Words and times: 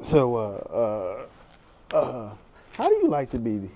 So, 0.00 0.36
uh, 0.36 1.26
uh, 1.92 1.96
uh, 1.96 2.34
how 2.74 2.88
do 2.88 2.94
you 2.94 3.08
like 3.08 3.30
to 3.30 3.38
be? 3.38 3.68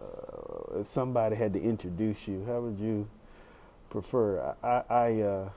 Uh, 0.00 0.80
if 0.80 0.88
somebody 0.88 1.34
had 1.34 1.54
to 1.54 1.60
introduce 1.60 2.28
you, 2.28 2.44
how 2.46 2.60
would 2.60 2.78
you 2.78 3.08
prefer? 3.88 4.54
I, 4.62 4.82
I, 4.90 5.20
uh, 5.22 5.48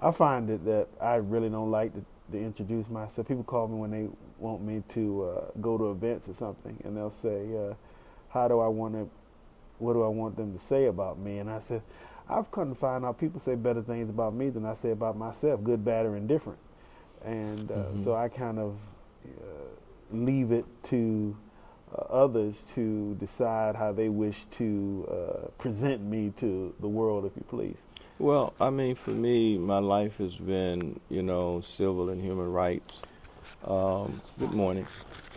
I 0.00 0.12
find 0.12 0.48
it 0.48 0.64
that 0.64 0.88
I 0.98 1.16
really 1.16 1.50
don't 1.50 1.70
like 1.70 1.92
to, 1.92 2.02
to, 2.32 2.42
introduce 2.42 2.88
myself. 2.88 3.28
People 3.28 3.44
call 3.44 3.68
me 3.68 3.76
when 3.76 3.90
they 3.90 4.08
want 4.38 4.62
me 4.62 4.82
to 4.88 5.24
uh, 5.24 5.44
go 5.60 5.76
to 5.76 5.90
events 5.90 6.28
or 6.30 6.34
something, 6.34 6.76
and 6.84 6.96
they'll 6.96 7.10
say, 7.10 7.44
uh, 7.54 7.74
"How 8.30 8.48
do 8.48 8.60
I 8.60 8.68
want 8.68 8.94
to? 8.94 9.08
What 9.78 9.92
do 9.92 10.04
I 10.04 10.08
want 10.08 10.36
them 10.36 10.54
to 10.54 10.58
say 10.58 10.86
about 10.86 11.18
me?" 11.18 11.38
And 11.38 11.50
I 11.50 11.58
said, 11.58 11.82
"I've 12.30 12.50
come 12.50 12.70
to 12.70 12.74
find 12.74 13.04
out 13.04 13.20
people 13.20 13.40
say 13.40 13.56
better 13.56 13.82
things 13.82 14.08
about 14.08 14.32
me 14.32 14.48
than 14.48 14.64
I 14.64 14.72
say 14.72 14.92
about 14.92 15.18
myself, 15.18 15.62
good, 15.62 15.84
bad, 15.84 16.06
or 16.06 16.16
indifferent." 16.16 16.58
And 17.22 17.70
uh, 17.70 17.74
mm-hmm. 17.74 18.02
so 18.02 18.14
I 18.14 18.28
kind 18.28 18.58
of 18.58 18.76
leave 20.10 20.52
it 20.52 20.64
to 20.84 21.36
uh, 21.92 22.02
others 22.10 22.62
to 22.74 23.14
decide 23.16 23.76
how 23.76 23.92
they 23.92 24.08
wish 24.08 24.44
to 24.46 25.08
uh, 25.10 25.48
present 25.58 26.02
me 26.02 26.32
to 26.36 26.74
the 26.80 26.88
world, 26.88 27.24
if 27.24 27.32
you 27.36 27.44
please. 27.48 27.84
Well, 28.18 28.54
I 28.60 28.70
mean, 28.70 28.94
for 28.94 29.10
me, 29.10 29.58
my 29.58 29.78
life 29.78 30.18
has 30.18 30.36
been, 30.36 31.00
you 31.08 31.22
know, 31.22 31.60
civil 31.60 32.10
and 32.10 32.20
human 32.20 32.52
rights. 32.52 33.02
Um, 33.64 34.22
good 34.38 34.52
morning. 34.52 34.86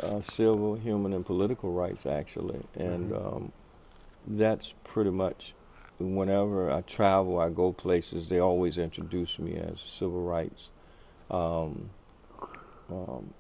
Uh, 0.02 0.22
civil, 0.22 0.76
human, 0.76 1.14
and 1.14 1.26
political 1.26 1.72
rights, 1.72 2.06
actually. 2.06 2.62
And 2.76 3.12
mm-hmm. 3.12 3.36
um, 3.36 3.52
that's 4.28 4.76
pretty 4.84 5.10
much 5.10 5.54
whenever 6.00 6.72
I 6.72 6.82
travel, 6.82 7.40
I 7.40 7.50
go 7.50 7.74
places, 7.74 8.28
they 8.28 8.40
always 8.40 8.78
introduce 8.78 9.40
me 9.40 9.56
as 9.56 9.80
civil 9.80 10.22
rights. 10.22 10.70
Um, 11.32 11.90
um, 12.90 13.34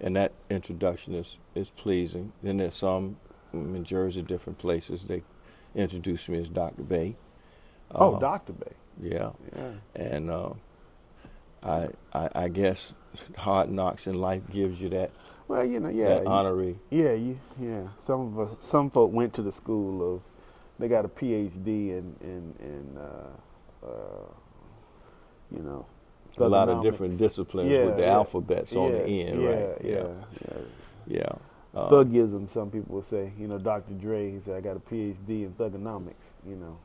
and 0.00 0.16
that 0.16 0.32
introduction 0.50 1.14
is, 1.14 1.38
is 1.54 1.70
pleasing. 1.70 2.32
Then 2.42 2.58
there's 2.58 2.74
some 2.74 3.16
in 3.52 3.84
Jersey, 3.84 4.22
different 4.22 4.58
places, 4.58 5.04
they 5.06 5.22
introduce 5.74 6.28
me 6.28 6.38
as 6.38 6.48
Dr. 6.48 6.82
Bey. 6.82 7.16
Oh, 7.94 8.16
uh, 8.16 8.18
Dr. 8.18 8.52
Bey. 8.52 8.72
Yeah. 9.00 9.30
yeah. 9.54 9.70
And 9.94 10.30
uh, 10.30 10.50
I, 11.62 11.88
I, 12.12 12.28
I 12.34 12.48
guess 12.48 12.94
hard 13.36 13.70
knocks 13.70 14.06
in 14.06 14.14
life 14.14 14.42
gives 14.50 14.80
you 14.80 14.88
that. 14.90 15.10
Well, 15.48 15.64
you 15.64 15.78
know, 15.78 15.88
yeah, 15.88 16.08
that 16.08 16.26
honorary. 16.26 16.78
Yeah, 16.90 17.12
you, 17.12 17.38
yeah. 17.60 17.88
Some 17.98 18.20
of 18.20 18.38
us, 18.38 18.56
some 18.60 18.90
folk 18.90 19.12
went 19.12 19.34
to 19.34 19.42
the 19.42 19.52
school 19.52 20.14
of, 20.14 20.22
they 20.78 20.88
got 20.88 21.04
a 21.04 21.08
PhD 21.08 21.66
in 21.66 22.16
in 22.20 22.54
in, 22.60 22.98
uh, 22.98 23.86
uh, 23.86 24.32
you 25.50 25.62
know, 25.62 25.86
a 26.38 26.48
lot 26.48 26.68
of 26.68 26.82
different 26.82 27.18
disciplines 27.18 27.70
yeah, 27.70 27.84
with 27.84 27.96
the 27.96 28.02
yeah, 28.02 28.12
alphabets 28.12 28.72
yeah, 28.72 28.80
on 28.80 28.92
the 28.92 29.06
end, 29.06 29.44
right? 29.44 29.76
Yeah, 29.82 30.08
yeah, 30.44 30.58
yeah. 31.06 31.32
Uh, 31.74 31.88
Thugism, 31.88 32.48
some 32.48 32.70
people 32.70 32.94
will 32.94 33.02
say. 33.02 33.32
You 33.38 33.48
know, 33.48 33.58
Dr. 33.58 33.92
Dre, 33.94 34.30
he 34.30 34.40
said, 34.40 34.56
I 34.56 34.60
got 34.60 34.76
a 34.76 34.80
PhD 34.80 35.44
in 35.44 35.54
thuganomics, 35.58 36.32
you 36.48 36.56
know. 36.56 36.78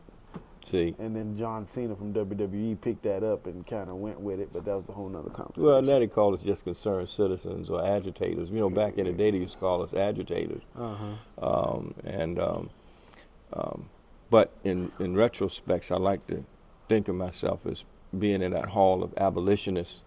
See. 0.64 0.96
And 1.00 1.16
then 1.16 1.36
John 1.38 1.68
Cena 1.68 1.96
from 1.96 2.14
WWE 2.14 2.80
picked 2.82 3.04
that 3.04 3.24
up 3.24 3.48
and 3.48 3.66
kind 3.66 3.90
of 3.90 3.96
went 3.96 4.20
with 4.20 4.40
it, 4.40 4.50
but 4.54 4.66
that 4.66 4.76
was 4.76 4.88
a 4.90 4.92
whole 4.92 5.08
other 5.16 5.30
conversation. 5.30 5.64
Well, 5.64 5.82
now 5.82 5.98
they 5.98 6.08
call 6.08 6.34
us 6.34 6.44
just 6.44 6.66
concerned 6.66 7.10
citizens 7.10 7.70
or 7.70 7.86
agitators. 7.86 8.50
You 8.50 8.60
know, 8.60 8.70
back 8.70 8.98
in 8.98 9.06
the 9.06 9.14
day 9.14 9.32
they 9.32 9.38
used 9.38 9.54
to 9.54 9.60
call 9.60 9.82
us 9.82 9.94
agitators. 9.94 10.64
Uh-huh. 10.78 11.76
Um, 11.76 11.96
and, 12.04 12.40
um, 12.40 12.70
um, 13.54 13.90
but 14.30 14.52
in, 14.64 14.92
in 15.00 15.16
retrospects, 15.16 15.92
I 15.92 15.98
like 15.98 16.26
to 16.28 16.44
think 16.90 17.08
of 17.08 17.16
myself 17.16 17.66
as 17.66 17.86
being 18.18 18.42
in 18.42 18.52
that 18.52 18.66
hall 18.66 19.04
of 19.04 19.14
abolitionists 19.18 20.04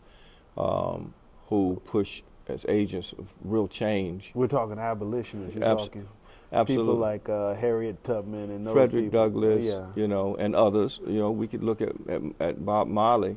um, 0.56 1.12
who 1.48 1.80
push 1.84 2.22
as 2.48 2.66
agents 2.68 3.12
of 3.12 3.32
real 3.42 3.66
change. 3.66 4.32
We're 4.34 4.48
talking 4.48 4.78
abolitionists. 4.78 5.54
You're 5.54 5.64
Abs- 5.64 5.88
talking 5.88 6.08
absolutely. 6.52 6.92
people 6.92 7.00
like 7.00 7.28
uh, 7.28 7.54
Harriet 7.54 8.02
Tubman 8.04 8.50
and 8.50 8.68
Frederick 8.68 9.04
people. 9.04 9.24
Douglass, 9.24 9.66
yeah. 9.66 9.86
you 9.94 10.08
know, 10.08 10.36
and 10.36 10.54
others. 10.54 11.00
You 11.06 11.18
know, 11.18 11.30
we 11.30 11.46
could 11.48 11.62
look 11.62 11.80
at 11.80 11.92
at, 12.08 12.22
at 12.40 12.64
Bob 12.64 12.88
Marley, 12.88 13.36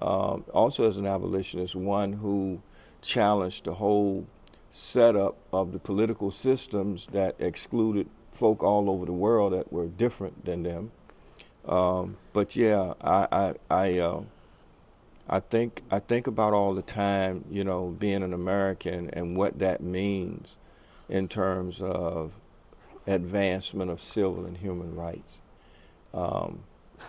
um, 0.00 0.44
also 0.52 0.86
as 0.86 0.96
an 0.96 1.06
abolitionist, 1.06 1.76
one 1.76 2.12
who 2.12 2.60
challenged 3.00 3.64
the 3.64 3.74
whole 3.74 4.26
setup 4.70 5.36
of 5.52 5.72
the 5.72 5.78
political 5.78 6.30
systems 6.30 7.06
that 7.08 7.36
excluded 7.38 8.08
folk 8.32 8.62
all 8.62 8.90
over 8.90 9.06
the 9.06 9.12
world 9.12 9.52
that 9.52 9.72
were 9.72 9.86
different 9.86 10.44
than 10.44 10.62
them. 10.62 10.90
Um, 11.66 12.16
but 12.32 12.56
yeah, 12.56 12.94
I 13.00 13.28
I 13.30 13.54
I, 13.70 13.98
uh, 13.98 14.22
I 15.28 15.40
think 15.40 15.82
I 15.90 15.98
think 15.98 16.26
about 16.26 16.52
all 16.54 16.74
the 16.74 16.82
time, 16.82 17.44
you 17.50 17.64
know, 17.64 17.88
being 17.98 18.22
an 18.22 18.32
American 18.32 19.10
and 19.10 19.36
what 19.36 19.58
that 19.58 19.82
means 19.82 20.56
in 21.08 21.28
terms 21.28 21.82
of 21.82 22.32
advancement 23.06 23.90
of 23.90 24.02
civil 24.02 24.44
and 24.44 24.56
human 24.56 24.94
rights. 24.94 25.40
Um, 26.14 26.60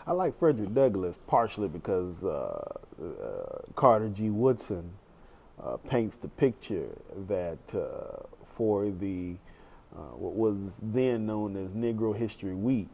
I 0.06 0.12
like 0.12 0.38
Frederick 0.38 0.74
Douglass 0.74 1.18
partially 1.28 1.68
because 1.68 2.24
uh, 2.24 2.62
uh, 3.02 3.62
Carter 3.76 4.10
G. 4.10 4.30
Woodson 4.30 4.90
uh, 5.62 5.78
paints 5.78 6.18
the 6.18 6.28
picture 6.28 6.90
that 7.28 7.58
uh, 7.74 8.24
for 8.46 8.90
the 8.90 9.36
uh, 9.96 10.16
what 10.16 10.34
was 10.34 10.78
then 10.82 11.26
known 11.26 11.56
as 11.58 11.72
Negro 11.72 12.16
History 12.16 12.54
Week, 12.54 12.88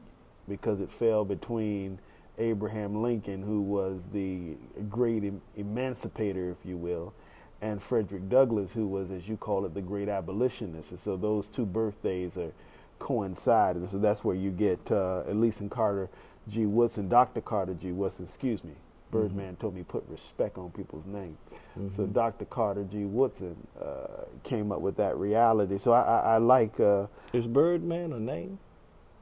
because 0.48 0.80
it 0.80 0.90
fell 0.90 1.26
between 1.26 2.00
Abraham 2.38 3.02
Lincoln, 3.02 3.42
who 3.42 3.62
was 3.62 4.02
the 4.12 4.56
great 4.90 5.24
em- 5.24 5.42
emancipator, 5.56 6.50
if 6.52 6.66
you 6.66 6.78
will, 6.78 7.14
and 7.62 7.82
Frederick 7.82 8.30
Douglass, 8.30 8.74
who 8.74 8.88
was, 8.88 9.12
as 9.12 9.28
you 9.28 9.38
call 9.38 9.66
it, 9.66 9.74
the 9.74 9.82
great 9.82 10.10
abolitionist. 10.10 10.92
And 10.92 11.00
so 11.00 11.16
those 11.16 11.48
two 11.48 11.66
birthdays 11.66 12.38
are 12.38 12.52
coinciding. 13.00 13.84
And 13.84 13.92
so 13.92 13.98
that's 13.98 14.24
where 14.24 14.36
you 14.36 14.52
get 14.52 14.92
uh, 14.92 15.24
and 15.28 15.72
Carter 15.72 16.10
G. 16.48 16.66
Woodson, 16.66 17.10
Dr. 17.10 17.42
Carter 17.42 17.74
G. 17.74 17.92
Woodson, 17.92 18.26
excuse 18.26 18.64
me. 18.64 18.74
Birdman 19.12 19.54
mm-hmm. 19.54 19.62
told 19.62 19.76
me 19.76 19.84
put 19.84 20.04
respect 20.10 20.58
on 20.58 20.72
people's 20.72 21.06
names. 21.06 21.38
Mm-hmm. 21.78 21.90
So 21.90 22.06
Dr. 22.06 22.46
Carter 22.46 22.84
G. 22.84 23.06
Woodson 23.06 23.56
uh, 23.82 24.26
came 24.44 24.72
up 24.72 24.82
with 24.82 24.98
that 24.98 25.16
reality. 25.18 25.78
So 25.78 25.92
I, 25.92 26.02
I, 26.02 26.20
I 26.20 26.38
like. 26.38 26.80
Uh, 26.80 27.08
Is 27.32 27.48
Birdman 27.48 28.14
a 28.14 28.20
name? 28.20 28.60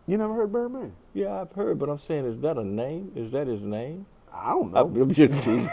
You 0.06 0.18
never 0.18 0.34
heard 0.34 0.52
Birdman? 0.52 0.92
Yeah, 1.14 1.42
I've 1.42 1.52
heard, 1.54 1.80
but 1.80 1.90
I'm 1.90 1.98
saying, 1.98 2.26
is 2.26 2.40
that 2.40 2.58
a 2.58 2.64
name? 2.64 3.12
Is 3.16 3.32
that 3.32 3.48
his 3.48 3.66
name? 3.66 4.06
I 4.36 4.50
don't 4.50 4.74
know. 4.74 4.80
I'm 4.80 5.14
just 5.14 5.42
teasing. 5.44 5.70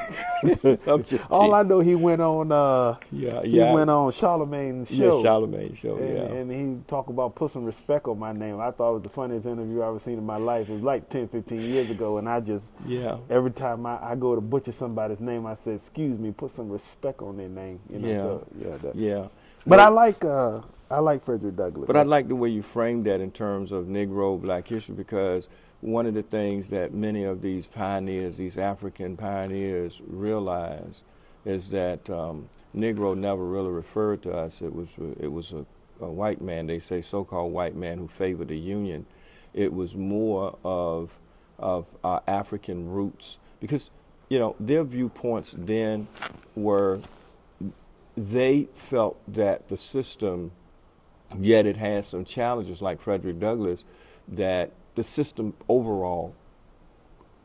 I'm 0.86 1.02
just 1.02 1.10
teasing. 1.10 1.26
All 1.30 1.54
I 1.54 1.62
know, 1.62 1.80
he 1.80 1.94
went 1.94 2.20
on. 2.20 2.52
Uh, 2.52 2.96
yeah, 3.10 3.40
yeah. 3.42 3.68
He 3.68 3.74
went 3.74 3.88
on 3.88 4.12
Charlemagne's 4.12 4.94
show. 4.94 5.16
Yeah, 5.16 5.22
Charlemagne's 5.22 5.78
show. 5.78 5.96
And, 5.96 6.16
yeah. 6.16 6.24
And 6.24 6.52
he 6.52 6.84
talked 6.86 7.08
about 7.08 7.34
put 7.34 7.50
some 7.50 7.64
respect 7.64 8.06
on 8.06 8.18
my 8.18 8.32
name. 8.32 8.60
I 8.60 8.70
thought 8.70 8.90
it 8.90 8.94
was 8.94 9.02
the 9.02 9.08
funniest 9.08 9.46
interview 9.46 9.82
I've 9.82 9.88
ever 9.88 9.98
seen 9.98 10.18
in 10.18 10.26
my 10.26 10.36
life. 10.36 10.68
It 10.68 10.74
was 10.74 10.82
like 10.82 11.08
10, 11.08 11.28
15 11.28 11.60
years 11.60 11.90
ago, 11.90 12.18
and 12.18 12.28
I 12.28 12.40
just 12.40 12.72
yeah. 12.86 13.16
Every 13.30 13.50
time 13.50 13.86
I, 13.86 13.98
I 14.12 14.14
go 14.14 14.34
to 14.34 14.40
butcher 14.42 14.72
somebody's 14.72 15.20
name, 15.20 15.46
I 15.46 15.54
say, 15.54 15.72
"Excuse 15.72 16.18
me, 16.18 16.30
put 16.30 16.50
some 16.50 16.68
respect 16.68 17.22
on 17.22 17.38
their 17.38 17.48
name." 17.48 17.80
You 17.90 17.98
know, 17.98 18.08
yeah. 18.08 18.22
So, 18.22 18.46
yeah. 18.60 18.76
That. 18.76 18.94
Yeah. 18.94 19.28
But 19.66 19.78
well, 19.78 19.80
I 19.80 19.88
like. 19.88 20.24
Uh, 20.24 20.60
I 20.90 20.98
like 20.98 21.24
Frederick 21.24 21.56
Douglass. 21.56 21.86
But 21.86 21.96
I 21.96 22.02
like 22.02 22.26
the 22.26 22.34
way 22.34 22.48
you 22.48 22.62
framed 22.62 23.06
that 23.06 23.20
in 23.20 23.30
terms 23.30 23.70
of 23.70 23.86
Negro 23.86 24.40
Black 24.40 24.66
history 24.66 24.96
because 24.96 25.48
one 25.82 26.04
of 26.04 26.14
the 26.14 26.22
things 26.22 26.68
that 26.70 26.92
many 26.92 27.24
of 27.24 27.40
these 27.40 27.68
pioneers, 27.68 28.36
these 28.36 28.58
African 28.58 29.16
pioneers, 29.16 30.02
realize 30.06 31.04
is 31.44 31.70
that 31.70 32.10
um, 32.10 32.48
Negro 32.76 33.16
never 33.16 33.44
really 33.44 33.70
referred 33.70 34.22
to 34.22 34.32
us. 34.32 34.62
It 34.62 34.74
was 34.74 34.96
it 35.20 35.30
was 35.30 35.52
a, 35.52 35.64
a 36.00 36.10
white 36.10 36.40
man. 36.40 36.66
They 36.66 36.80
say 36.80 37.00
so-called 37.00 37.52
white 37.52 37.76
man 37.76 37.98
who 37.98 38.08
favored 38.08 38.48
the 38.48 38.58
Union. 38.58 39.06
It 39.54 39.72
was 39.72 39.96
more 39.96 40.58
of 40.64 41.18
of 41.58 41.86
our 42.02 42.22
African 42.26 42.90
roots 42.90 43.38
because 43.60 43.90
you 44.28 44.38
know 44.38 44.56
their 44.58 44.82
viewpoints 44.84 45.54
then 45.56 46.08
were 46.56 47.00
they 48.16 48.68
felt 48.74 49.18
that 49.28 49.68
the 49.68 49.76
system 49.76 50.50
Yet 51.38 51.66
it 51.66 51.76
has 51.76 52.06
some 52.08 52.24
challenges, 52.24 52.82
like 52.82 53.00
Frederick 53.00 53.38
Douglass, 53.38 53.84
that 54.28 54.72
the 54.94 55.04
system 55.04 55.54
overall 55.68 56.34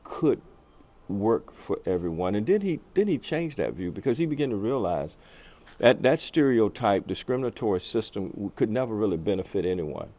could 0.03 0.41
work 1.07 1.51
for 1.51 1.79
everyone. 1.85 2.35
And 2.35 2.45
did 2.45 2.63
he 2.63 2.79
did 2.93 3.07
he 3.07 3.17
change 3.17 3.55
that 3.57 3.73
view 3.73 3.91
because 3.91 4.17
he 4.17 4.25
began 4.25 4.49
to 4.49 4.55
realize 4.55 5.17
that 5.77 6.01
that 6.03 6.19
stereotype 6.19 7.07
discriminatory 7.07 7.79
system 7.79 8.51
could 8.55 8.69
never 8.69 8.95
really 8.95 9.17
benefit 9.17 9.65
anyone. 9.65 10.09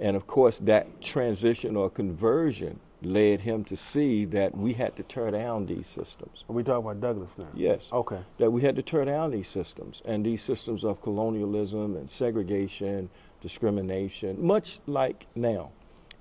And 0.00 0.16
of 0.16 0.26
course, 0.26 0.58
that 0.60 1.00
transition 1.00 1.76
or 1.76 1.90
conversion 1.90 2.78
led 3.02 3.40
him 3.40 3.64
to 3.64 3.76
see 3.76 4.24
that 4.24 4.56
we 4.56 4.72
had 4.72 4.96
to 4.96 5.02
tear 5.02 5.30
down 5.30 5.66
these 5.66 5.86
systems. 5.86 6.44
Are 6.48 6.52
we 6.52 6.62
talking 6.62 6.84
about 6.84 7.00
Douglass 7.00 7.30
now? 7.38 7.46
Yes. 7.54 7.90
Okay. 7.92 8.18
That 8.38 8.50
we 8.50 8.60
had 8.62 8.76
to 8.76 8.82
tear 8.82 9.04
down 9.04 9.30
these 9.30 9.48
systems 9.48 10.02
and 10.04 10.24
these 10.24 10.42
systems 10.42 10.84
of 10.84 11.00
colonialism 11.00 11.96
and 11.96 12.10
segregation, 12.10 13.08
discrimination, 13.40 14.44
much 14.44 14.80
like 14.86 15.26
now. 15.36 15.70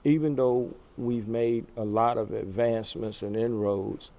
Even 0.03 0.35
though 0.35 0.73
we've 0.97 1.27
made 1.27 1.65
a 1.77 1.83
lot 1.83 2.17
of 2.17 2.31
advancements 2.31 3.23
and 3.23 3.35
inroads, 3.35 4.11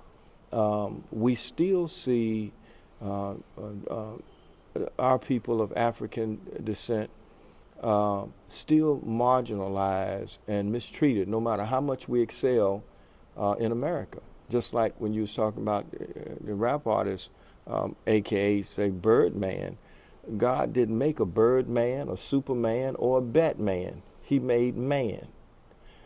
um, 0.52 1.04
we 1.10 1.34
still 1.34 1.86
see 1.86 2.52
uh, 3.00 3.30
uh, 3.30 3.34
uh, 3.90 4.16
our 4.98 5.18
people 5.18 5.62
of 5.62 5.72
African 5.76 6.40
descent 6.64 7.10
uh, 7.82 8.24
still 8.48 9.00
marginalized 9.00 10.38
and 10.48 10.72
mistreated, 10.72 11.28
no 11.28 11.40
matter 11.40 11.64
how 11.64 11.80
much 11.80 12.08
we 12.08 12.20
excel 12.20 12.82
uh, 13.36 13.54
in 13.58 13.72
America. 13.72 14.20
Just 14.48 14.74
like 14.74 14.94
when 15.00 15.12
you 15.12 15.22
was 15.22 15.34
talking 15.34 15.62
about 15.62 15.84
uh, 15.94 16.04
the 16.40 16.54
rap 16.54 16.86
artist, 16.86 17.30
um, 17.66 17.94
aka 18.06 18.62
say 18.62 18.90
Birdman, 18.90 19.76
God 20.36 20.72
didn't 20.72 20.98
make 20.98 21.20
a 21.20 21.26
Birdman, 21.26 22.08
a 22.08 22.16
Superman, 22.16 22.96
or 22.96 23.18
a 23.18 23.22
Batman. 23.22 24.02
He 24.22 24.38
made 24.38 24.76
man. 24.76 25.26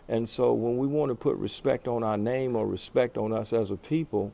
And 0.08 0.28
so 0.28 0.52
when 0.52 0.76
we 0.76 0.86
want 0.86 1.10
to 1.10 1.14
put 1.14 1.36
respect 1.36 1.88
on 1.88 2.02
our 2.02 2.18
name 2.18 2.54
or 2.54 2.66
respect 2.66 3.16
on 3.16 3.32
us 3.32 3.52
as 3.52 3.70
a 3.70 3.76
people, 3.76 4.32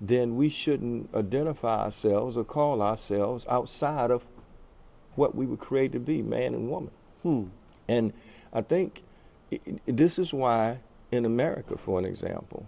then 0.00 0.36
we 0.36 0.48
shouldn't 0.48 1.14
identify 1.14 1.84
ourselves 1.84 2.36
or 2.36 2.44
call 2.44 2.82
ourselves 2.82 3.46
outside 3.48 4.10
of 4.10 4.26
what 5.14 5.34
we 5.34 5.46
were 5.46 5.56
created 5.56 5.92
to 5.92 6.00
be, 6.00 6.22
man 6.22 6.54
and 6.54 6.68
woman. 6.68 6.90
Hmm. 7.22 7.44
And 7.88 8.12
I 8.52 8.62
think 8.62 9.02
this 9.86 10.18
is 10.18 10.32
why 10.32 10.78
in 11.10 11.24
America, 11.24 11.76
for 11.76 11.98
an 11.98 12.04
example, 12.04 12.66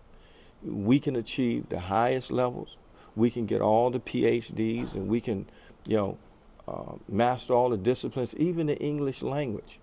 we 0.62 0.98
can 0.98 1.16
achieve 1.16 1.68
the 1.68 1.80
highest 1.80 2.30
levels. 2.30 2.78
We 3.16 3.30
can 3.30 3.46
get 3.46 3.60
all 3.60 3.90
the 3.90 4.00
PhDs 4.00 4.94
and 4.94 5.08
we 5.08 5.20
can, 5.20 5.46
you 5.86 5.96
know, 5.96 6.18
uh, 6.66 6.96
master 7.08 7.54
all 7.54 7.70
the 7.70 7.76
disciplines, 7.76 8.34
even 8.36 8.66
the 8.66 8.78
English 8.78 9.22
language. 9.22 9.80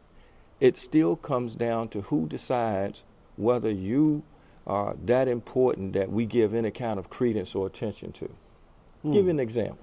It 0.60 0.78
still 0.78 1.16
comes 1.16 1.56
down 1.56 1.90
to 1.90 2.02
who 2.02 2.28
decides 2.28 3.04
whether 3.38 3.72
you 3.72 4.24
are 4.68 4.96
that 5.06 5.28
important 5.28 5.94
that 5.94 6.12
we 6.12 6.26
give 6.26 6.54
any 6.54 6.72
kind 6.72 7.00
of 7.00 7.10
credence 7.10 7.56
or 7.56 7.66
attention 7.68 8.12
to. 8.14 8.30
Hmm. 9.02 9.14
Give 9.14 9.26
you 9.26 9.32
an 9.32 9.40
example. 9.40 9.80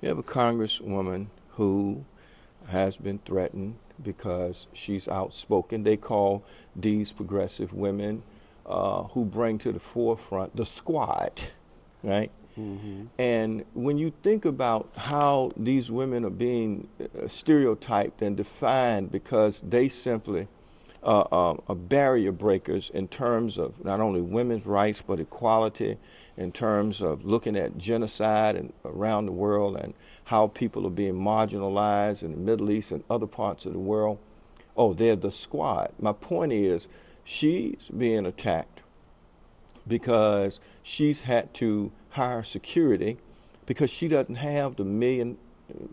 You 0.00 0.08
have 0.08 0.18
a 0.18 0.22
congresswoman 0.22 1.26
who 1.50 2.04
has 2.68 2.96
been 2.96 3.18
threatened 3.24 3.76
because 4.02 4.66
she's 4.72 5.08
outspoken. 5.08 5.82
They 5.82 5.96
call 5.96 6.42
these 6.76 7.12
progressive 7.12 7.72
women 7.72 8.22
uh, 8.66 9.02
who 9.04 9.24
bring 9.24 9.58
to 9.58 9.72
the 9.72 9.80
forefront 9.80 10.56
the 10.56 10.64
squad, 10.64 11.40
right? 12.02 12.30
Mm-hmm. 12.58 13.04
And 13.18 13.64
when 13.74 13.98
you 13.98 14.12
think 14.22 14.44
about 14.44 14.88
how 14.96 15.50
these 15.56 15.90
women 15.90 16.24
are 16.24 16.30
being 16.30 16.88
uh, 17.00 17.28
stereotyped 17.28 18.22
and 18.22 18.36
defined 18.36 19.10
because 19.12 19.60
they 19.62 19.88
simply 19.88 20.48
uh, 21.02 21.20
uh, 21.32 21.56
are 21.68 21.74
barrier 21.74 22.32
breakers 22.32 22.90
in 22.90 23.08
terms 23.08 23.58
of 23.58 23.82
not 23.84 24.00
only 24.00 24.20
women's 24.20 24.66
rights 24.66 25.00
but 25.00 25.20
equality, 25.20 25.96
in 26.40 26.50
terms 26.50 27.02
of 27.02 27.22
looking 27.22 27.54
at 27.54 27.76
genocide 27.76 28.56
and 28.56 28.72
around 28.86 29.26
the 29.26 29.32
world 29.32 29.76
and 29.76 29.92
how 30.24 30.46
people 30.46 30.86
are 30.86 30.90
being 30.90 31.12
marginalized 31.12 32.22
in 32.22 32.30
the 32.30 32.38
Middle 32.38 32.70
East 32.70 32.92
and 32.92 33.04
other 33.10 33.26
parts 33.26 33.66
of 33.66 33.74
the 33.74 33.78
world. 33.78 34.18
Oh, 34.74 34.94
they're 34.94 35.16
the 35.16 35.30
squad. 35.30 35.92
My 35.98 36.14
point 36.14 36.54
is, 36.54 36.88
she's 37.24 37.90
being 37.94 38.24
attacked 38.24 38.82
because 39.86 40.60
she's 40.82 41.20
had 41.20 41.52
to 41.54 41.92
hire 42.08 42.42
security 42.42 43.18
because 43.66 43.90
she 43.90 44.08
doesn't 44.08 44.36
have 44.36 44.76
the 44.76 44.84
million, 44.84 45.36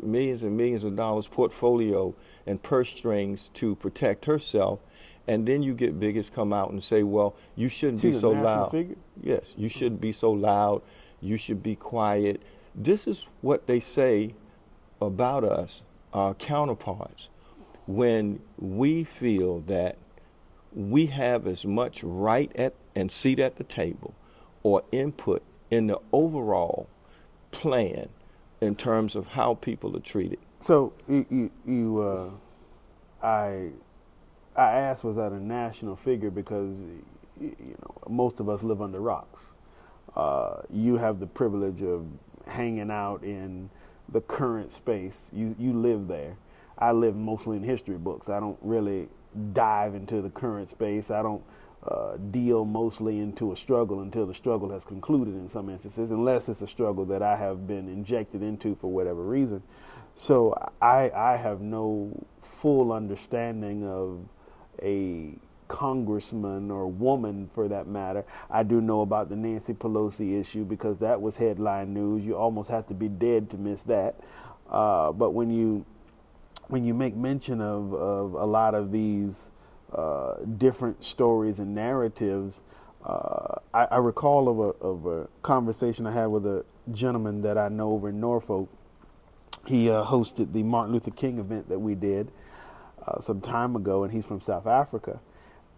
millions 0.02 0.44
and 0.44 0.56
millions 0.56 0.86
of 0.86 0.96
dollars 0.96 1.28
portfolio 1.28 2.16
and 2.46 2.64
purse 2.64 2.88
strings 2.88 3.50
to 3.50 3.76
protect 3.76 4.24
herself. 4.24 4.80
And 5.28 5.46
then 5.46 5.62
you 5.62 5.74
get 5.74 6.00
bigots 6.00 6.30
come 6.30 6.54
out 6.54 6.72
and 6.72 6.82
say, 6.82 7.04
well, 7.04 7.36
you 7.56 7.68
shouldn't 7.70 8.00
She's 8.00 8.16
be 8.16 8.20
so 8.20 8.32
loud. 8.32 8.72
Figure? 8.72 8.96
Yes, 9.22 9.56
you 9.58 9.68
shouldn't 9.68 10.00
be 10.00 10.12
so 10.12 10.32
loud. 10.32 10.82
You 11.22 11.38
should 11.38 11.62
be 11.62 11.76
quiet. 11.76 12.42
This 12.76 13.08
is 13.08 13.28
what 13.42 13.68
they 13.68 13.80
say 13.80 14.34
about 15.02 15.44
us, 15.44 15.84
our 16.14 16.34
counterparts, 16.36 17.30
when 17.88 18.40
we 18.58 19.04
feel 19.04 19.60
that 19.62 19.98
we 20.74 21.08
have 21.08 21.48
as 21.48 21.66
much 21.66 22.04
right 22.04 22.52
at 22.56 22.74
and 22.96 23.12
seat 23.12 23.40
at 23.40 23.56
the 23.56 23.64
table 23.64 24.14
or 24.64 24.84
input 24.92 25.42
in 25.72 25.88
the 25.88 26.00
overall 26.12 26.88
plan 27.52 28.10
in 28.62 28.76
terms 28.76 29.16
of 29.16 29.28
how 29.28 29.56
people 29.56 29.96
are 29.96 30.02
treated. 30.02 30.40
So 30.60 30.94
you, 31.08 31.26
you, 31.30 31.52
you 31.66 32.00
uh, 32.02 33.26
I, 33.26 33.70
I 34.58 34.72
asked 34.74 35.04
was 35.04 35.16
that 35.16 35.32
a 35.32 35.40
national 35.40 35.96
figure 35.96 36.32
because 36.32 36.84
you 37.40 37.78
know 37.80 37.96
most 38.10 38.40
of 38.40 38.50
us 38.50 38.64
live 38.64 38.82
under 38.82 39.00
rocks. 39.00 39.42
Uh, 40.16 40.62
you 40.72 40.98
have 40.98 41.20
the 41.20 41.28
privilege 41.28 41.84
of 41.84 42.08
hanging 42.48 42.90
out 42.90 43.24
in 43.24 43.70
the 44.10 44.22
current 44.22 44.72
space. 44.72 45.30
You 45.32 45.56
you 45.60 45.74
live 45.74 46.08
there. 46.08 46.38
I 46.78 46.92
live 46.92 47.16
mostly 47.16 47.58
in 47.58 47.64
history 47.64 47.98
books. 47.98 48.30
I 48.30 48.40
don't 48.40 48.58
really 48.62 49.10
dive 49.54 49.94
into 49.94 50.22
the 50.22 50.30
current 50.30 50.70
space. 50.70 51.12
I 51.12 51.22
don't 51.22 51.44
uh, 51.84 52.18
deal 52.32 52.66
mostly 52.66 53.20
into 53.20 53.52
a 53.52 53.56
struggle 53.56 54.02
until 54.02 54.26
the 54.26 54.34
struggle 54.34 54.72
has 54.72 54.86
concluded 54.86 55.36
in 55.36 55.48
some 55.48 55.70
instances, 55.70 56.12
unless 56.12 56.50
it's 56.50 56.62
a 56.62 56.68
struggle 56.68 57.06
that 57.06 57.22
I 57.22 57.36
have 57.36 57.68
been 57.68 57.88
injected 57.88 58.42
into 58.42 58.76
for 58.76 58.92
whatever 58.92 59.24
reason. 59.24 59.62
So 60.16 60.56
I, 60.82 61.12
I 61.12 61.36
have 61.36 61.62
no 61.62 62.26
full 62.42 62.92
understanding 62.92 63.86
of 63.86 64.28
a 64.82 65.34
congressman 65.68 66.72
or 66.72 66.88
woman 66.88 67.50
for 67.54 67.68
that 67.68 67.88
matter. 67.88 68.26
I 68.50 68.64
do 68.64 68.82
know 68.82 69.02
about 69.02 69.30
the 69.30 69.36
Nancy 69.36 69.74
Pelosi 69.74 70.40
issue 70.40 70.64
because 70.64 70.98
that 71.00 71.22
was 71.22 71.36
headline 71.38 71.94
news. 71.94 72.26
You 72.26 72.38
almost 72.38 72.70
have 72.70 72.88
to 72.88 72.94
be 72.94 73.10
dead 73.10 73.50
to 73.52 73.58
miss 73.58 73.84
that. 73.84 74.16
Uh, 74.70 75.12
but 75.12 75.32
when 75.32 75.50
you 75.50 75.86
when 76.68 76.84
you 76.84 76.94
make 76.94 77.16
mention 77.16 77.62
of, 77.62 77.94
of 77.94 78.34
a 78.34 78.46
lot 78.46 78.76
of 78.76 78.92
these 78.92 79.52
uh, 79.94 80.36
different 80.58 81.04
stories 81.04 81.60
and 81.60 81.74
narratives. 81.74 82.62
Uh, 83.06 83.56
I, 83.74 83.86
I, 83.86 83.98
recall 84.00 84.50
of 84.50 84.60
a, 84.60 84.86
of 84.86 85.06
a 85.06 85.30
conversation 85.42 86.06
I 86.06 86.12
had 86.12 86.26
with 86.26 86.46
a 86.46 86.66
gentleman 86.92 87.42
that 87.44 87.58
I 87.58 87.70
know 87.70 87.92
over 87.92 88.10
in 88.10 88.20
Norfolk. 88.20 88.68
He 89.66 89.90
uh, 89.90 90.04
hosted 90.04 90.52
the 90.52 90.64
Martin 90.64 90.94
Luther 90.94 91.12
King 91.12 91.40
event 91.40 91.70
that 91.70 91.80
we 91.80 91.96
did 91.96 92.32
uh, 93.06 93.20
some 93.20 93.42
time 93.42 93.76
ago, 93.76 94.04
and 94.04 94.14
he's 94.14 94.26
from 94.26 94.40
South 94.40 94.68
Africa. 94.68 95.20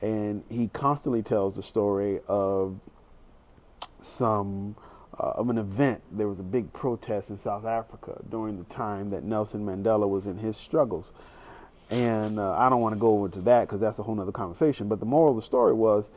And 0.01 0.43
he 0.49 0.67
constantly 0.69 1.21
tells 1.21 1.55
the 1.55 1.63
story 1.63 2.19
of 2.27 2.79
some 4.01 4.75
uh, 5.19 5.31
of 5.35 5.49
an 5.49 5.57
event. 5.57 6.01
There 6.11 6.27
was 6.27 6.39
a 6.39 6.43
big 6.43 6.71
protest 6.71 7.29
in 7.29 7.37
South 7.37 7.65
Africa 7.65 8.21
during 8.29 8.57
the 8.57 8.63
time 8.65 9.09
that 9.09 9.23
Nelson 9.23 9.65
Mandela 9.65 10.07
was 10.07 10.25
in 10.25 10.37
his 10.37 10.55
struggles 10.55 11.13
and 11.89 12.39
uh, 12.39 12.55
I 12.57 12.69
don't 12.69 12.81
want 12.81 12.93
to 12.93 12.99
go 12.99 13.25
into 13.25 13.41
that 13.41 13.61
because 13.61 13.79
that's 13.79 13.99
a 13.99 14.03
whole 14.03 14.19
other 14.19 14.31
conversation. 14.31 14.87
But 14.87 14.99
the 14.99 15.05
moral 15.05 15.31
of 15.31 15.35
the 15.37 15.41
story 15.41 15.73
was 15.73 16.11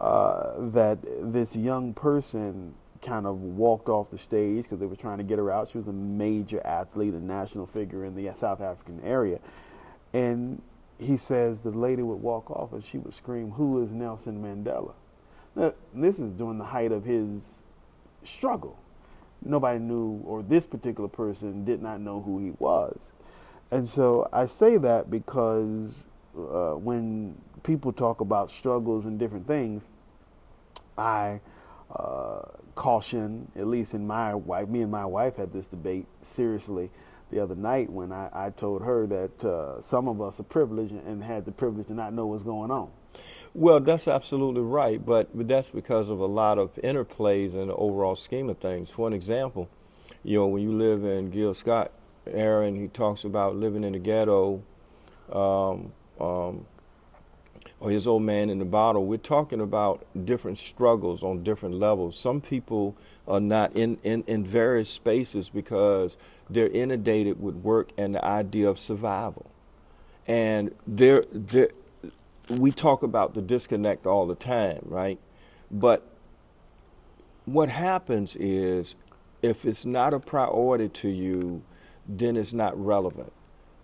uh, 0.00 0.68
that 0.70 0.98
this 1.32 1.54
young 1.56 1.92
person 1.92 2.74
kind 3.02 3.26
of 3.26 3.40
walked 3.40 3.88
off 3.88 4.10
the 4.10 4.18
stage 4.18 4.64
because 4.64 4.78
they 4.78 4.86
were 4.86 4.96
trying 4.96 5.18
to 5.18 5.24
get 5.24 5.38
her 5.38 5.50
out. 5.50 5.68
She 5.68 5.78
was 5.78 5.88
a 5.88 5.92
major 5.92 6.64
athlete, 6.66 7.14
a 7.14 7.20
national 7.20 7.66
figure 7.66 8.04
in 8.04 8.14
the 8.14 8.32
South 8.34 8.60
African 8.60 9.00
area. 9.04 9.38
And 10.12 10.60
he 10.98 11.16
says 11.16 11.60
the 11.60 11.70
lady 11.70 12.02
would 12.02 12.20
walk 12.20 12.50
off 12.50 12.72
and 12.72 12.82
she 12.82 12.98
would 12.98 13.14
scream, 13.14 13.50
Who 13.52 13.82
is 13.82 13.92
Nelson 13.92 14.42
Mandela? 14.42 14.94
Now, 15.54 15.72
this 15.94 16.18
is 16.18 16.32
during 16.32 16.58
the 16.58 16.64
height 16.64 16.92
of 16.92 17.04
his 17.04 17.62
struggle. 18.24 18.78
Nobody 19.44 19.78
knew, 19.78 20.22
or 20.24 20.42
this 20.42 20.66
particular 20.66 21.08
person 21.08 21.64
did 21.64 21.82
not 21.82 22.00
know 22.00 22.20
who 22.20 22.38
he 22.38 22.52
was. 22.58 23.12
And 23.70 23.88
so 23.88 24.28
I 24.32 24.46
say 24.46 24.76
that 24.78 25.10
because 25.10 26.06
uh, 26.36 26.72
when 26.72 27.36
people 27.62 27.92
talk 27.92 28.20
about 28.20 28.50
struggles 28.50 29.04
and 29.04 29.18
different 29.18 29.46
things, 29.46 29.90
I 30.96 31.40
uh, 31.94 32.42
caution, 32.74 33.50
at 33.56 33.66
least 33.66 33.94
in 33.94 34.06
my 34.06 34.34
wife, 34.34 34.68
me 34.68 34.82
and 34.82 34.90
my 34.90 35.04
wife 35.04 35.36
had 35.36 35.52
this 35.52 35.66
debate 35.66 36.06
seriously 36.22 36.90
the 37.30 37.40
other 37.40 37.54
night 37.54 37.90
when 37.90 38.12
I, 38.12 38.30
I 38.32 38.50
told 38.50 38.82
her 38.82 39.06
that 39.06 39.44
uh, 39.44 39.80
some 39.80 40.08
of 40.08 40.20
us 40.20 40.40
are 40.40 40.44
privileged 40.44 40.92
and 40.92 41.22
had 41.22 41.44
the 41.44 41.52
privilege 41.52 41.88
to 41.88 41.94
not 41.94 42.12
know 42.12 42.26
what's 42.26 42.42
going 42.42 42.70
on. 42.70 42.90
Well, 43.54 43.80
that's 43.80 44.08
absolutely 44.08 44.60
right, 44.62 45.04
but, 45.04 45.36
but 45.36 45.48
that's 45.48 45.70
because 45.70 46.10
of 46.10 46.20
a 46.20 46.26
lot 46.26 46.58
of 46.58 46.74
interplays 46.76 47.54
in 47.54 47.68
the 47.68 47.74
overall 47.74 48.14
scheme 48.14 48.48
of 48.50 48.58
things. 48.58 48.90
For 48.90 49.06
an 49.08 49.14
example, 49.14 49.68
you 50.22 50.38
know, 50.38 50.46
when 50.46 50.62
you 50.62 50.72
live 50.72 51.04
in 51.04 51.30
Gil 51.30 51.54
Scott 51.54 51.92
Aaron, 52.26 52.76
he 52.76 52.88
talks 52.88 53.24
about 53.24 53.56
living 53.56 53.84
in 53.84 53.92
the 53.92 53.98
ghetto, 53.98 54.62
um, 55.32 55.92
um, 56.20 56.66
or 57.80 57.90
his 57.90 58.06
old 58.06 58.22
man 58.22 58.50
in 58.50 58.58
the 58.58 58.64
bottle. 58.64 59.06
We're 59.06 59.16
talking 59.16 59.60
about 59.60 60.06
different 60.24 60.58
struggles 60.58 61.22
on 61.22 61.42
different 61.42 61.76
levels. 61.76 62.18
Some 62.18 62.40
people 62.40 62.96
are 63.28 63.40
not 63.40 63.76
in, 63.76 63.98
in, 64.02 64.24
in 64.26 64.44
various 64.44 64.88
spaces 64.88 65.50
because 65.50 66.18
they're 66.50 66.68
inundated 66.68 67.40
with 67.40 67.54
work 67.56 67.90
and 67.98 68.14
the 68.14 68.24
idea 68.24 68.68
of 68.68 68.78
survival. 68.78 69.50
And 70.26 70.74
there, 70.86 71.24
we 72.50 72.72
talk 72.72 73.02
about 73.02 73.34
the 73.34 73.42
disconnect 73.42 74.06
all 74.06 74.26
the 74.26 74.34
time, 74.34 74.80
right? 74.82 75.18
But 75.70 76.06
what 77.44 77.68
happens 77.68 78.36
is 78.36 78.96
if 79.42 79.64
it's 79.64 79.86
not 79.86 80.14
a 80.14 80.20
priority 80.20 80.88
to 80.88 81.08
you, 81.08 81.62
then 82.08 82.36
it's 82.36 82.52
not 82.52 82.82
relevant. 82.82 83.32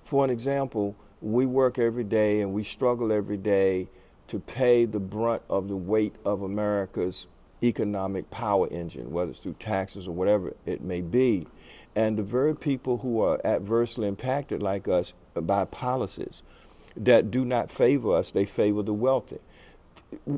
For 0.05 0.25
an 0.25 0.31
example, 0.31 0.97
we 1.21 1.47
work 1.47 1.79
every 1.79 2.05
day 2.05 2.41
and 2.41 2.53
we 2.53 2.63
struggle 2.63 3.13
every 3.13 3.37
day 3.37 3.89
to 4.27 4.39
pay 4.41 4.85
the 4.85 5.01
brunt 5.01 5.43
of 5.49 5.69
the 5.69 5.77
weight 5.77 6.15
of 6.25 6.43
America's 6.43 7.29
economic 7.63 8.31
power 8.31 8.69
engine, 8.71 9.11
whether 9.11 9.31
it's 9.31 9.41
through 9.41 9.55
taxes 9.55 10.09
or 10.09 10.13
whatever 10.13 10.55
it 10.67 10.83
may 10.83 11.01
be. 11.01 11.47
And 11.97 12.17
the 12.17 12.23
very 12.23 12.57
people 12.57 12.99
who 12.99 13.23
are 13.23 13.41
adversely 13.45 14.09
impacted, 14.09 14.63
like 14.63 14.89
us, 14.89 15.15
by 15.35 15.65
policies 15.67 16.43
that 16.97 17.31
do 17.31 17.45
not 17.45 17.71
favor 17.71 18.15
us, 18.15 18.33
they 18.33 18.45
favor 18.45 18.83
the 18.83 18.93
wealthy. 18.93 19.39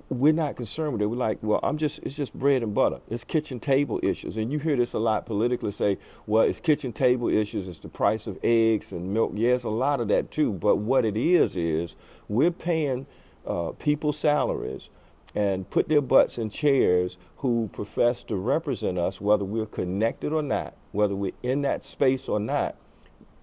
We're 0.09 0.33
not 0.33 0.57
concerned 0.57 0.95
with 0.95 1.03
it. 1.03 1.07
We're 1.07 1.17
like, 1.17 1.39
well, 1.43 1.61
I'm 1.63 1.77
just, 1.77 1.99
it's 2.03 2.17
just 2.17 2.35
bread 2.35 2.63
and 2.63 2.75
butter. 2.75 3.01
It's 3.11 3.25
kitchen 3.25 3.61
table 3.61 4.01
issues. 4.03 4.39
And 4.39 4.51
you 4.51 4.59
hear 4.59 4.77
this 4.77 4.95
a 4.95 4.99
lot 4.99 5.27
politically 5.27 5.71
say, 5.71 5.99
well, 6.27 6.45
it's 6.45 6.61
kitchen 6.61 6.93
table 6.93 7.29
issues, 7.29 7.69
it's 7.69 7.79
the 7.79 7.89
price 7.89 8.27
of 8.27 8.39
eggs 8.43 8.93
and 8.93 9.13
milk. 9.13 9.33
Yes, 9.35 9.65
a 9.65 9.71
lot 9.71 10.01
of 10.01 10.09
that 10.09 10.31
too. 10.31 10.53
But 10.53 10.77
what 10.77 11.05
it 11.05 11.17
is, 11.17 11.57
is 11.57 11.97
we're 12.29 12.51
paying 12.51 13.07
uh, 13.47 13.73
people 13.73 14.13
salaries 14.13 14.91
and 15.37 15.69
put 15.69 15.87
their 15.89 16.01
butts 16.01 16.39
in 16.39 16.49
chairs 16.49 17.19
who 17.37 17.69
profess 17.75 18.25
to 18.25 18.37
represent 18.37 18.99
us, 18.99 19.21
whether 19.21 19.45
we're 19.45 19.67
connected 19.67 20.33
or 20.33 20.43
not, 20.43 20.75
whether 20.93 21.15
we're 21.15 21.33
in 21.43 21.61
that 21.61 21.85
space 21.85 22.27
or 22.27 22.41
not, 22.41 22.75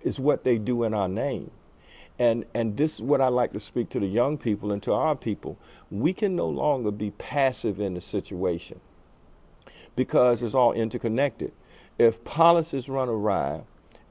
is 0.02 0.20
what 0.20 0.44
they 0.44 0.58
do 0.58 0.84
in 0.84 0.94
our 0.96 1.08
name. 1.08 1.52
And, 2.18 2.46
and 2.56 2.76
this 2.76 2.96
is 2.96 3.02
what 3.04 3.22
I 3.22 3.28
like 3.28 3.54
to 3.54 3.60
speak 3.60 3.90
to 3.90 4.00
the 4.00 4.08
young 4.08 4.40
people 4.40 4.72
and 4.72 4.82
to 4.84 4.94
our 4.94 5.16
people. 5.16 5.58
We 5.92 6.14
can 6.14 6.36
no 6.36 6.48
longer 6.50 6.90
be 6.90 7.12
passive 7.12 7.80
in 7.80 7.94
the 7.94 8.02
situation 8.02 8.80
because 9.96 10.42
it's 10.42 10.56
all 10.56 10.74
interconnected. 10.74 11.52
If 12.00 12.24
policies 12.24 12.90
run 12.90 13.08
awry 13.08 13.62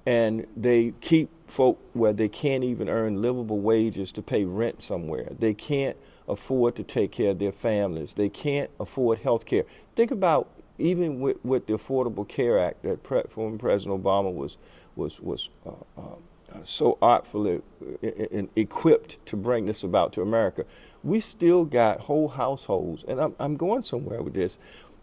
and 0.06 0.46
they 0.56 0.94
keep 1.00 1.30
folk 1.48 1.80
where 1.94 2.12
they 2.12 2.28
can't 2.28 2.62
even 2.62 2.88
earn 2.88 3.20
livable 3.20 3.58
wages 3.58 4.12
to 4.12 4.22
pay 4.22 4.44
rent 4.44 4.82
somewhere, 4.82 5.28
they 5.36 5.52
can't 5.52 5.96
afford 6.32 6.74
to 6.76 6.84
take 6.84 7.12
care 7.12 7.30
of 7.30 7.38
their 7.38 7.52
families. 7.52 8.14
They 8.14 8.28
can't 8.28 8.70
afford 8.80 9.18
health 9.18 9.46
care. 9.46 9.64
Think 9.94 10.10
about 10.10 10.48
even 10.78 11.20
with, 11.20 11.36
with 11.44 11.66
the 11.66 11.74
Affordable 11.74 12.26
Care 12.26 12.58
Act 12.58 12.82
that 12.82 13.02
pre- 13.02 13.22
former 13.28 13.58
President 13.58 14.02
Obama 14.02 14.32
was 14.32 14.58
was 14.96 15.20
was 15.20 15.50
uh, 15.66 15.70
uh, 15.96 16.16
so 16.64 16.98
artfully 17.00 17.62
uh, 18.02 18.42
equipped 18.56 19.24
to 19.26 19.36
bring 19.36 19.66
this 19.66 19.84
about 19.84 20.12
to 20.14 20.22
America. 20.22 20.64
We 21.04 21.20
still 21.20 21.64
got 21.64 22.00
whole 22.00 22.28
households, 22.28 23.04
and 23.04 23.20
I'm, 23.20 23.34
I'm 23.38 23.56
going 23.56 23.82
somewhere 23.82 24.22
with 24.22 24.34
this, 24.34 24.58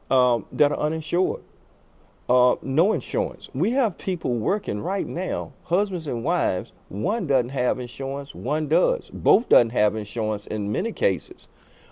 um, 0.10 0.46
that 0.54 0.72
are 0.72 0.80
uninsured 0.80 1.42
uh, 2.30 2.56
no 2.62 2.94
insurance. 2.94 3.50
We 3.56 3.72
have 3.72 3.98
people 3.98 4.36
working 4.36 4.80
right 4.80 5.08
now, 5.08 5.52
husbands 5.64 6.08
and 6.08 6.24
wives. 6.24 6.74
One 6.90 7.26
doesn't 7.26 7.50
have 7.50 7.80
insurance, 7.80 8.36
one 8.36 8.68
does. 8.68 9.10
Both 9.10 9.50
doesn't 9.50 9.72
have 9.72 9.96
insurance 9.96 10.46
in 10.46 10.72
many 10.72 10.92
cases 10.92 11.48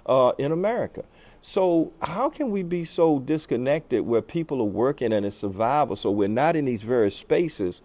uh, 0.06 0.34
in 0.38 0.52
America. 0.52 1.04
So 1.42 1.92
how 2.02 2.30
can 2.30 2.52
we 2.52 2.62
be 2.62 2.84
so 2.84 3.20
disconnected 3.20 4.06
where 4.06 4.22
people 4.22 4.62
are 4.62 4.66
working 4.66 5.12
and 5.12 5.26
it's 5.26 5.38
survival? 5.38 5.96
So 5.96 6.12
we're 6.12 6.28
not 6.28 6.56
in 6.56 6.66
these 6.66 6.84
various 6.84 7.16
spaces, 7.16 7.82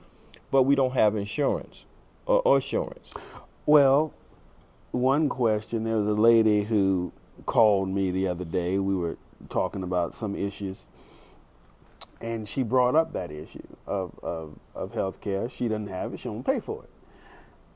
but 0.51 0.65
we 0.65 0.75
don't 0.75 0.93
have 0.93 1.17
insurance 1.17 1.87
or, 2.27 2.43
or 2.43 2.57
insurance. 2.57 3.15
Well, 3.65 4.13
one 4.91 5.31
question. 5.31 5.85
There 5.85 5.97
was 5.97 6.09
a 6.09 6.15
lady 6.15 6.65
who 6.65 7.13
called 7.47 7.89
me 7.89 8.11
the 8.11 8.29
other 8.29 8.45
day. 8.45 8.79
We 8.79 8.95
were 8.95 9.17
talking 9.49 9.83
about 9.83 10.15
some 10.15 10.37
issues 10.37 10.89
and 12.23 12.49
she 12.49 12.63
brought 12.63 12.95
up 12.95 13.13
that 13.13 13.31
issue 13.33 13.67
of, 13.87 14.19
of, 14.23 14.59
of 14.75 14.95
health 14.95 15.21
care. 15.21 15.49
She 15.49 15.69
doesn't 15.69 15.89
have 15.89 16.15
it, 16.15 16.21
she 16.21 16.29
won't 16.29 16.47
pay 16.47 16.61
for 16.61 16.85
it. 16.85 16.91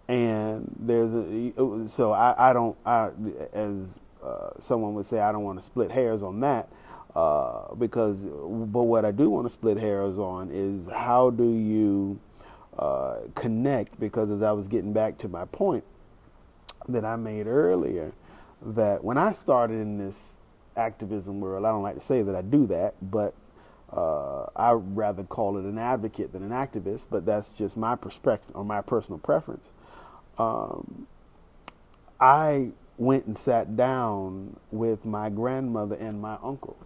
And 0.09 0.73
there's 0.79 1.13
a, 1.13 1.89
so 1.89 2.13
I, 2.13 2.51
I 2.51 2.53
don't, 2.53 2.77
I, 2.87 3.11
as 3.53 4.01
uh, 4.23 4.51
someone 4.59 4.95
would 4.95 5.05
say, 5.05 5.19
I 5.19 5.33
don't 5.33 5.43
want 5.43 5.59
to 5.59 5.65
split 5.65 5.91
hairs 5.91 6.23
on 6.23 6.41
that. 6.41 6.69
Uh, 7.15 7.75
because, 7.75 8.25
but 8.25 8.83
what 8.83 9.05
I 9.05 9.11
do 9.11 9.31
want 9.31 9.47
to 9.47 9.51
split 9.51 9.79
hairs 9.79 10.19
on 10.19 10.51
is 10.53 10.87
how 10.87 11.31
do 11.31 11.51
you 11.51 12.21
uh, 12.79 13.21
connect? 13.35 13.99
Because 13.99 14.31
as 14.31 14.43
I 14.43 14.53
was 14.53 14.69
getting 14.69 14.93
back 14.93 15.19
to 15.19 15.29
my 15.29 15.47
point 15.47 15.83
that 16.89 17.05
I 17.05 17.17
made 17.17 17.47
earlier, 17.47 18.13
that 18.63 19.03
when 19.03 19.17
I 19.17 19.33
started 19.33 19.81
in 19.81 19.99
this 19.99 20.37
activism 20.77 21.41
world, 21.41 21.65
I 21.65 21.71
don't 21.71 21.83
like 21.83 21.95
to 21.95 22.01
say 22.01 22.23
that 22.23 22.37
I 22.37 22.43
do 22.43 22.67
that, 22.67 22.95
but 23.11 23.35
uh, 23.93 24.47
I 24.57 24.73
rather 24.73 25.25
call 25.25 25.59
it 25.59 25.65
an 25.65 25.79
advocate 25.79 26.33
than 26.33 26.43
an 26.43 26.51
activist, 26.51 27.07
but 27.11 27.25
that's 27.27 27.57
just 27.57 27.77
my 27.77 27.97
perspective 27.97 28.55
or 28.55 28.65
my 28.65 28.81
personal 28.83 29.19
preference. 29.19 29.73
Um, 30.39 31.07
I 32.21 32.73
went 32.99 33.27
and 33.27 33.37
sat 33.37 33.77
down 33.77 34.57
with 34.71 35.05
my 35.05 35.31
grandmother 35.31 35.97
and 35.97 36.21
my 36.21 36.39
uncle. 36.43 36.77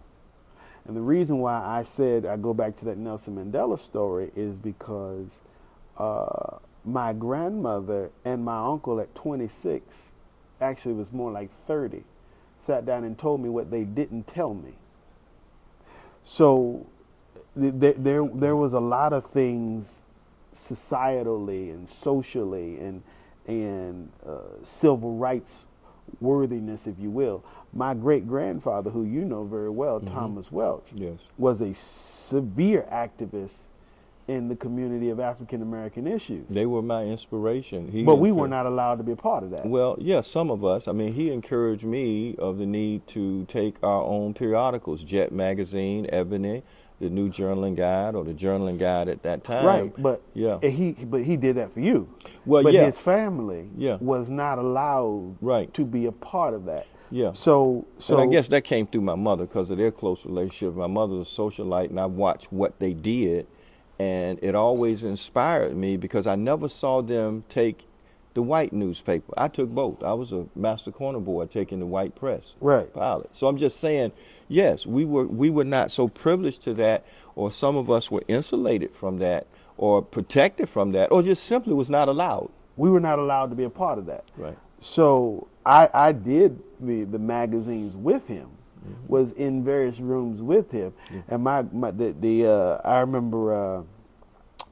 And 0.85 0.95
the 0.95 1.01
reason 1.01 1.39
why 1.39 1.63
I 1.63 1.83
said 1.83 2.25
I 2.25 2.37
go 2.37 2.53
back 2.53 2.75
to 2.77 2.85
that 2.85 2.97
Nelson 2.97 3.35
Mandela 3.35 3.79
story 3.79 4.31
is 4.35 4.59
because 4.59 5.41
uh, 5.97 6.57
my 6.83 7.13
grandmother 7.13 8.11
and 8.25 8.43
my 8.43 8.57
uncle 8.57 8.99
at 8.99 9.13
26, 9.15 10.11
actually 10.59 10.93
was 10.93 11.11
more 11.11 11.31
like 11.31 11.51
30, 11.51 12.03
sat 12.59 12.85
down 12.85 13.03
and 13.03 13.17
told 13.17 13.41
me 13.41 13.49
what 13.49 13.71
they 13.71 13.83
didn't 13.83 14.27
tell 14.27 14.53
me. 14.53 14.73
So 16.23 16.85
there, 17.55 17.93
there, 17.93 18.27
there 18.33 18.55
was 18.55 18.73
a 18.73 18.79
lot 18.79 19.13
of 19.13 19.25
things 19.25 20.01
societally 20.53 21.71
and 21.71 21.89
socially 21.89 22.77
and 22.79 23.01
and 23.47 24.11
uh, 24.25 24.41
civil 24.63 25.15
rights 25.15 25.65
worthiness, 26.19 26.87
if 26.87 26.99
you 26.99 27.09
will. 27.09 27.43
My 27.73 27.93
great 27.93 28.27
grandfather, 28.27 28.89
who 28.89 29.03
you 29.03 29.25
know 29.25 29.43
very 29.45 29.69
well, 29.69 29.99
mm-hmm. 29.99 30.13
Thomas 30.13 30.51
Welch, 30.51 30.91
yes. 30.93 31.19
was 31.37 31.61
a 31.61 31.73
severe 31.73 32.85
activist 32.91 33.67
in 34.27 34.47
the 34.47 34.55
community 34.55 35.09
of 35.09 35.19
African 35.19 35.61
American 35.61 36.07
issues. 36.07 36.47
They 36.49 36.65
were 36.65 36.81
my 36.81 37.03
inspiration. 37.03 37.91
He 37.91 38.03
but 38.03 38.15
we 38.15 38.31
were 38.31 38.47
not 38.47 38.65
allowed 38.65 38.95
to 38.95 39.03
be 39.03 39.11
a 39.11 39.15
part 39.15 39.43
of 39.43 39.51
that. 39.51 39.65
Well, 39.65 39.97
yeah, 39.99 40.21
some 40.21 40.51
of 40.51 40.63
us. 40.63 40.87
I 40.87 40.91
mean, 40.91 41.13
he 41.13 41.31
encouraged 41.31 41.85
me 41.85 42.35
of 42.37 42.57
the 42.57 42.65
need 42.65 43.05
to 43.07 43.45
take 43.45 43.75
our 43.83 44.03
own 44.03 44.33
periodicals, 44.33 45.03
Jet 45.03 45.31
Magazine, 45.31 46.07
Ebony, 46.09 46.63
the 47.01 47.09
New 47.09 47.29
Journal 47.29 47.63
and 47.63 47.75
Guide 47.75 48.15
or 48.15 48.23
the 48.23 48.33
Journal 48.33 48.67
and 48.67 48.79
Guide 48.79 49.09
at 49.09 49.23
that 49.23 49.43
time. 49.43 49.65
Right, 49.65 49.93
but 49.97 50.21
yeah, 50.33 50.59
he 50.61 50.91
but 50.91 51.23
he 51.23 51.35
did 51.35 51.57
that 51.57 51.73
for 51.73 51.79
you. 51.79 52.07
Well, 52.45 52.63
but 52.63 52.73
yeah. 52.73 52.85
his 52.85 52.99
family 52.99 53.69
yeah. 53.75 53.97
was 53.99 54.29
not 54.29 54.59
allowed 54.59 55.35
right. 55.41 55.73
to 55.73 55.83
be 55.83 56.05
a 56.05 56.11
part 56.11 56.53
of 56.53 56.65
that. 56.65 56.87
Yeah. 57.11 57.33
So, 57.33 57.85
so 57.97 58.17
and 58.17 58.29
I 58.29 58.33
guess 58.33 58.47
that 58.49 58.63
came 58.63 58.87
through 58.87 59.01
my 59.01 59.15
mother 59.15 59.45
because 59.45 59.69
of 59.69 59.77
their 59.77 59.91
close 59.91 60.25
relationship. 60.25 60.75
My 60.75 60.87
mother 60.87 61.15
was 61.15 61.27
a 61.27 61.41
socialite, 61.41 61.89
and 61.89 61.99
I 61.99 62.05
watched 62.05 62.53
what 62.53 62.79
they 62.79 62.93
did, 62.93 63.47
and 64.01 64.39
it 64.41 64.55
always 64.55 65.03
inspired 65.03 65.75
me 65.77 65.95
because 65.95 66.25
I 66.25 66.35
never 66.35 66.67
saw 66.67 67.03
them 67.03 67.43
take 67.49 67.85
the 68.33 68.41
white 68.41 68.73
newspaper. 68.73 69.31
I 69.37 69.47
took 69.47 69.69
both. 69.69 70.01
I 70.01 70.13
was 70.13 70.31
a 70.33 70.47
master 70.55 70.91
corner 70.91 71.19
boy 71.19 71.45
taking 71.45 71.79
the 71.79 71.85
white 71.85 72.15
press 72.15 72.55
right. 72.61 72.91
pilot. 72.93 73.35
So 73.35 73.47
I'm 73.47 73.57
just 73.57 73.79
saying, 73.79 74.11
yes, 74.47 74.87
we 74.87 75.05
were 75.05 75.27
we 75.27 75.51
were 75.51 75.65
not 75.65 75.91
so 75.91 76.07
privileged 76.07 76.63
to 76.63 76.73
that, 76.75 77.05
or 77.35 77.51
some 77.51 77.75
of 77.75 77.91
us 77.91 78.09
were 78.09 78.23
insulated 78.27 78.95
from 78.95 79.19
that, 79.19 79.45
or 79.77 80.01
protected 80.01 80.67
from 80.67 80.93
that, 80.93 81.11
or 81.11 81.21
just 81.21 81.43
simply 81.43 81.73
was 81.73 81.89
not 81.89 82.07
allowed. 82.07 82.49
We 82.77 82.89
were 82.89 83.01
not 83.01 83.19
allowed 83.19 83.51
to 83.51 83.55
be 83.55 83.65
a 83.65 83.69
part 83.69 83.99
of 83.99 84.07
that. 84.07 84.23
Right. 84.35 84.57
So 84.79 85.47
I 85.63 85.89
I 85.93 86.11
did 86.11 86.59
the 86.79 87.03
the 87.03 87.19
magazines 87.19 87.95
with 87.95 88.25
him. 88.25 88.49
Mm-hmm. 88.83 89.13
Was 89.13 89.33
in 89.33 89.63
various 89.63 89.99
rooms 89.99 90.41
with 90.41 90.71
him, 90.71 90.93
yeah. 91.13 91.21
and 91.27 91.43
my, 91.43 91.61
my 91.71 91.91
the, 91.91 92.15
the 92.19 92.47
uh, 92.47 92.77
I 92.83 92.99
remember 93.01 93.53
uh, 93.53 93.83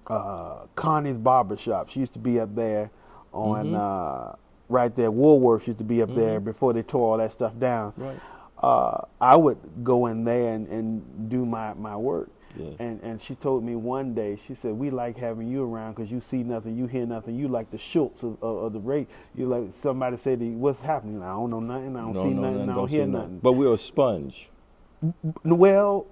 uh, 0.07 0.65
Connie's 0.75 1.17
barbershop. 1.17 1.89
She 1.89 1.99
used 1.99 2.13
to 2.13 2.19
be 2.19 2.39
up 2.39 2.55
there 2.55 2.89
on 3.31 3.67
mm-hmm. 3.67 3.75
uh, 3.75 4.35
right 4.67 4.95
there. 4.95 5.11
Woolworths 5.11 5.67
used 5.67 5.77
to 5.77 5.83
be 5.83 6.01
up 6.01 6.09
mm-hmm. 6.09 6.19
there 6.19 6.39
before 6.39 6.73
they 6.73 6.81
tore 6.81 7.11
all 7.11 7.17
that 7.17 7.31
stuff 7.31 7.57
down. 7.59 7.93
Right. 7.97 8.19
Uh, 8.61 9.05
I 9.21 9.35
would 9.35 9.57
go 9.83 10.07
in 10.07 10.23
there 10.23 10.53
and, 10.53 10.67
and 10.67 11.29
do 11.29 11.45
my, 11.45 11.73
my 11.75 11.95
work. 11.95 12.29
Yeah. 12.57 12.69
And 12.79 12.99
and 13.03 13.21
she 13.21 13.35
told 13.35 13.63
me 13.63 13.75
one 13.75 14.13
day, 14.13 14.35
she 14.35 14.55
said, 14.55 14.73
"We 14.73 14.89
like 14.89 15.17
having 15.17 15.47
you 15.47 15.63
around 15.63 15.95
because 15.95 16.11
you 16.11 16.19
see 16.19 16.43
nothing, 16.43 16.77
you 16.77 16.87
hear 16.87 17.05
nothing. 17.05 17.35
You 17.35 17.47
like 17.47 17.69
the 17.71 17.77
Schultz 17.77 18.23
of, 18.23 18.41
of, 18.41 18.63
of 18.63 18.73
the 18.73 18.79
rate. 18.79 19.07
You 19.35 19.47
like 19.47 19.71
somebody 19.71 20.17
said, 20.17 20.41
"What's 20.41 20.81
happening?" 20.81 21.21
I 21.21 21.27
don't 21.27 21.51
know 21.51 21.59
nothing. 21.59 21.95
I 21.95 22.01
don't, 22.01 22.15
see 22.15 22.23
nothing. 22.25 22.41
nothing. 22.41 22.61
I 22.61 22.65
don't, 22.65 22.75
don't 22.75 22.89
hear 22.89 23.05
nothing. 23.05 23.11
nothing. 23.11 23.39
But 23.39 23.53
we're 23.53 23.73
a 23.73 23.77
sponge. 23.77 24.49
Well, 25.43 26.07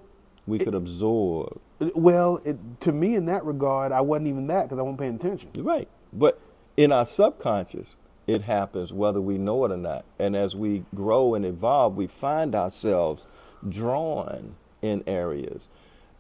we 0.45 0.59
could 0.59 0.75
absorb. 0.75 1.59
Well, 1.79 2.41
it, 2.45 2.57
to 2.81 2.91
me, 2.91 3.15
in 3.15 3.25
that 3.25 3.43
regard, 3.45 3.91
I 3.91 4.01
wasn't 4.01 4.27
even 4.27 4.47
that 4.47 4.63
because 4.63 4.79
I 4.79 4.81
wasn't 4.81 4.99
paying 4.99 5.15
attention. 5.15 5.51
Right, 5.57 5.87
but 6.13 6.39
in 6.77 6.91
our 6.91 7.05
subconscious, 7.05 7.95
it 8.27 8.43
happens 8.43 8.93
whether 8.93 9.21
we 9.21 9.37
know 9.37 9.65
it 9.65 9.71
or 9.71 9.77
not. 9.77 10.05
And 10.19 10.35
as 10.35 10.55
we 10.55 10.83
grow 10.93 11.33
and 11.33 11.45
evolve, 11.45 11.95
we 11.95 12.07
find 12.07 12.55
ourselves 12.55 13.27
drawn 13.67 14.55
in 14.81 15.03
areas. 15.07 15.69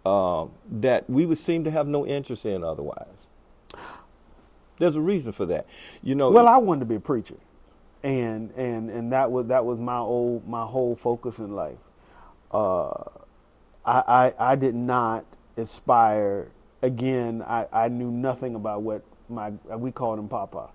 Uh, 0.07 0.47
that 0.79 1.09
we 1.09 1.25
would 1.25 1.37
seem 1.37 1.63
to 1.65 1.71
have 1.71 1.87
no 1.87 2.05
interest 2.05 2.45
in 2.45 2.63
otherwise. 2.63 3.27
There's 4.79 4.95
a 4.95 5.01
reason 5.01 5.33
for 5.33 5.45
that. 5.47 5.67
You 6.01 6.15
know. 6.15 6.29
Well, 6.29 6.47
I 6.47 6.57
wanted 6.57 6.81
to 6.81 6.85
be 6.85 6.95
a 6.95 6.99
preacher, 6.99 7.35
and 8.03 8.51
and 8.51 8.89
and 8.89 9.11
that 9.11 9.29
was 9.31 9.47
that 9.47 9.65
was 9.65 9.79
my 9.79 9.97
old 9.97 10.47
my 10.47 10.63
whole 10.63 10.95
focus 10.95 11.39
in 11.39 11.55
life. 11.55 11.77
Uh, 12.51 12.91
I, 13.85 14.03
I 14.07 14.33
I 14.51 14.55
did 14.55 14.75
not 14.75 15.25
aspire. 15.57 16.49
Again, 16.83 17.41
I, 17.41 17.65
I 17.73 17.87
knew 17.87 18.11
nothing 18.11 18.53
about 18.53 18.83
what 18.83 19.01
my 19.29 19.49
we 19.75 19.91
called 19.91 20.19
him 20.19 20.29
Papa. 20.29 20.69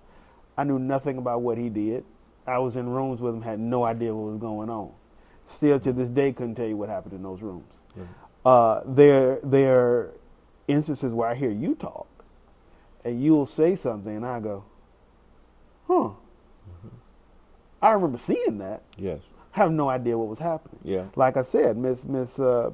I 0.57 0.63
knew 0.65 0.77
nothing 0.77 1.17
about 1.17 1.41
what 1.41 1.57
he 1.57 1.69
did. 1.69 2.03
I 2.45 2.59
was 2.59 2.75
in 2.75 2.89
rooms 2.89 3.21
with 3.21 3.33
him, 3.33 3.41
had 3.41 3.59
no 3.59 3.85
idea 3.85 4.13
what 4.13 4.33
was 4.33 4.39
going 4.41 4.69
on. 4.69 4.91
Still 5.45 5.79
to 5.79 5.93
this 5.93 6.09
day, 6.09 6.33
couldn't 6.33 6.55
tell 6.55 6.67
you 6.67 6.75
what 6.75 6.89
happened 6.89 7.13
in 7.13 7.23
those 7.23 7.41
rooms. 7.41 7.79
Mm-hmm. 7.97 8.22
Uh, 8.45 8.81
there, 8.85 9.39
there 9.43 9.79
are 9.79 10.13
instances 10.67 11.13
where 11.13 11.29
I 11.29 11.35
hear 11.35 11.51
you 11.51 11.75
talk, 11.75 12.07
and 13.05 13.23
you'll 13.23 13.45
say 13.45 13.75
something, 13.75 14.15
and 14.15 14.25
I 14.25 14.39
go, 14.39 14.63
"Huh." 15.87 15.93
Mm-hmm. 15.93 16.87
I 17.81 17.91
remember 17.91 18.17
seeing 18.17 18.57
that. 18.59 18.83
Yes. 18.97 19.19
I 19.53 19.59
Have 19.59 19.71
no 19.71 19.87
idea 19.89 20.17
what 20.17 20.27
was 20.27 20.39
happening. 20.39 20.79
Yeah. 20.83 21.05
Like 21.15 21.37
I 21.37 21.43
said, 21.43 21.77
Miss 21.77 22.05
Miss 22.05 22.39
uh, 22.39 22.71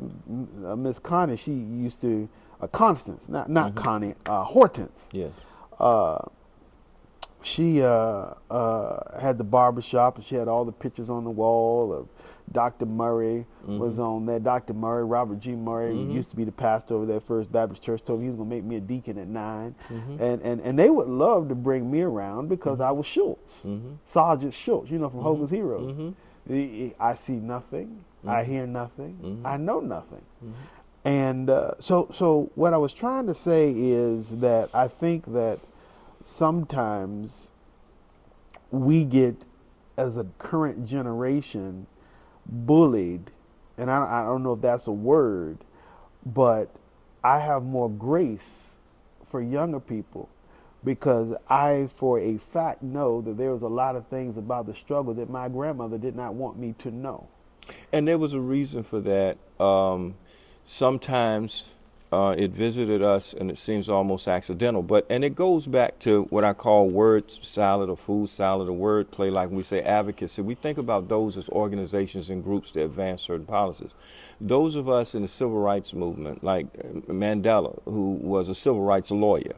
uh 0.65 0.75
Miss 0.75 0.97
Connie, 0.97 1.35
she 1.38 1.51
used 1.51 2.01
to 2.01 2.29
uh, 2.61 2.67
Constance, 2.67 3.27
not 3.27 3.49
not 3.49 3.73
mm-hmm. 3.73 3.83
Connie, 3.83 4.15
uh, 4.27 4.43
Hortense. 4.43 5.09
Yes. 5.11 5.31
Uh, 5.77 6.19
she 7.41 7.81
uh, 7.81 8.33
uh, 8.49 9.19
had 9.19 9.38
the 9.38 9.43
barber 9.43 9.81
shop 9.81 10.17
and 10.17 10.25
she 10.25 10.35
had 10.35 10.47
all 10.47 10.65
the 10.65 10.71
pictures 10.71 11.09
on 11.09 11.23
the 11.23 11.29
wall 11.29 11.93
of 11.93 12.07
Dr. 12.51 12.86
Murray 12.86 13.46
mm-hmm. 13.63 13.77
was 13.77 14.00
on 14.00 14.25
there. 14.25 14.39
Dr. 14.39 14.74
Murray, 14.74 15.06
Robert 15.06 15.39
G. 15.39 15.51
Murray, 15.51 15.94
mm-hmm. 15.94 16.12
used 16.12 16.29
to 16.32 16.36
be 16.36 16.44
the 16.44 16.51
pastor 16.51 16.96
over 16.96 17.06
there 17.06 17.20
First 17.20 17.51
Baptist 17.51 17.84
Church, 17.84 18.03
told 18.03 18.20
me 18.20 18.25
he 18.25 18.29
was 18.29 18.38
going 18.38 18.50
to 18.50 18.56
make 18.56 18.63
me 18.63 18.77
a 18.77 18.82
deacon 18.82 19.18
at 19.18 19.27
9 19.27 19.75
mm-hmm. 19.89 20.24
and, 20.24 20.41
and 20.41 20.62
and 20.62 20.79
they 20.79 20.89
would 20.89 21.08
love 21.08 21.50
to 21.50 21.56
bring 21.56 21.89
me 21.89 22.01
around 22.01 22.48
because 22.48 22.79
mm-hmm. 22.79 22.88
I 22.88 22.91
was 22.91 23.06
Schultz, 23.06 23.58
mm-hmm. 23.58 23.94
Sergeant 24.06 24.53
Schultz, 24.53 24.89
you 24.89 25.00
know, 25.00 25.10
from 25.10 25.22
Hogan's 25.22 25.51
Heroes. 25.51 26.13
I 27.00 27.13
see 27.15 27.34
nothing, 27.34 28.03
I 28.25 28.44
hear 28.44 28.65
nothing, 28.65 29.41
I 29.46 29.58
know 29.58 29.79
nothing. 29.79 30.24
And 31.06 31.50
uh, 31.50 31.72
so, 31.79 32.08
so 32.12 32.51
what 32.56 32.74
I 32.74 32.77
was 32.77 32.94
trying 32.94 33.27
to 33.27 33.34
say 33.34 33.72
is 33.72 34.32
that 34.39 34.70
I 34.74 34.88
think 34.88 35.32
that 35.34 35.60
sometimes 36.22 37.51
we 38.72 39.06
get, 39.06 39.36
as 39.98 40.18
a 40.18 40.25
current 40.38 40.86
generation, 40.86 41.88
bullied, 42.50 43.32
and 43.77 43.89
I, 43.89 44.22
I 44.22 44.24
don't 44.25 44.44
know 44.44 44.53
if 44.53 44.62
that's 44.62 44.88
a 44.88 44.91
word, 44.91 45.58
but 46.25 46.70
I 47.24 47.39
have 47.39 47.63
more 47.63 47.89
grace 47.89 48.75
for 49.29 49.41
younger 49.41 49.79
people 49.79 50.29
because 50.84 51.36
I, 51.50 51.89
for 51.96 52.20
a 52.20 52.38
fact, 52.38 52.82
know 52.82 53.22
that 53.22 53.38
there 53.38 53.51
was 53.51 53.63
a 53.63 53.68
lot 53.68 53.96
of 53.96 54.08
things 54.08 54.38
about 54.38 54.65
the 54.65 54.75
struggle 54.75 55.13
that 55.15 55.29
my 55.29 55.50
grandmother 55.50 55.98
did 55.98 56.15
not 56.15 56.34
want 56.34 56.58
me 56.58 56.74
to 56.79 56.91
know. 56.91 57.27
And 57.91 58.08
there 58.08 58.18
was 58.18 58.34
a 58.34 58.39
reason 58.39 58.84
for 58.84 59.00
that. 59.01 59.38
Um, 59.60 60.15
sometimes 60.63 61.70
uh, 62.11 62.33
it 62.37 62.51
visited 62.51 63.03
us 63.03 63.33
and 63.33 63.51
it 63.51 63.57
seems 63.57 63.87
almost 63.87 64.27
accidental. 64.27 64.81
But 64.81 65.05
and 65.09 65.23
it 65.23 65.35
goes 65.35 65.67
back 65.67 65.99
to 65.99 66.23
what 66.23 66.43
I 66.43 66.53
call 66.53 66.89
word 66.89 67.29
salad 67.29 67.89
or 67.89 67.97
food 67.97 68.29
salad 68.29 68.67
or 68.67 68.73
word 68.73 69.11
play, 69.11 69.29
like 69.29 69.51
we 69.51 69.61
say 69.61 69.81
advocacy. 69.81 70.41
We 70.41 70.55
think 70.55 70.77
about 70.77 71.07
those 71.07 71.37
as 71.37 71.49
organizations 71.49 72.29
and 72.29 72.43
groups 72.43 72.71
that 72.71 72.83
advance 72.83 73.21
certain 73.21 73.45
policies. 73.45 73.93
Those 74.41 74.75
of 74.75 74.89
us 74.89 75.13
in 75.13 75.21
the 75.21 75.27
civil 75.27 75.59
rights 75.59 75.93
movement, 75.93 76.43
like 76.43 76.71
Mandela, 77.07 77.79
who 77.85 78.13
was 78.13 78.49
a 78.49 78.55
civil 78.55 78.81
rights 78.81 79.11
lawyer, 79.11 79.55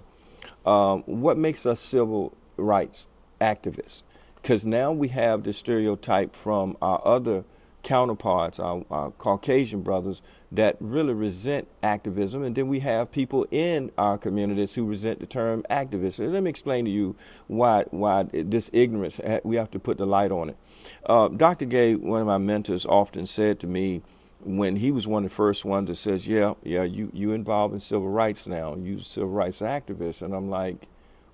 um, 0.65 1.03
what 1.03 1.38
makes 1.38 1.65
us 1.65 1.79
civil 1.79 2.34
rights 2.58 3.08
activists? 3.40 4.03
Because 4.35 4.66
now 4.66 4.92
we 4.92 5.07
have 5.09 5.44
the 5.44 5.53
stereotype 5.53 6.35
from 6.35 6.75
our 6.81 7.01
other 7.05 7.44
counterparts, 7.83 8.59
our, 8.59 8.83
our, 8.92 9.11
Caucasian 9.11 9.81
brothers, 9.81 10.22
that 10.51 10.75
really 10.79 11.14
resent 11.14 11.68
activism. 11.81 12.44
And 12.44 12.55
then 12.55 12.68
we 12.68 12.79
have 12.79 13.11
people 13.11 13.46
in 13.51 13.92
our 13.98 14.18
communities 14.18 14.75
who 14.75 14.85
resent 14.85 15.20
the 15.20 15.25
term 15.25 15.64
activist. 15.70 16.20
Let 16.20 16.44
me 16.44 16.50
explain 16.50 16.85
to 16.85 16.92
you 16.92 17.16
why, 17.48 17.85
why 17.92 18.24
this 18.24 18.70
ignorance, 18.74 19.20
we 19.44 19.55
have 19.55 19.72
to 19.72 19.79
put 19.79 19.98
the 19.98 20.05
light 20.05 20.31
on 20.31 20.50
it. 20.50 20.57
Uh, 21.05 21.29
Dr. 21.29 21.66
Gay, 21.66 21.96
one 21.96 22.22
of 22.22 22.27
my 22.27 22.37
mentors, 22.37 22.85
often 22.85 23.25
said 23.25 23.59
to 23.61 23.68
me, 23.68 24.01
when 24.44 24.75
he 24.75 24.92
was 24.92 25.07
one 25.07 25.24
of 25.24 25.29
the 25.29 25.35
first 25.35 25.66
ones 25.66 25.87
that 25.87 25.96
says, 25.96 26.27
"Yeah, 26.27 26.55
yeah, 26.64 26.81
you 26.81 27.11
you 27.14 27.31
involved 27.31 27.75
in 27.75 27.79
civil 27.79 28.09
rights 28.09 28.48
now. 28.48 28.75
You 28.75 28.98
civil 28.98 29.29
rights 29.29 29.61
activist," 29.61 30.24
and 30.24 30.33
I'm 30.33 30.50
like, 30.50 30.87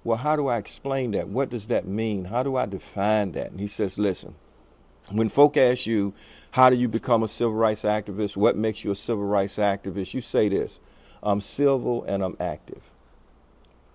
"Well, 0.03 0.17
how 0.17 0.35
do 0.35 0.47
I 0.47 0.57
explain 0.57 1.11
that? 1.11 1.29
What 1.29 1.49
does 1.49 1.67
that 1.67 1.87
mean? 1.87 2.25
How 2.25 2.43
do 2.43 2.57
I 2.57 2.65
define 2.65 3.31
that?" 3.31 3.51
And 3.51 3.61
he 3.61 3.67
says, 3.67 3.97
"Listen, 3.97 4.35
when 5.11 5.29
folk 5.29 5.55
ask 5.55 5.87
you, 5.87 6.13
how 6.57 6.71
do 6.71 6.75
you 6.75 6.87
become 6.87 7.21
a 7.21 7.27
civil 7.27 7.53
rights 7.53 7.83
activist? 7.83 8.35
What 8.35 8.57
makes 8.57 8.83
you 8.83 8.89
a 8.89 8.95
civil 8.95 9.25
rights 9.25 9.57
activist? 9.57 10.15
You 10.15 10.21
say 10.21 10.49
this 10.49 10.79
I'm 11.21 11.39
civil 11.39 12.03
and 12.05 12.23
I'm 12.23 12.35
active. 12.39 12.81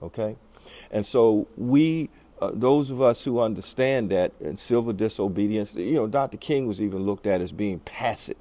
Okay? 0.00 0.36
And 0.92 1.04
so 1.04 1.48
we, 1.56 2.08
uh, 2.40 2.52
those 2.54 2.92
of 2.92 3.02
us 3.02 3.24
who 3.24 3.40
understand 3.40 4.10
that 4.10 4.30
in 4.38 4.54
civil 4.54 4.92
disobedience, 4.92 5.74
you 5.74 5.94
know, 5.94 6.06
Dr. 6.06 6.36
King 6.36 6.68
was 6.68 6.80
even 6.80 7.04
looked 7.04 7.26
at 7.26 7.40
as 7.40 7.50
being 7.50 7.80
passive. 7.80 8.38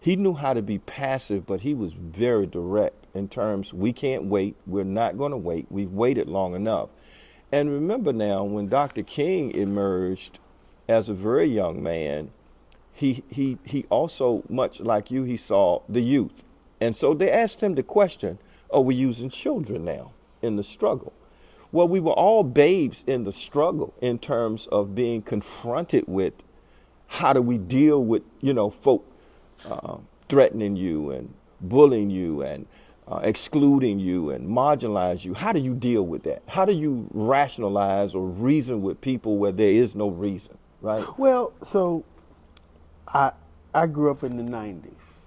He 0.00 0.16
knew 0.16 0.34
how 0.34 0.52
to 0.52 0.60
be 0.60 0.78
passive, 0.80 1.46
but 1.46 1.62
he 1.62 1.72
was 1.72 1.94
very 1.94 2.46
direct 2.46 3.06
in 3.14 3.26
terms 3.26 3.72
we 3.72 3.94
can't 3.94 4.24
wait, 4.24 4.54
we're 4.66 4.84
not 4.84 5.16
going 5.16 5.30
to 5.30 5.38
wait, 5.38 5.64
we've 5.70 5.92
waited 5.92 6.28
long 6.28 6.54
enough. 6.54 6.90
And 7.50 7.70
remember 7.70 8.12
now, 8.12 8.44
when 8.44 8.68
Dr. 8.68 9.02
King 9.02 9.50
emerged 9.52 10.40
as 10.88 11.08
a 11.08 11.14
very 11.14 11.46
young 11.46 11.82
man, 11.82 12.30
he, 12.92 13.22
he, 13.28 13.58
he 13.64 13.84
also, 13.90 14.42
much 14.48 14.80
like 14.80 15.10
you, 15.10 15.24
he 15.24 15.36
saw 15.36 15.80
the 15.88 16.00
youth. 16.00 16.44
And 16.80 16.94
so 16.94 17.14
they 17.14 17.30
asked 17.30 17.62
him 17.62 17.74
the 17.74 17.82
question 17.82 18.38
Are 18.70 18.80
we 18.80 18.94
using 18.94 19.30
children 19.30 19.84
now 19.84 20.12
in 20.42 20.56
the 20.56 20.62
struggle? 20.62 21.12
Well, 21.70 21.88
we 21.88 22.00
were 22.00 22.12
all 22.12 22.44
babes 22.44 23.02
in 23.06 23.24
the 23.24 23.32
struggle 23.32 23.94
in 24.02 24.18
terms 24.18 24.66
of 24.66 24.94
being 24.94 25.22
confronted 25.22 26.04
with 26.06 26.34
how 27.06 27.32
do 27.32 27.40
we 27.40 27.56
deal 27.58 28.04
with, 28.04 28.22
you 28.40 28.52
know, 28.52 28.68
folk 28.68 29.06
uh, 29.68 29.96
threatening 30.28 30.76
you 30.76 31.12
and 31.12 31.32
bullying 31.62 32.10
you 32.10 32.42
and 32.42 32.66
uh, 33.08 33.20
excluding 33.22 33.98
you 33.98 34.30
and 34.30 34.46
marginalize 34.46 35.24
you. 35.24 35.32
How 35.34 35.52
do 35.52 35.60
you 35.60 35.74
deal 35.74 36.02
with 36.02 36.24
that? 36.24 36.42
How 36.46 36.64
do 36.64 36.72
you 36.72 37.08
rationalize 37.12 38.14
or 38.14 38.26
reason 38.26 38.82
with 38.82 39.00
people 39.00 39.38
where 39.38 39.52
there 39.52 39.68
is 39.72 39.94
no 39.94 40.08
reason? 40.08 40.58
right? 40.82 41.04
Well, 41.18 41.52
so 41.62 42.04
I 43.08 43.32
I 43.74 43.86
grew 43.86 44.10
up 44.10 44.22
in 44.24 44.36
the 44.36 44.42
'90s, 44.42 45.26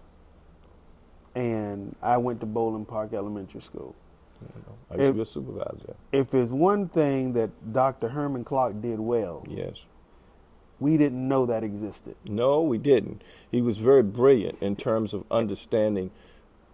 and 1.35 1.95
I 2.01 2.17
went 2.17 2.39
to 2.41 2.45
Bowling 2.45 2.85
Park 2.85 3.13
Elementary 3.13 3.61
School. 3.61 3.95
I 4.91 4.95
used 4.95 5.07
to 5.07 5.13
be 5.13 5.21
a 5.21 5.25
supervisor. 5.25 5.95
If 6.11 6.29
there's 6.29 6.51
one 6.51 6.87
thing 6.87 7.33
that 7.33 7.49
Dr. 7.73 8.09
Herman 8.09 8.43
Clark 8.43 8.81
did 8.81 8.99
well, 8.99 9.45
yes, 9.49 9.85
we 10.79 10.97
didn't 10.97 11.27
know 11.27 11.45
that 11.45 11.63
existed. 11.63 12.15
No, 12.25 12.61
we 12.61 12.77
didn't. 12.77 13.23
He 13.51 13.61
was 13.61 13.77
very 13.77 14.03
brilliant 14.03 14.57
in 14.61 14.75
terms 14.75 15.13
of 15.13 15.23
understanding 15.31 16.11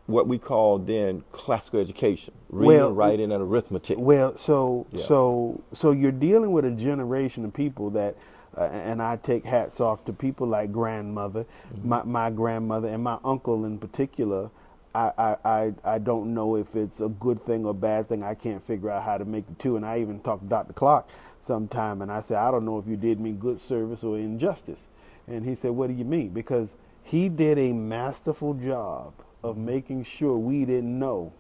what 0.08 0.28
we 0.28 0.38
called 0.38 0.88
then 0.88 1.24
classical 1.32 1.80
education, 1.80 2.34
reading, 2.50 2.68
well, 2.68 2.92
writing, 2.92 3.32
and 3.32 3.42
arithmetic. 3.42 3.98
Well, 4.00 4.36
so 4.38 4.86
yeah. 4.92 5.00
so 5.00 5.62
so 5.72 5.92
you're 5.92 6.12
dealing 6.12 6.52
with 6.52 6.66
a 6.66 6.72
generation 6.72 7.46
of 7.46 7.54
people 7.54 7.90
that 7.92 8.16
uh, 8.58 8.64
and 8.64 9.02
I 9.02 9.18
take 9.18 9.44
hats 9.46 9.80
off 9.80 10.04
to 10.06 10.14
people 10.14 10.48
like 10.48 10.72
grandmother, 10.72 11.46
mm-hmm. 11.46 11.90
my, 11.90 12.04
my 12.04 12.30
grandmother, 12.30 12.90
and 12.90 13.04
my 13.04 13.18
uncle 13.24 13.66
in 13.66 13.78
particular. 13.78 14.50
I, 14.94 15.38
I, 15.46 15.74
I, 15.86 16.00
don't 16.00 16.34
know 16.34 16.58
if 16.58 16.76
it's 16.76 17.00
a 17.00 17.08
good 17.08 17.40
thing 17.40 17.66
or 17.66 17.74
bad 17.74 18.10
thing. 18.10 18.24
I 18.24 18.34
can't 18.34 18.62
figure 18.62 18.90
out 18.90 19.04
how 19.04 19.18
to 19.18 19.24
make 19.24 19.48
the 19.48 19.54
two. 19.54 19.78
And 19.78 19.86
I 19.86 20.02
even 20.02 20.20
talked 20.20 20.44
to 20.44 20.50
Dr. 20.50 20.74
Clark 20.74 21.08
sometime, 21.40 22.02
and 22.02 22.12
I 22.12 22.20
said, 22.20 22.38
I 22.40 22.52
don't 22.52 22.66
know 22.66 22.78
if 22.78 22.86
you 22.88 22.98
did 22.98 23.18
me 23.18 23.32
good 23.32 23.58
service 23.58 24.04
or 24.04 24.18
injustice. 24.18 24.90
And 25.28 25.46
he 25.46 25.56
said, 25.56 25.72
What 25.72 25.88
do 25.88 25.94
you 25.94 26.04
mean? 26.04 26.30
Because 26.30 26.76
he 27.04 27.30
did 27.30 27.58
a 27.58 27.72
masterful 27.72 28.54
job 28.56 29.14
of 29.44 29.56
mm-hmm. 29.56 29.66
making 29.66 30.04
sure 30.04 30.38
we 30.38 30.66
didn't 30.66 31.00
know. 31.00 31.32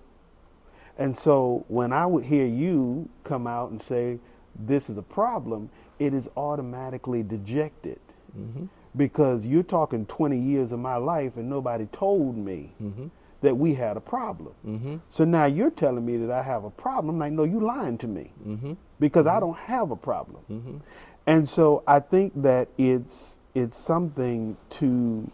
And 0.97 1.15
so 1.15 1.65
when 1.67 1.91
I 1.91 2.05
would 2.05 2.23
hear 2.23 2.45
you 2.45 3.09
come 3.23 3.47
out 3.47 3.71
and 3.71 3.81
say, 3.81 4.19
This 4.55 4.89
is 4.89 4.97
a 4.97 5.03
problem, 5.03 5.69
it 6.01 6.15
is 6.15 6.27
automatically 6.35 7.21
dejected 7.21 7.99
mm-hmm. 8.37 8.65
because 8.97 9.45
you're 9.45 9.61
talking 9.61 10.03
20 10.07 10.37
years 10.37 10.71
of 10.71 10.79
my 10.79 10.95
life 10.95 11.37
and 11.37 11.47
nobody 11.47 11.85
told 11.91 12.35
me 12.35 12.73
mm-hmm. 12.81 13.05
that 13.41 13.55
we 13.55 13.75
had 13.75 13.97
a 13.97 14.01
problem. 14.01 14.53
Mm-hmm. 14.65 14.95
So 15.09 15.25
now 15.25 15.45
you're 15.45 15.69
telling 15.69 16.03
me 16.03 16.17
that 16.17 16.31
I 16.31 16.41
have 16.41 16.63
a 16.63 16.71
problem. 16.71 17.15
I'm 17.15 17.19
like, 17.19 17.33
no, 17.33 17.43
you're 17.43 17.61
lying 17.61 17.99
to 17.99 18.07
me 18.07 18.31
mm-hmm. 18.45 18.73
because 18.99 19.27
I 19.27 19.33
mm-hmm. 19.33 19.39
don't 19.41 19.57
have 19.59 19.91
a 19.91 19.95
problem. 19.95 20.41
Mm-hmm. 20.49 20.77
And 21.27 21.47
so 21.47 21.83
I 21.85 21.99
think 21.99 22.33
that 22.41 22.69
it's 22.79 23.37
it's 23.53 23.77
something 23.77 24.57
to 24.71 25.29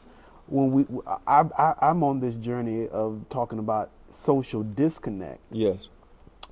when 0.48 0.72
we 0.74 0.86
I, 1.28 1.46
I, 1.58 1.74
I'm 1.82 2.04
on 2.04 2.20
this 2.20 2.36
journey 2.36 2.90
of 2.90 3.24
talking 3.30 3.60
about 3.60 3.90
social 4.10 4.64
disconnect. 4.64 5.40
Yes. 5.50 5.88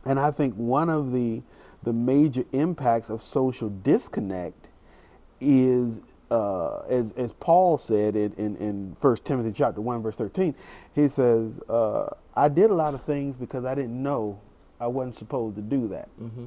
And 0.05 0.19
I 0.21 0.31
think 0.31 0.53
one 0.53 0.89
of 0.89 1.11
the 1.11 1.41
the 1.83 1.93
major 1.93 2.43
impacts 2.51 3.09
of 3.09 3.21
social 3.21 3.69
disconnect 3.69 4.67
is 5.39 6.01
uh, 6.31 6.79
as 6.89 7.11
as 7.13 7.33
Paul 7.33 7.77
said 7.77 8.15
in, 8.15 8.33
in, 8.33 8.55
in 8.57 8.95
First 8.99 9.25
Timothy 9.25 9.51
chapter 9.51 9.81
one 9.81 10.01
verse 10.01 10.15
thirteen, 10.15 10.55
he 10.93 11.07
says, 11.07 11.61
uh, 11.69 12.09
"I 12.35 12.47
did 12.47 12.71
a 12.71 12.73
lot 12.73 12.93
of 12.93 13.03
things 13.03 13.35
because 13.35 13.65
I 13.65 13.75
didn't 13.75 14.01
know 14.01 14.39
I 14.79 14.87
wasn't 14.87 15.15
supposed 15.15 15.55
to 15.57 15.61
do 15.61 15.87
that." 15.89 16.09
Mm-hmm. 16.19 16.45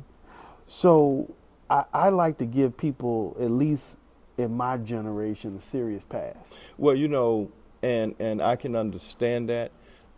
So 0.67 1.33
I, 1.71 1.85
I 1.93 2.09
like 2.09 2.39
to 2.39 2.47
give 2.47 2.77
people, 2.77 3.37
at 3.41 3.51
least 3.51 3.99
in 4.37 4.57
my 4.57 4.77
generation, 4.79 5.57
a 5.57 5.61
serious 5.61 6.05
pass. 6.05 6.35
Well, 6.77 6.95
you 6.95 7.09
know, 7.09 7.51
and 7.83 8.15
and 8.19 8.43
I 8.43 8.57
can 8.57 8.75
understand 8.75 9.49
that, 9.49 9.71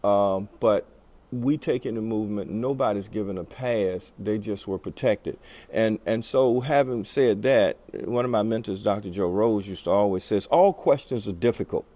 um, 0.03 0.49
but 0.59 0.87
we 1.33 1.57
take 1.59 1.87
in 1.87 1.95
the 1.95 2.01
movement. 2.01 2.51
Nobody's 2.51 3.09
given 3.09 3.39
a 3.39 3.45
pass; 3.45 4.13
they 4.19 4.39
just 4.39 4.67
were 4.69 4.79
protected. 4.79 5.39
And 5.73 5.99
and 6.07 6.25
so, 6.25 6.61
having 6.61 7.05
said 7.05 7.43
that, 7.43 7.77
one 8.05 8.25
of 8.25 8.31
my 8.31 8.43
mentors, 8.43 8.83
Dr. 8.83 9.11
Joe 9.11 9.29
Rose, 9.29 9.67
used 9.69 9.85
to 9.85 9.91
always 9.91 10.25
says, 10.25 10.47
"All 10.49 10.73
questions 10.73 11.29
are 11.29 11.33
difficult." 11.33 11.87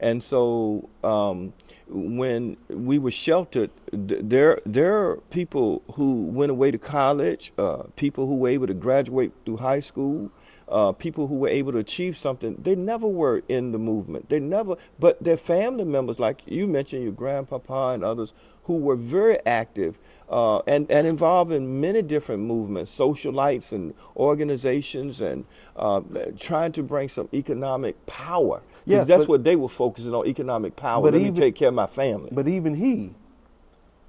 And 0.00 0.22
so, 0.22 0.88
um, 1.04 1.52
when 1.88 2.56
we 2.68 2.98
were 2.98 3.10
sheltered, 3.10 3.70
there 3.92 4.60
there 4.64 4.98
are 4.98 5.16
people 5.30 5.82
who 5.94 6.24
went 6.26 6.50
away 6.50 6.70
to 6.70 6.78
college, 6.78 7.52
uh, 7.58 7.84
people 7.96 8.26
who 8.26 8.36
were 8.36 8.48
able 8.48 8.66
to 8.66 8.74
graduate 8.74 9.32
through 9.44 9.58
high 9.58 9.80
school, 9.80 10.30
uh, 10.68 10.92
people 10.92 11.26
who 11.26 11.36
were 11.36 11.48
able 11.48 11.72
to 11.72 11.78
achieve 11.78 12.16
something. 12.16 12.56
They 12.60 12.74
never 12.74 13.06
were 13.06 13.42
in 13.48 13.72
the 13.72 13.78
movement. 13.78 14.28
They 14.28 14.40
never, 14.40 14.76
but 14.98 15.22
their 15.22 15.36
family 15.36 15.84
members, 15.84 16.18
like 16.18 16.40
you 16.46 16.66
mentioned, 16.66 17.02
your 17.04 17.12
grandpapa 17.12 17.92
and 17.94 18.04
others, 18.04 18.34
who 18.64 18.78
were 18.78 18.96
very 18.96 19.38
active. 19.46 19.98
Uh, 20.28 20.58
and, 20.66 20.90
and 20.90 21.06
involved 21.06 21.52
in 21.52 21.80
many 21.80 22.02
different 22.02 22.42
movements, 22.42 22.92
socialites 22.92 23.72
and 23.72 23.94
organizations, 24.16 25.20
and 25.20 25.44
uh, 25.76 26.00
trying 26.36 26.72
to 26.72 26.82
bring 26.82 27.08
some 27.08 27.28
economic 27.32 27.94
power 28.06 28.60
because 28.84 29.00
yes, 29.00 29.06
that's 29.06 29.24
but, 29.24 29.28
what 29.28 29.44
they 29.44 29.54
were 29.54 29.68
focusing 29.68 30.12
on 30.12 30.26
economic 30.26 30.74
power. 30.74 31.02
Let 31.04 31.14
even, 31.14 31.32
me 31.32 31.40
take 31.40 31.54
care 31.54 31.68
of 31.68 31.74
my 31.74 31.86
family. 31.86 32.30
But 32.32 32.48
even 32.48 32.74
he 32.74 33.12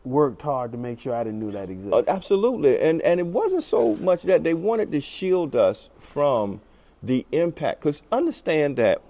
worked 0.07 0.41
hard 0.41 0.71
to 0.71 0.77
make 0.77 0.99
sure 0.99 1.13
I 1.13 1.23
didn't 1.23 1.39
know 1.39 1.51
that 1.51 1.69
existed. 1.69 1.93
Uh, 1.93 2.03
absolutely, 2.07 2.79
and 2.79 3.01
and 3.01 3.19
it 3.19 3.27
wasn't 3.27 3.63
so 3.63 3.95
much 3.95 4.23
that 4.23 4.43
they 4.43 4.53
wanted 4.53 4.91
to 4.91 5.01
shield 5.01 5.55
us 5.55 5.89
from 5.99 6.61
the 7.03 7.25
impact. 7.31 7.81
Because 7.81 8.01
understand 8.11 8.77
that, 8.77 9.01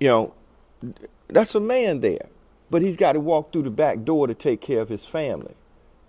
you 0.00 0.08
know, 0.08 0.34
that's 1.28 1.54
a 1.54 1.60
man 1.60 2.00
there, 2.00 2.28
but 2.70 2.82
he's 2.82 2.96
got 2.96 3.12
to 3.12 3.20
walk 3.20 3.52
through 3.52 3.62
the 3.62 3.70
back 3.70 4.04
door 4.04 4.26
to 4.26 4.34
take 4.34 4.60
care 4.60 4.80
of 4.80 4.88
his 4.88 5.04
family. 5.04 5.54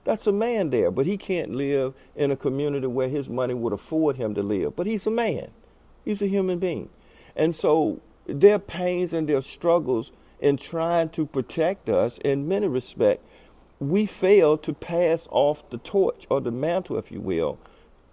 That's 0.03 0.27
a 0.27 0.31
man 0.31 0.69
there, 0.69 0.91
but 0.91 1.07
he 1.07 1.17
can't 1.17 1.55
live 1.55 1.95
in 2.15 2.29
a 2.29 2.35
community 2.35 2.85
where 2.85 3.09
his 3.09 3.27
money 3.27 3.55
would 3.55 3.73
afford 3.73 4.15
him 4.15 4.35
to 4.35 4.43
live. 4.43 4.75
But 4.75 4.85
he's 4.85 5.07
a 5.07 5.11
man. 5.11 5.49
He's 6.03 6.21
a 6.21 6.27
human 6.27 6.59
being. 6.59 6.89
And 7.35 7.55
so 7.55 7.99
their 8.27 8.59
pains 8.59 9.13
and 9.13 9.27
their 9.27 9.41
struggles 9.41 10.11
in 10.39 10.57
trying 10.57 11.09
to 11.09 11.25
protect 11.25 11.89
us 11.89 12.19
in 12.19 12.47
many 12.47 12.67
respects, 12.67 13.23
we 13.79 14.05
fail 14.05 14.57
to 14.57 14.73
pass 14.73 15.27
off 15.31 15.69
the 15.69 15.77
torch 15.79 16.25
or 16.29 16.41
the 16.41 16.51
mantle, 16.51 16.97
if 16.97 17.11
you 17.11 17.19
will, 17.19 17.59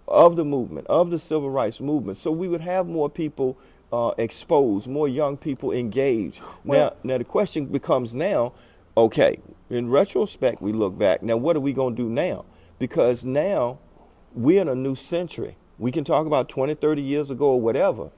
of 0.07 0.35
the 0.35 0.43
movement, 0.43 0.87
of 0.87 1.09
the 1.09 1.19
civil 1.19 1.49
rights 1.49 1.79
movement. 1.79 2.17
So 2.17 2.31
we 2.31 2.47
would 2.47 2.61
have 2.61 2.87
more 2.87 3.09
people 3.09 3.57
uh, 3.91 4.11
exposed, 4.17 4.87
more 4.87 5.07
young 5.07 5.37
people 5.37 5.71
engaged. 5.71 6.41
Well, 6.65 6.95
now, 7.03 7.13
now 7.13 7.17
the 7.19 7.23
question 7.23 7.65
becomes 7.65 8.13
now, 8.13 8.53
okay, 8.97 9.39
in 9.69 9.89
retrospect, 9.89 10.61
we 10.61 10.73
look 10.73 10.97
back. 10.97 11.23
Now, 11.23 11.37
what 11.37 11.55
are 11.55 11.61
we 11.61 11.73
going 11.73 11.95
to 11.95 12.03
do 12.03 12.09
now? 12.09 12.45
Because 12.79 13.23
now 13.23 13.79
we're 14.33 14.61
in 14.61 14.67
a 14.67 14.75
new 14.75 14.95
century. 14.95 15.55
We 15.77 15.91
can 15.91 16.03
talk 16.03 16.25
about 16.25 16.49
20, 16.49 16.75
30 16.75 17.01
years 17.01 17.29
ago 17.29 17.51
or 17.51 17.61
whatever 17.61 18.09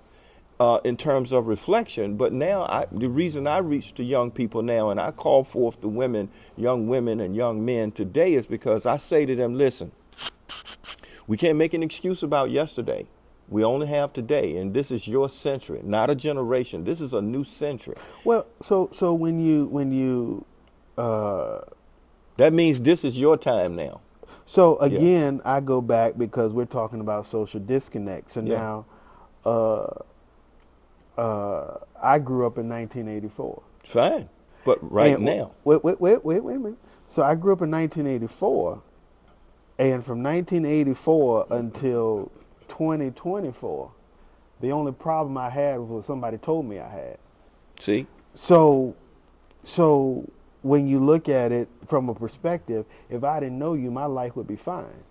uh, 0.60 0.80
in 0.84 0.96
terms 0.96 1.32
of 1.32 1.48
reflection. 1.48 2.16
But 2.16 2.34
now, 2.34 2.64
I, 2.64 2.86
the 2.92 3.10
reason 3.10 3.48
I 3.48 3.60
reach 3.60 3.94
to 3.96 4.04
young 4.04 4.32
people 4.32 4.62
now 4.62 4.90
and 4.90 5.00
I 5.00 5.12
call 5.12 5.44
forth 5.44 5.82
the 5.82 5.88
women, 5.88 6.30
young 6.56 6.88
women, 6.88 7.20
and 7.20 7.36
young 7.36 7.64
men 7.64 7.92
today 7.92 8.34
is 8.34 8.48
because 8.48 8.86
I 8.86 8.98
say 8.98 9.26
to 9.26 9.36
them, 9.36 9.56
listen, 9.56 9.92
we 11.28 11.38
can't 11.38 11.58
make 11.58 11.74
an 11.74 11.84
excuse 11.84 12.24
about 12.24 12.52
yesterday. 12.52 13.06
We 13.50 13.64
only 13.64 13.86
have 13.88 14.12
today, 14.12 14.58
and 14.58 14.74
this 14.74 14.90
is 14.90 15.08
your 15.08 15.30
century, 15.30 15.80
not 15.84 16.10
a 16.10 16.16
generation. 16.16 16.84
This 16.84 17.00
is 17.00 17.14
a 17.14 17.22
new 17.22 17.44
century. 17.44 17.96
Well, 18.24 18.48
so 18.60 18.90
so 18.92 19.14
when 19.14 19.40
you 19.40 19.68
when 19.68 19.92
you 19.92 20.44
uh, 20.98 21.60
that 22.38 22.54
means 22.54 22.82
this 22.82 23.04
is 23.04 23.20
your 23.20 23.38
time 23.38 23.76
now. 23.76 24.02
So 24.46 24.78
again, 24.78 25.42
yeah. 25.46 25.52
I 25.58 25.60
go 25.60 25.80
back 25.80 26.18
because 26.18 26.54
we're 26.54 26.66
talking 26.66 27.02
about 27.02 27.28
social 27.28 27.60
disconnects, 27.60 28.38
and 28.38 28.48
yeah. 28.48 28.58
now. 28.58 28.86
Uh, 29.44 29.94
uh, 31.18 31.78
I 32.02 32.20
grew 32.20 32.46
up 32.46 32.58
in 32.58 32.70
1984. 32.70 33.62
Fine, 33.84 34.30
but 34.64 34.80
right 34.92 35.16
and 35.16 35.26
now. 35.26 35.52
Wait, 35.64 35.84
wait, 35.84 36.00
wait, 36.02 36.26
wait, 36.26 36.44
wait 36.44 36.56
a 36.56 36.60
minute. 36.60 36.78
So 37.08 37.22
I 37.22 37.36
grew 37.36 37.54
up 37.54 37.62
in 37.62 37.72
1984, 37.72 38.82
and 39.78 40.04
from 40.04 40.24
1984 40.24 41.48
until 41.52 42.32
2024, 42.68 43.92
the 44.62 44.72
only 44.72 44.92
problem 44.92 45.38
I 45.38 45.50
had 45.50 45.80
was 45.80 45.90
what 45.90 46.06
somebody 46.06 46.38
told 46.38 46.66
me 46.66 46.80
I 46.80 46.90
had. 46.90 47.18
See. 47.80 48.08
So, 48.34 48.96
so 49.64 50.30
when 50.64 50.88
you 50.88 51.00
look 51.00 51.30
at 51.30 51.52
it 51.52 51.70
from 51.86 52.10
a 52.10 52.16
perspective, 52.16 52.86
if 53.10 53.24
I 53.24 53.40
didn't 53.40 53.60
know 53.60 53.76
you, 53.76 53.92
my 53.92 54.06
life 54.06 54.36
would 54.36 54.48
be 54.48 54.56
fine. 54.56 55.04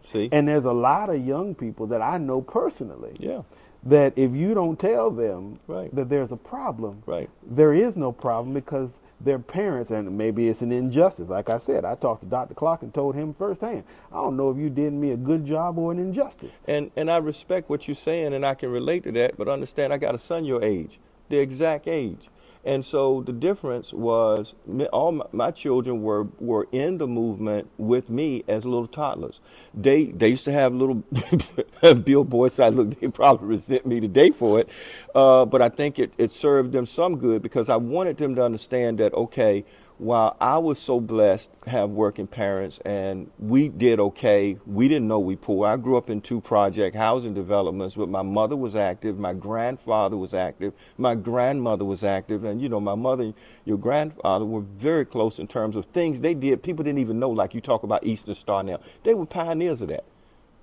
See. 0.00 0.28
And 0.32 0.48
there's 0.48 0.64
a 0.64 0.72
lot 0.72 1.10
of 1.10 1.24
young 1.26 1.54
people 1.54 1.88
that 1.88 2.00
I 2.00 2.16
know 2.18 2.40
personally. 2.40 3.16
Yeah 3.18 3.42
that 3.86 4.16
if 4.16 4.34
you 4.34 4.52
don't 4.54 4.78
tell 4.78 5.10
them 5.10 5.58
right. 5.66 5.94
that 5.94 6.08
there's 6.08 6.32
a 6.32 6.36
problem, 6.36 7.02
right. 7.06 7.30
there 7.46 7.72
is 7.72 7.96
no 7.96 8.12
problem 8.12 8.52
because 8.52 8.90
their 9.20 9.38
parents, 9.38 9.90
and 9.90 10.16
maybe 10.16 10.48
it's 10.48 10.62
an 10.62 10.72
injustice. 10.72 11.28
Like 11.28 11.48
I 11.48 11.58
said, 11.58 11.84
I 11.84 11.94
talked 11.94 12.22
to 12.22 12.26
Dr. 12.26 12.54
Clark 12.54 12.82
and 12.82 12.92
told 12.92 13.14
him 13.14 13.32
firsthand, 13.32 13.84
I 14.12 14.16
don't 14.16 14.36
know 14.36 14.50
if 14.50 14.58
you 14.58 14.68
did 14.68 14.92
me 14.92 15.12
a 15.12 15.16
good 15.16 15.46
job 15.46 15.78
or 15.78 15.92
an 15.92 15.98
injustice. 15.98 16.60
And 16.68 16.90
and 16.96 17.10
I 17.10 17.18
respect 17.18 17.70
what 17.70 17.88
you're 17.88 17.94
saying, 17.94 18.34
and 18.34 18.44
I 18.44 18.54
can 18.54 18.70
relate 18.70 19.04
to 19.04 19.12
that. 19.12 19.36
But 19.38 19.48
understand, 19.48 19.92
I 19.92 19.98
got 19.98 20.14
a 20.14 20.18
son 20.18 20.44
your 20.44 20.62
age, 20.62 20.98
the 21.28 21.38
exact 21.38 21.88
age. 21.88 22.28
And 22.66 22.84
so 22.84 23.22
the 23.22 23.32
difference 23.32 23.94
was 23.94 24.56
all 24.92 25.12
my, 25.12 25.52
children 25.52 26.02
were, 26.02 26.24
were 26.40 26.68
in 26.72 26.98
the 26.98 27.08
movement 27.08 27.70
with 27.78 28.10
me 28.10 28.44
as 28.48 28.66
little 28.66 28.88
toddlers. 28.88 29.40
They 29.74 30.06
they 30.06 30.28
used 30.30 30.46
to 30.46 30.52
have 30.52 30.74
little 30.74 31.04
billboards. 32.04 32.60
I 32.60 32.70
look, 32.70 33.00
they 33.00 33.08
probably 33.08 33.48
resent 33.48 33.86
me 33.86 34.00
today 34.00 34.30
for 34.30 34.60
it, 34.60 34.70
uh, 35.14 35.46
but 35.46 35.62
I 35.62 35.70
think 35.70 36.00
it, 36.00 36.14
it 36.18 36.32
served 36.32 36.72
them 36.72 36.86
some 36.86 37.18
good 37.18 37.42
because 37.42 37.70
I 37.70 37.76
wanted 37.76 38.18
them 38.18 38.36
to 38.36 38.44
understand 38.44 38.98
that 38.98 39.14
okay, 39.14 39.64
while 39.98 40.36
I 40.40 40.58
was 40.58 40.78
so 40.78 41.00
blessed 41.00 41.50
have 41.66 41.90
working 41.90 42.26
parents 42.26 42.78
and 42.80 43.30
we 43.38 43.68
did 43.68 43.98
okay, 43.98 44.58
we 44.66 44.88
didn't 44.88 45.08
know 45.08 45.18
we 45.18 45.36
poor. 45.36 45.66
I 45.66 45.76
grew 45.78 45.96
up 45.96 46.10
in 46.10 46.20
two 46.20 46.40
project 46.40 46.94
housing 46.94 47.32
developments, 47.32 47.96
but 47.96 48.08
my 48.08 48.22
mother 48.22 48.56
was 48.56 48.76
active, 48.76 49.18
my 49.18 49.32
grandfather 49.32 50.16
was 50.16 50.34
active, 50.34 50.74
my 50.98 51.14
grandmother 51.14 51.84
was 51.84 52.04
active, 52.04 52.44
and 52.44 52.60
you 52.60 52.68
know, 52.68 52.80
my 52.80 52.94
mother, 52.94 53.24
and 53.24 53.34
your 53.64 53.78
grandfather 53.78 54.44
were 54.44 54.60
very 54.60 55.06
close 55.06 55.38
in 55.38 55.46
terms 55.46 55.76
of 55.76 55.86
things 55.86 56.20
they 56.20 56.34
did. 56.34 56.62
People 56.62 56.84
didn't 56.84 56.98
even 56.98 57.18
know, 57.18 57.30
like 57.30 57.54
you 57.54 57.60
talk 57.62 57.82
about 57.82 58.04
Eastern 58.04 58.34
Star 58.34 58.62
now. 58.62 58.80
They 59.02 59.14
were 59.14 59.26
pioneers 59.26 59.80
of 59.80 59.88
that. 59.88 60.04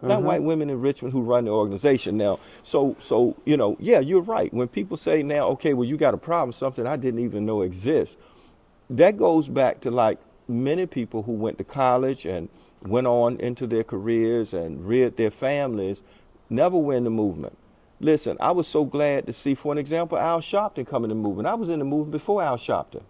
Not 0.03 0.17
uh-huh. 0.17 0.21
white 0.27 0.43
women 0.43 0.69
in 0.69 0.81
Richmond 0.81 1.13
who 1.13 1.21
run 1.21 1.45
the 1.45 1.51
organization 1.51 2.17
now. 2.17 2.39
So, 2.61 2.97
so 2.99 3.37
you 3.45 3.55
know, 3.55 3.77
yeah, 3.79 3.99
you're 3.99 4.21
right. 4.21 4.53
When 4.53 4.67
people 4.67 4.97
say 4.97 5.23
now, 5.23 5.47
okay, 5.49 5.73
well, 5.73 5.87
you 5.87 5.95
got 5.95 6.13
a 6.13 6.17
problem, 6.17 6.51
something 6.51 6.85
I 6.85 6.97
didn't 6.97 7.21
even 7.21 7.45
know 7.45 7.61
exists 7.61 8.17
that 8.97 9.17
goes 9.17 9.49
back 9.49 9.81
to 9.81 9.91
like 9.91 10.19
many 10.47 10.85
people 10.85 11.23
who 11.23 11.33
went 11.33 11.57
to 11.57 11.63
college 11.63 12.25
and 12.25 12.47
went 12.83 13.07
on 13.07 13.37
into 13.39 13.65
their 13.65 13.83
careers 13.83 14.53
and 14.53 14.85
reared 14.87 15.17
their 15.17 15.31
families, 15.31 16.03
never 16.49 16.77
were 16.77 16.95
in 16.95 17.03
the 17.03 17.09
movement. 17.09 17.57
Listen, 17.99 18.37
I 18.39 18.51
was 18.51 18.67
so 18.67 18.85
glad 18.85 19.25
to 19.27 19.33
see, 19.33 19.55
for 19.55 19.71
an 19.71 19.77
example, 19.77 20.17
Al 20.17 20.41
Sharpton 20.41 20.85
come 20.85 21.05
in 21.05 21.09
the 21.09 21.15
movement. 21.15 21.47
I 21.47 21.53
was 21.53 21.69
in 21.69 21.79
the 21.79 21.85
movement 21.85 22.11
before 22.11 22.43
Al 22.43 22.57
Sharpton. 22.57 23.01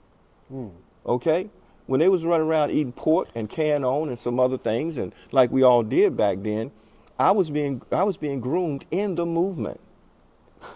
Mm. 0.53 0.71
Okay? 1.05 1.49
When 1.87 1.99
they 1.99 2.07
was 2.07 2.25
running 2.25 2.47
around 2.47 2.71
eating 2.71 2.93
pork 2.93 3.29
and 3.35 3.49
can 3.49 3.83
on 3.83 4.07
and 4.07 4.17
some 4.17 4.39
other 4.39 4.57
things, 4.57 4.97
and 4.97 5.13
like 5.31 5.51
we 5.51 5.63
all 5.63 5.83
did 5.83 6.15
back 6.15 6.37
then, 6.41 6.71
I 7.19 7.31
was 7.31 7.49
being 7.51 7.81
I 7.91 8.03
was 8.03 8.17
being 8.17 8.39
groomed 8.39 8.85
in 8.91 9.15
the 9.15 9.25
movement. 9.25 9.79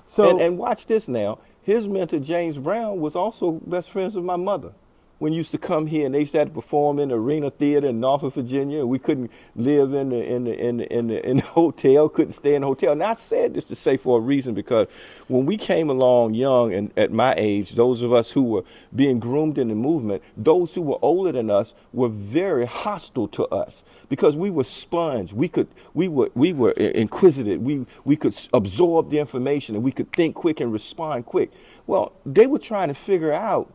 So 0.05 0.31
and, 0.31 0.41
and 0.41 0.57
watch 0.57 0.85
this 0.85 1.07
now. 1.07 1.39
His 1.61 1.87
mentor 1.87 2.19
James 2.19 2.57
Brown 2.57 2.99
was 2.99 3.15
also 3.15 3.51
best 3.51 3.89
friends 3.89 4.15
with 4.15 4.25
my 4.25 4.35
mother. 4.35 4.73
When 5.19 5.33
used 5.33 5.51
to 5.51 5.57
come 5.57 5.87
here 5.87 6.05
and 6.05 6.13
they 6.13 6.19
used 6.19 6.33
to, 6.33 6.45
to 6.45 6.51
perform 6.51 6.99
in 6.99 7.09
the 7.09 7.15
Arena 7.15 7.49
Theater 7.49 7.87
in 7.87 7.99
Norfolk, 7.99 8.33
Virginia. 8.35 8.85
We 8.85 8.99
couldn't 8.99 9.31
live 9.55 9.93
in 9.93 10.09
the 10.09 10.23
in 10.23 10.43
the 10.43 10.59
in 10.59 10.77
the 10.77 10.93
in 10.93 11.07
the, 11.07 11.29
in 11.29 11.37
the 11.37 11.43
hotel, 11.57 12.09
couldn't 12.09 12.33
stay 12.33 12.55
in 12.55 12.61
the 12.61 12.67
hotel. 12.67 12.91
And 12.93 13.03
I 13.03 13.13
said 13.13 13.53
this 13.53 13.65
to 13.65 13.75
say 13.75 13.97
for 13.97 14.17
a 14.17 14.21
reason 14.21 14.53
because 14.53 14.87
when 15.27 15.45
we 15.45 15.57
came 15.57 15.89
along 15.89 16.35
young 16.35 16.73
and 16.73 16.91
at 16.97 17.11
my 17.11 17.33
age, 17.37 17.73
those 17.73 18.01
of 18.01 18.13
us 18.13 18.31
who 18.31 18.43
were 18.43 18.63
being 18.95 19.19
groomed 19.19 19.57
in 19.57 19.69
the 19.69 19.75
movement, 19.75 20.21
those 20.37 20.75
who 20.75 20.81
were 20.81 20.99
older 21.01 21.31
than 21.31 21.49
us 21.49 21.73
were 21.93 22.09
very 22.09 22.65
hostile 22.65 23.27
to 23.29 23.45
us 23.47 23.83
because 24.09 24.35
we 24.35 24.49
were 24.49 24.63
sponge. 24.63 25.33
We 25.33 25.47
could 25.47 25.67
we 25.93 26.07
were 26.07 26.29
we 26.35 26.53
were 26.53 26.71
inquisitive. 26.71 27.61
We 27.61 27.85
we 28.05 28.15
could 28.15 28.35
absorb 28.53 29.09
the 29.09 29.19
information 29.19 29.75
and 29.75 29.83
we 29.83 29.91
could 29.91 30.11
think 30.11 30.35
quick 30.35 30.59
and 30.59 30.71
respond 30.71 31.25
quick. 31.25 31.51
Well, 31.87 32.13
they 32.25 32.47
were 32.47 32.59
trying 32.59 32.89
to 32.89 32.93
figure 32.93 33.33
out 33.33 33.71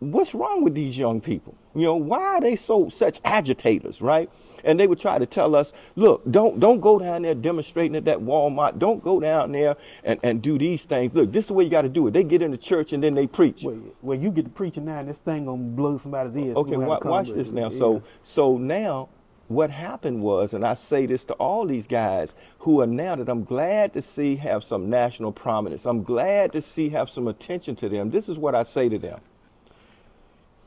what's 0.00 0.34
wrong 0.34 0.62
with 0.62 0.74
these 0.74 0.98
young 0.98 1.20
people? 1.20 1.56
You 1.74 1.84
know, 1.84 1.96
why 1.96 2.36
are 2.36 2.40
they 2.40 2.56
so 2.56 2.88
such 2.88 3.20
agitators, 3.24 4.00
right? 4.00 4.30
And 4.64 4.78
they 4.78 4.86
would 4.86 4.98
try 4.98 5.18
to 5.18 5.26
tell 5.26 5.54
us, 5.54 5.72
look, 5.96 6.22
don't 6.30 6.58
don't 6.58 6.80
go 6.80 6.98
down 6.98 7.22
there 7.22 7.34
demonstrating 7.34 7.96
at 7.96 8.04
that 8.06 8.18
Walmart. 8.18 8.78
Don't 8.78 9.02
go 9.02 9.20
down 9.20 9.52
there 9.52 9.76
and, 10.04 10.18
and 10.22 10.42
do 10.42 10.58
these 10.58 10.84
things. 10.84 11.14
Look, 11.14 11.32
this 11.32 11.44
is 11.44 11.48
the 11.48 11.54
way 11.54 11.64
you 11.64 11.70
got 11.70 11.82
to 11.82 11.88
do 11.88 12.06
it. 12.06 12.12
They 12.12 12.24
get 12.24 12.42
in 12.42 12.50
the 12.50 12.58
church 12.58 12.92
and 12.92 13.02
then 13.02 13.14
they 13.14 13.26
preach. 13.26 13.62
Well, 13.62 13.80
well 14.02 14.18
you 14.18 14.30
get 14.30 14.44
to 14.44 14.50
preaching 14.50 14.84
now, 14.86 14.98
and 14.98 15.08
this 15.08 15.18
thing 15.18 15.46
gonna 15.46 15.62
blow 15.62 15.98
somebody's 15.98 16.36
ears. 16.36 16.56
Okay, 16.56 16.76
watch, 16.76 17.04
watch 17.04 17.30
this 17.30 17.52
now. 17.52 17.62
Yeah. 17.62 17.68
So 17.68 18.02
so 18.22 18.56
now 18.56 19.08
what 19.48 19.70
happened 19.70 20.22
was, 20.22 20.52
and 20.52 20.64
I 20.66 20.74
say 20.74 21.06
this 21.06 21.24
to 21.26 21.34
all 21.34 21.64
these 21.64 21.86
guys 21.86 22.34
who 22.58 22.80
are 22.82 22.86
now 22.86 23.16
that 23.16 23.28
I'm 23.28 23.44
glad 23.44 23.94
to 23.94 24.02
see 24.02 24.36
have 24.36 24.62
some 24.62 24.90
national 24.90 25.32
prominence. 25.32 25.86
I'm 25.86 26.02
glad 26.02 26.52
to 26.52 26.60
see 26.60 26.90
have 26.90 27.08
some 27.08 27.28
attention 27.28 27.74
to 27.76 27.88
them. 27.88 28.10
This 28.10 28.28
is 28.28 28.38
what 28.38 28.54
I 28.54 28.62
say 28.62 28.88
to 28.90 28.98
them. 28.98 29.20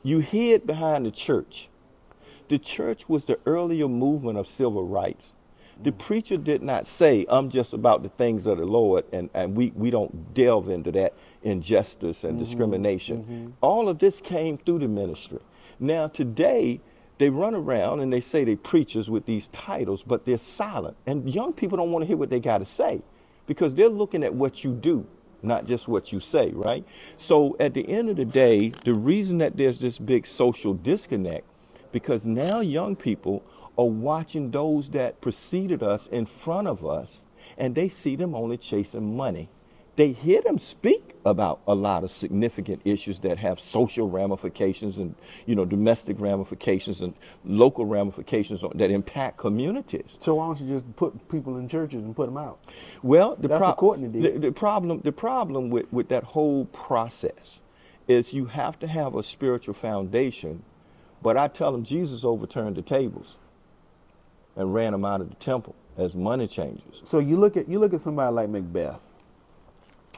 You 0.02 0.18
hid 0.18 0.66
behind 0.66 1.06
the 1.06 1.10
church. 1.10 1.68
The 2.48 2.58
church 2.58 3.08
was 3.08 3.24
the 3.24 3.38
earlier 3.46 3.88
movement 3.88 4.38
of 4.38 4.48
civil 4.48 4.86
rights. 4.86 5.34
The 5.82 5.92
preacher 5.92 6.36
did 6.36 6.62
not 6.62 6.86
say, 6.86 7.24
I'm 7.28 7.48
just 7.48 7.72
about 7.72 8.02
the 8.02 8.08
things 8.10 8.46
of 8.46 8.58
the 8.58 8.64
Lord, 8.64 9.04
and, 9.12 9.30
and 9.34 9.56
we, 9.56 9.72
we 9.74 9.90
don't 9.90 10.34
delve 10.34 10.68
into 10.68 10.92
that 10.92 11.14
injustice 11.42 12.24
and 12.24 12.34
mm-hmm. 12.34 12.44
discrimination. 12.44 13.22
Mm-hmm. 13.22 13.50
All 13.60 13.88
of 13.88 13.98
this 13.98 14.20
came 14.20 14.58
through 14.58 14.80
the 14.80 14.88
ministry. 14.88 15.40
Now, 15.80 16.08
today, 16.08 16.80
they 17.18 17.30
run 17.30 17.54
around 17.54 18.00
and 18.00 18.12
they 18.12 18.20
say 18.20 18.44
they 18.44 18.56
preachers 18.56 19.10
with 19.10 19.26
these 19.26 19.48
titles, 19.48 20.02
but 20.02 20.24
they're 20.24 20.38
silent. 20.38 20.96
And 21.06 21.32
young 21.32 21.52
people 21.52 21.78
don't 21.78 21.90
want 21.90 22.02
to 22.02 22.06
hear 22.06 22.16
what 22.16 22.30
they 22.30 22.40
got 22.40 22.58
to 22.58 22.64
say 22.64 23.00
because 23.46 23.74
they're 23.74 23.88
looking 23.88 24.22
at 24.24 24.34
what 24.34 24.64
you 24.64 24.72
do 24.72 25.06
not 25.42 25.66
just 25.66 25.88
what 25.88 26.12
you 26.12 26.20
say, 26.20 26.50
right? 26.50 26.84
So 27.16 27.56
at 27.60 27.74
the 27.74 27.88
end 27.88 28.08
of 28.08 28.16
the 28.16 28.24
day, 28.24 28.70
the 28.84 28.94
reason 28.94 29.38
that 29.38 29.56
there's 29.56 29.80
this 29.80 29.98
big 29.98 30.26
social 30.26 30.74
disconnect, 30.74 31.48
because 31.92 32.26
now 32.26 32.60
young 32.60 32.96
people 32.96 33.42
are 33.78 33.86
watching 33.86 34.50
those 34.50 34.90
that 34.90 35.20
preceded 35.20 35.82
us 35.82 36.06
in 36.08 36.26
front 36.26 36.68
of 36.68 36.86
us, 36.86 37.24
and 37.58 37.74
they 37.74 37.88
see 37.88 38.16
them 38.16 38.34
only 38.34 38.56
chasing 38.56 39.16
money 39.16 39.48
they 39.96 40.12
hear 40.12 40.40
them 40.40 40.58
speak 40.58 41.14
about 41.24 41.60
a 41.66 41.74
lot 41.74 42.02
of 42.02 42.10
significant 42.10 42.80
issues 42.84 43.20
that 43.20 43.38
have 43.38 43.60
social 43.60 44.08
ramifications 44.08 44.98
and 44.98 45.14
you 45.46 45.54
know 45.54 45.64
domestic 45.64 46.18
ramifications 46.18 47.02
and 47.02 47.14
local 47.44 47.84
ramifications 47.84 48.64
that 48.74 48.90
impact 48.90 49.36
communities. 49.36 50.18
So 50.20 50.34
why 50.34 50.46
don't 50.46 50.60
you 50.60 50.80
just 50.80 50.96
put 50.96 51.28
people 51.28 51.58
in 51.58 51.68
churches 51.68 52.02
and 52.02 52.16
put 52.16 52.26
them 52.26 52.38
out? 52.38 52.60
Well, 53.02 53.36
the, 53.36 53.48
pro- 53.48 53.96
the, 53.96 54.38
the 54.38 54.52
problem 54.52 55.00
the 55.00 55.12
problem 55.12 55.70
with, 55.70 55.92
with 55.92 56.08
that 56.08 56.24
whole 56.24 56.64
process 56.66 57.62
is 58.08 58.34
you 58.34 58.46
have 58.46 58.78
to 58.80 58.86
have 58.86 59.14
a 59.14 59.22
spiritual 59.22 59.74
foundation. 59.74 60.62
But 61.22 61.36
I 61.36 61.46
tell 61.46 61.70
them 61.70 61.84
Jesus 61.84 62.24
overturned 62.24 62.74
the 62.74 62.82
tables 62.82 63.36
and 64.56 64.74
ran 64.74 64.90
them 64.90 65.04
out 65.04 65.20
of 65.20 65.28
the 65.28 65.36
temple 65.36 65.76
as 65.96 66.16
money 66.16 66.48
changers. 66.48 67.00
So 67.04 67.20
you 67.20 67.36
look 67.36 67.56
at 67.56 67.68
you 67.68 67.78
look 67.78 67.94
at 67.94 68.00
somebody 68.00 68.34
like 68.34 68.48
McBath 68.48 68.98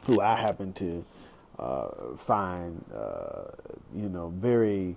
who 0.05 0.21
I 0.21 0.35
happen 0.35 0.73
to 0.73 1.05
uh, 1.59 2.15
find, 2.17 2.83
uh, 2.93 3.45
you 3.95 4.09
know, 4.09 4.33
very 4.35 4.95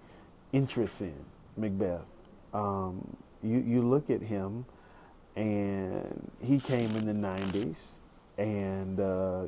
interesting, 0.53 1.15
McBath. 1.59 2.05
Um, 2.53 3.17
you, 3.43 3.59
you 3.59 3.83
look 3.83 4.11
at 4.11 4.21
him, 4.21 4.65
and 5.37 6.31
he 6.41 6.59
came 6.59 6.91
in 6.97 7.07
the 7.07 7.29
90s, 7.29 7.99
and 8.39 9.01
uh, 9.01 9.47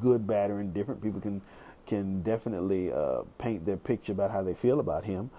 good, 0.00 0.26
bad, 0.26 0.50
or 0.50 0.60
indifferent. 0.60 1.02
People 1.02 1.20
can, 1.20 1.40
can 1.86 2.22
definitely 2.22 2.92
uh, 2.92 3.22
paint 3.38 3.64
their 3.66 3.76
picture 3.76 4.12
about 4.12 4.30
how 4.30 4.42
they 4.42 4.54
feel 4.54 4.80
about 4.80 5.04
him. 5.04 5.30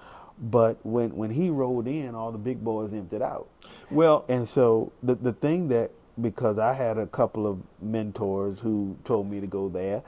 But 0.42 0.78
when, 0.86 1.16
when 1.16 1.32
he 1.32 1.50
rolled 1.50 1.88
in, 1.88 2.16
all 2.16 2.32
the 2.32 2.38
big 2.38 2.64
boys 2.64 2.94
emptied 2.94 3.22
out. 3.22 3.48
Well, 3.92 4.24
and 4.30 4.48
so 4.48 4.92
the 5.02 5.16
the 5.16 5.34
thing 5.34 5.68
that 5.70 5.92
because 6.22 6.58
I 6.60 6.74
had 6.74 6.98
a 6.98 7.08
couple 7.08 7.48
of 7.48 7.60
mentors 7.82 8.60
who 8.60 8.98
told 9.04 9.30
me 9.30 9.40
to 9.40 9.48
go 9.48 9.70
there, 9.70 10.02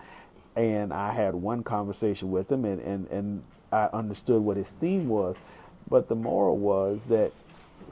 and 0.56 0.93
I 0.93 1.12
had 1.12 1.34
one 1.36 1.63
conversation 1.63 2.32
with 2.32 2.52
him, 2.52 2.65
and, 2.65 2.82
and, 2.82 3.08
and 3.08 3.43
I 3.71 3.86
understood 3.93 4.41
what 4.41 4.58
his 4.58 4.71
theme 4.74 5.08
was. 5.08 5.38
But 5.89 6.08
the 6.08 6.15
moral 6.15 6.58
was 6.58 7.04
that 7.06 7.32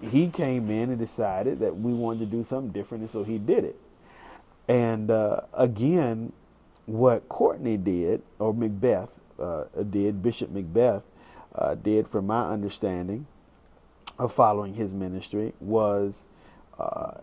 he 0.01 0.29
came 0.29 0.69
in 0.69 0.89
and 0.89 0.99
decided 0.99 1.59
that 1.59 1.77
we 1.77 1.93
wanted 1.93 2.19
to 2.19 2.25
do 2.25 2.43
something 2.43 2.71
different, 2.71 3.01
and 3.01 3.09
so 3.09 3.23
he 3.23 3.37
did 3.37 3.63
it. 3.63 3.79
And 4.67 5.09
uh, 5.09 5.41
again, 5.53 6.31
what 6.85 7.27
Courtney 7.29 7.77
did, 7.77 8.21
or 8.39 8.53
McBath 8.53 9.09
uh, 9.39 9.65
did, 9.89 10.21
Bishop 10.21 10.51
McBath 10.51 11.03
uh, 11.55 11.75
did, 11.75 12.07
from 12.07 12.27
my 12.27 12.49
understanding 12.49 13.25
of 14.17 14.31
following 14.31 14.73
his 14.73 14.93
ministry, 14.93 15.53
was 15.59 16.25
uh, 16.77 17.13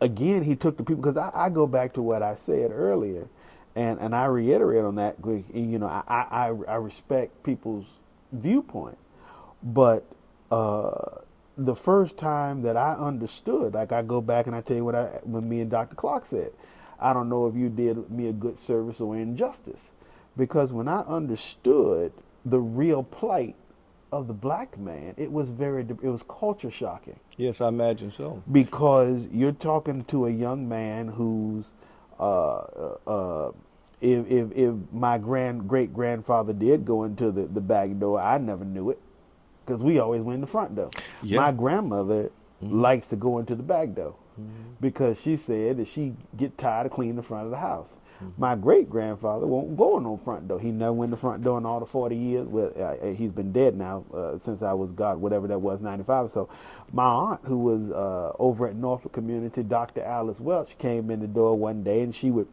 again, 0.00 0.42
he 0.42 0.56
took 0.56 0.76
the 0.76 0.82
people 0.82 1.02
because 1.02 1.16
I, 1.16 1.30
I, 1.34 1.50
go 1.50 1.66
back 1.66 1.92
to 1.94 2.02
what 2.02 2.22
I 2.22 2.34
said 2.34 2.70
earlier, 2.72 3.28
and, 3.76 3.98
and 4.00 4.14
I 4.14 4.26
reiterate 4.26 4.84
on 4.84 4.96
that. 4.96 5.16
You 5.24 5.78
know, 5.78 5.86
I, 5.86 6.02
I, 6.08 6.46
I 6.68 6.74
respect 6.76 7.42
people's 7.42 7.86
viewpoint, 8.32 8.98
but 9.62 10.04
uh, 10.50 11.20
the 11.56 11.74
first 11.74 12.16
time 12.16 12.62
that 12.62 12.76
I 12.76 12.94
understood, 12.94 13.74
like 13.74 13.92
I 13.92 14.02
go 14.02 14.20
back 14.20 14.46
and 14.46 14.56
I 14.56 14.60
tell 14.62 14.76
you 14.76 14.84
what 14.84 14.94
I 14.94 15.20
when 15.24 15.48
me 15.48 15.60
and 15.60 15.70
Dr. 15.70 15.94
Clark 15.96 16.26
said, 16.26 16.52
I 16.98 17.12
don't 17.12 17.28
know 17.28 17.46
if 17.46 17.54
you 17.54 17.68
did 17.68 18.10
me 18.10 18.28
a 18.28 18.32
good 18.32 18.58
service 18.58 19.00
or 19.00 19.16
injustice, 19.16 19.90
because 20.36 20.72
when 20.72 20.88
I 20.88 21.00
understood 21.02 22.12
the 22.44 22.60
real 22.60 23.02
plight 23.02 23.56
of 24.12 24.26
the 24.26 24.32
black 24.34 24.78
man, 24.78 25.14
it 25.16 25.30
was 25.30 25.50
very 25.50 25.82
it 25.82 26.02
was 26.02 26.22
culture 26.24 26.70
shocking. 26.70 27.18
Yes, 27.36 27.60
I 27.60 27.68
imagine 27.68 28.10
so. 28.10 28.42
Because 28.50 29.28
you're 29.32 29.52
talking 29.52 30.04
to 30.04 30.26
a 30.26 30.30
young 30.30 30.68
man 30.68 31.08
who's 31.08 31.70
uh, 32.18 32.58
uh, 32.58 32.96
uh, 33.06 33.52
if, 34.00 34.26
if 34.26 34.52
if 34.52 34.74
my 34.92 35.18
grand 35.18 35.68
great 35.68 35.92
grandfather 35.92 36.52
did 36.52 36.84
go 36.84 37.04
into 37.04 37.30
the, 37.30 37.42
the 37.42 37.60
back 37.60 37.98
door, 37.98 38.20
I 38.20 38.38
never 38.38 38.64
knew 38.64 38.90
it 38.90 38.98
because 39.64 39.82
we 39.82 39.98
always 39.98 40.22
went 40.22 40.36
in 40.36 40.40
the 40.40 40.46
front 40.46 40.74
door. 40.74 40.90
Yeah. 41.22 41.40
My 41.40 41.52
grandmother 41.52 42.30
mm-hmm. 42.62 42.80
likes 42.80 43.08
to 43.08 43.16
go 43.16 43.38
into 43.38 43.54
the 43.54 43.62
back 43.62 43.94
door 43.94 44.14
mm-hmm. 44.40 44.72
because 44.80 45.20
she 45.20 45.36
said 45.36 45.76
that 45.76 45.86
she 45.86 46.14
get 46.36 46.58
tired 46.58 46.86
of 46.86 46.92
cleaning 46.92 47.16
the 47.16 47.22
front 47.22 47.44
of 47.44 47.50
the 47.50 47.58
house. 47.58 47.96
My 48.36 48.54
great 48.56 48.90
grandfather 48.90 49.46
won't 49.46 49.76
go 49.76 49.96
in 49.96 50.04
no 50.04 50.16
front 50.16 50.48
door. 50.48 50.60
He 50.60 50.70
never 50.70 50.92
went 50.92 51.08
in 51.08 51.10
the 51.12 51.16
front 51.16 51.42
door 51.42 51.58
in 51.58 51.66
all 51.66 51.80
the 51.80 51.86
40 51.86 52.16
years. 52.16 52.46
Well, 52.46 52.72
uh, 52.76 52.82
uh, 52.82 53.14
he's 53.14 53.32
been 53.32 53.52
dead 53.52 53.76
now 53.76 54.04
uh, 54.12 54.38
since 54.38 54.62
I 54.62 54.72
was 54.72 54.92
God, 54.92 55.18
whatever 55.18 55.48
that 55.48 55.60
was, 55.60 55.80
95. 55.80 56.30
So 56.30 56.48
my 56.92 57.04
aunt, 57.04 57.40
who 57.44 57.58
was 57.58 57.90
uh, 57.90 58.32
over 58.38 58.66
at 58.66 58.76
Norfolk 58.76 59.12
Community, 59.12 59.62
Dr. 59.62 60.02
Alice 60.02 60.40
Welch, 60.40 60.76
came 60.78 61.10
in 61.10 61.20
the 61.20 61.28
door 61.28 61.56
one 61.56 61.82
day 61.82 62.02
and 62.02 62.14
she 62.14 62.30
would 62.30 62.48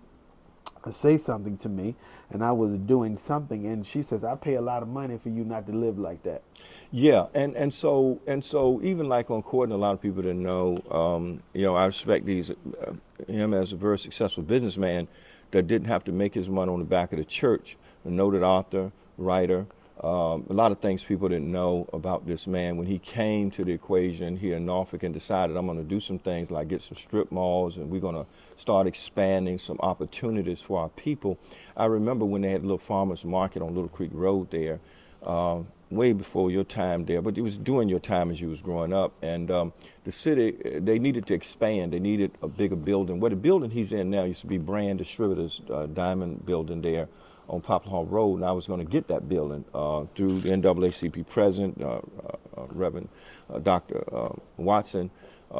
say 0.92 1.18
something 1.18 1.58
to 1.58 1.70
me 1.70 1.96
and 2.30 2.44
I 2.44 2.52
was 2.52 2.78
doing 2.78 3.18
something 3.18 3.66
and 3.68 3.86
she 3.86 4.02
says 4.02 4.24
I 4.24 4.36
pay 4.36 4.56
a 4.56 4.62
lot 4.62 4.84
of 4.84 4.90
money 4.90 5.18
for 5.18 5.30
you 5.30 5.44
not 5.44 5.66
to 5.68 5.74
live 5.74 5.98
like 5.98 6.24
that. 6.24 6.44
Yeah, 6.92 7.28
and 7.34 7.56
and 7.56 7.74
so 7.74 8.22
and 8.28 8.44
so 8.44 8.82
even 8.82 9.10
like 9.10 9.30
on 9.30 9.42
court 9.42 9.70
and 9.70 9.74
a 9.74 9.78
lot 9.78 9.92
of 9.92 10.02
people 10.02 10.22
didn't 10.22 10.44
know 10.44 10.82
um, 10.90 11.44
you 11.54 11.64
know 11.64 11.76
I 11.76 11.86
respect 11.86 12.26
these 12.26 12.52
uh, 12.52 12.94
him 13.28 13.54
as 13.54 13.74
a 13.74 13.76
very 13.76 14.00
successful 14.00 14.44
businessman 14.44 15.08
that 15.52 15.68
didn't 15.68 15.88
have 15.88 16.04
to 16.06 16.12
make 16.12 16.34
his 16.34 16.50
money 16.50 16.72
on 16.72 16.80
the 16.80 16.86
back 16.86 17.12
of 17.12 17.20
the 17.20 17.26
church. 17.26 17.78
A 18.06 18.10
noted 18.10 18.44
author, 18.44 18.92
writer, 19.18 19.66
um, 20.04 20.46
a 20.52 20.54
lot 20.54 20.72
of 20.72 20.80
things 20.80 21.04
people 21.04 21.28
didn't 21.28 21.52
know 21.52 21.90
about 21.92 22.28
this 22.28 22.46
man. 22.46 22.78
When 22.78 22.86
he 22.86 23.00
came 23.00 23.50
to 23.52 23.66
the 23.66 23.72
equation 23.72 24.38
here 24.38 24.58
in 24.58 24.66
Norfolk 24.66 25.02
and 25.02 25.12
decided, 25.12 25.58
I'm 25.58 25.66
going 25.66 25.80
to 25.80 25.84
do 25.84 26.00
some 26.00 26.20
things 26.20 26.52
like 26.52 26.68
get 26.68 26.82
some 26.82 26.96
strip 26.96 27.32
malls 27.32 27.78
and 27.78 27.90
we're 27.90 28.02
going 28.02 28.16
to 28.16 28.26
start 28.58 28.86
expanding 28.86 29.58
some 29.58 29.80
opportunities 29.80 30.62
for 30.62 30.80
our 30.82 30.90
people. 30.90 31.40
I 31.76 31.86
remember 31.86 32.26
when 32.26 32.42
they 32.42 32.52
had 32.52 32.62
a 32.62 32.64
little 32.64 32.78
farmer's 32.78 33.26
market 33.26 33.64
on 33.64 33.74
Little 33.74 33.90
Creek 33.90 34.12
Road 34.14 34.52
there. 34.52 34.80
Uh, 35.24 35.62
way 35.90 36.14
before 36.14 36.52
your 36.52 36.64
time 36.64 37.06
there, 37.06 37.22
but 37.22 37.38
it 37.38 37.42
was 37.42 37.58
during 37.58 37.88
your 37.88 38.00
time 38.00 38.30
as 38.30 38.42
you 38.42 38.50
was 38.50 38.62
growing 38.62 38.94
up. 38.94 39.14
And 39.22 39.50
um, 39.52 39.74
the 40.04 40.12
city, 40.12 40.52
they 40.80 41.00
needed 41.00 41.26
to 41.28 41.34
expand. 41.34 41.94
They 41.94 42.00
needed 42.00 42.32
a 42.42 42.48
bigger 42.48 42.76
building. 42.76 43.20
Where 43.20 43.30
the 43.30 43.36
building 43.36 43.72
he's 43.72 43.94
in 43.94 44.10
now 44.10 44.24
used 44.24 44.42
to 44.42 44.48
be 44.48 44.58
Brand 44.58 44.98
Distributors 45.00 45.62
uh, 45.72 45.86
Diamond 45.88 46.46
Building 46.46 46.82
there 46.82 47.08
on 47.48 47.62
Poplar 47.62 47.90
Hall 47.92 48.06
Road, 48.06 48.36
and 48.38 48.46
I 48.46 48.52
was 48.52 48.68
going 48.68 48.86
to 48.86 48.92
get 48.92 49.08
that 49.08 49.30
building 49.30 49.64
uh, 49.74 50.04
through 50.16 50.42
the 50.42 50.50
NAACP 50.50 51.28
president, 51.28 51.82
uh, 51.82 51.86
uh, 51.86 52.00
uh, 52.58 52.66
Reverend 52.72 53.08
uh, 53.50 53.60
Dr. 53.60 54.04
Watson, 54.58 55.10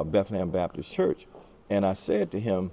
Bethlehem 0.06 0.50
Baptist 0.50 0.92
Church. 0.92 1.28
And 1.70 1.86
I 1.86 1.94
said 1.94 2.32
to 2.32 2.40
him, 2.40 2.72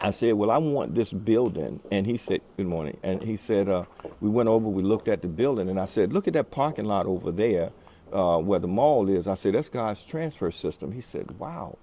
I 0.00 0.10
said, 0.10 0.34
Well, 0.34 0.50
I 0.50 0.58
want 0.58 0.94
this 0.94 1.12
building. 1.12 1.80
And 1.90 2.06
he 2.06 2.16
said, 2.16 2.40
Good 2.56 2.66
morning. 2.66 2.96
And 3.02 3.22
he 3.22 3.36
said, 3.36 3.68
uh, 3.68 3.84
We 4.20 4.30
went 4.30 4.48
over, 4.48 4.68
we 4.68 4.82
looked 4.82 5.08
at 5.08 5.22
the 5.22 5.28
building, 5.28 5.68
and 5.68 5.80
I 5.80 5.84
said, 5.86 6.12
Look 6.12 6.26
at 6.28 6.34
that 6.34 6.50
parking 6.50 6.86
lot 6.86 7.06
over 7.06 7.32
there 7.32 7.70
uh, 8.12 8.38
where 8.38 8.58
the 8.60 8.68
mall 8.68 9.08
is. 9.08 9.28
I 9.28 9.34
said, 9.34 9.54
That's 9.54 9.68
God's 9.68 10.04
transfer 10.04 10.50
system. 10.50 10.92
He 10.92 11.00
said, 11.02 11.30
Wow. 11.38 11.78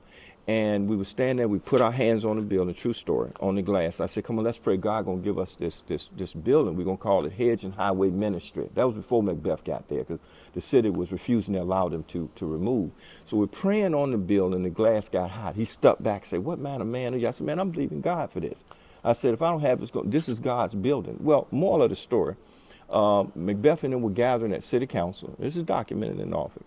And 0.47 0.87
we 0.87 0.95
were 0.95 1.03
standing 1.03 1.37
there, 1.37 1.47
we 1.49 1.59
put 1.59 1.81
our 1.81 1.91
hands 1.91 2.23
on 2.23 2.37
the 2.37 2.41
building, 2.41 2.73
true 2.73 2.93
story, 2.93 3.31
on 3.41 3.55
the 3.55 3.61
glass. 3.61 3.99
I 3.99 4.05
said, 4.05 4.23
Come 4.23 4.39
on, 4.39 4.45
let's 4.45 4.59
pray 4.59 4.77
God 4.77 5.05
gonna 5.05 5.17
give 5.17 5.39
us 5.39 5.55
this 5.55 5.81
this 5.81 6.09
this 6.15 6.33
building. 6.33 6.75
We're 6.77 6.85
gonna 6.85 6.97
call 6.97 7.25
it 7.25 7.33
Hedge 7.33 7.65
and 7.65 7.73
Highway 7.73 8.09
Ministry. 8.09 8.69
That 8.75 8.85
was 8.85 8.95
before 8.95 9.21
McBath 9.21 9.65
got 9.65 9.89
there, 9.89 9.99
because 9.99 10.19
the 10.53 10.61
city 10.61 10.89
was 10.89 11.11
refusing 11.11 11.55
to 11.55 11.61
allow 11.61 11.89
them 11.89 12.03
to 12.05 12.29
to 12.35 12.45
remove. 12.45 12.91
So 13.25 13.37
we're 13.37 13.47
praying 13.47 13.93
on 13.93 14.11
the 14.11 14.17
building, 14.17 14.63
the 14.63 14.69
glass 14.69 15.09
got 15.09 15.29
hot. 15.31 15.55
He 15.55 15.65
stepped 15.65 16.01
back 16.01 16.21
and 16.21 16.27
said, 16.27 16.45
What 16.45 16.59
man 16.59 16.81
of 16.81 16.87
man 16.87 17.13
are 17.13 17.17
you? 17.17 17.27
I 17.27 17.31
said, 17.31 17.45
Man, 17.45 17.59
I'm 17.59 17.71
believing 17.71 18.01
God 18.01 18.31
for 18.31 18.39
this. 18.39 18.63
I 19.03 19.13
said, 19.13 19.33
if 19.33 19.41
I 19.41 19.51
don't 19.51 19.61
have 19.61 19.79
this, 19.79 19.91
this 20.05 20.27
is 20.27 20.39
God's 20.39 20.75
building. 20.75 21.17
Well, 21.21 21.47
moral 21.51 21.83
of 21.83 21.89
the 21.89 21.95
story, 21.95 22.35
uh, 22.89 23.23
McBath 23.37 23.83
and 23.83 23.93
them 23.93 24.01
were 24.01 24.09
gathering 24.09 24.53
at 24.53 24.63
city 24.63 24.87
council. 24.87 25.33
This 25.39 25.55
is 25.55 25.63
documented 25.63 26.19
in 26.19 26.29
Norfolk. 26.29 26.65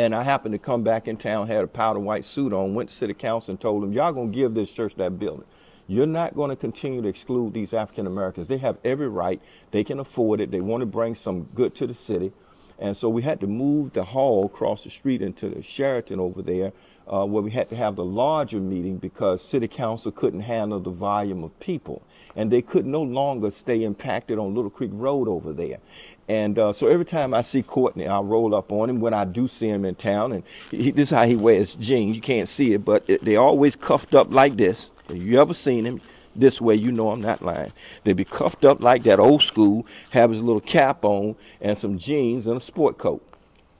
And 0.00 0.14
I 0.14 0.22
happened 0.22 0.54
to 0.54 0.58
come 0.58 0.82
back 0.82 1.08
in 1.08 1.18
town, 1.18 1.46
had 1.46 1.62
a 1.62 1.66
powder 1.66 1.98
white 1.98 2.24
suit 2.24 2.54
on, 2.54 2.72
went 2.72 2.88
to 2.88 2.94
city 2.94 3.12
council 3.12 3.52
and 3.52 3.60
told 3.60 3.82
them, 3.82 3.92
y'all 3.92 4.14
to 4.14 4.26
give 4.28 4.54
this 4.54 4.72
church 4.72 4.94
that 4.94 5.18
building. 5.18 5.44
You're 5.88 6.06
not 6.06 6.34
going 6.34 6.48
to 6.48 6.56
continue 6.56 7.02
to 7.02 7.08
exclude 7.08 7.52
these 7.52 7.74
African 7.74 8.06
Americans. 8.06 8.48
They 8.48 8.56
have 8.56 8.78
every 8.82 9.08
right. 9.08 9.42
They 9.72 9.84
can 9.84 10.00
afford 10.00 10.40
it. 10.40 10.50
They 10.50 10.62
want 10.62 10.80
to 10.80 10.86
bring 10.86 11.14
some 11.14 11.42
good 11.54 11.74
to 11.74 11.86
the 11.86 11.92
city. 11.92 12.32
And 12.78 12.96
so 12.96 13.10
we 13.10 13.20
had 13.20 13.40
to 13.42 13.46
move 13.46 13.92
the 13.92 14.02
hall 14.02 14.46
across 14.46 14.84
the 14.84 14.90
street 14.90 15.20
into 15.20 15.50
the 15.50 15.60
Sheraton 15.60 16.18
over 16.18 16.40
there, 16.40 16.72
uh, 17.06 17.26
where 17.26 17.42
we 17.42 17.50
had 17.50 17.68
to 17.68 17.76
have 17.76 17.96
the 17.96 18.04
larger 18.04 18.58
meeting 18.58 18.96
because 18.96 19.42
city 19.42 19.68
council 19.68 20.12
couldn't 20.12 20.40
handle 20.40 20.80
the 20.80 20.90
volume 20.90 21.44
of 21.44 21.60
people. 21.60 22.00
And 22.36 22.50
they 22.50 22.62
could 22.62 22.86
no 22.86 23.02
longer 23.02 23.50
stay 23.50 23.82
impacted 23.82 24.38
on 24.38 24.54
Little 24.54 24.70
Creek 24.70 24.92
Road 24.94 25.28
over 25.28 25.52
there. 25.52 25.76
And 26.30 26.60
uh, 26.60 26.72
so 26.72 26.86
every 26.86 27.04
time 27.04 27.34
I 27.34 27.40
see 27.40 27.60
Courtney, 27.60 28.06
I 28.06 28.20
roll 28.20 28.54
up 28.54 28.70
on 28.70 28.88
him 28.88 29.00
when 29.00 29.12
I 29.12 29.24
do 29.24 29.48
see 29.48 29.68
him 29.68 29.84
in 29.84 29.96
town. 29.96 30.30
And 30.30 30.44
he, 30.70 30.92
this 30.92 31.10
is 31.10 31.16
how 31.16 31.24
he 31.26 31.34
wears 31.34 31.74
jeans. 31.74 32.14
You 32.14 32.22
can't 32.22 32.46
see 32.46 32.72
it, 32.72 32.84
but 32.84 33.02
it, 33.08 33.24
they 33.24 33.34
always 33.34 33.74
cuffed 33.74 34.14
up 34.14 34.30
like 34.30 34.52
this. 34.52 34.92
If 35.08 35.20
you 35.20 35.40
ever 35.40 35.54
seen 35.54 35.84
him 35.84 36.00
this 36.36 36.60
way, 36.60 36.76
you 36.76 36.92
know 36.92 37.10
I'm 37.10 37.20
not 37.20 37.42
lying. 37.42 37.72
They 38.04 38.12
be 38.12 38.24
cuffed 38.24 38.64
up 38.64 38.80
like 38.80 39.02
that 39.02 39.18
old 39.18 39.42
school, 39.42 39.88
have 40.10 40.30
his 40.30 40.40
little 40.40 40.60
cap 40.60 41.04
on 41.04 41.34
and 41.60 41.76
some 41.76 41.98
jeans 41.98 42.46
and 42.46 42.58
a 42.58 42.60
sport 42.60 42.96
coat. 42.96 43.26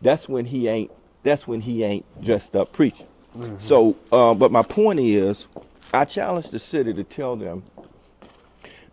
That's 0.03 0.29
when 0.29 0.45
he 0.45 0.67
ain't. 0.67 0.91
That's 1.23 1.47
when 1.47 1.61
he 1.61 1.85
ain't 1.85 2.05
dressed 2.21 2.57
up 2.57 2.73
preaching. 2.73 3.07
Mm-hmm. 3.39 3.59
So, 3.59 3.95
uh, 4.11 4.35
but 4.35 4.51
my 4.51 4.63
point 4.63 4.99
is, 4.99 5.47
I 5.95 6.05
challenge 6.05 6.51
the 6.51 6.59
city 6.59 6.93
to 6.95 7.05
tell 7.05 7.37
them 7.37 7.63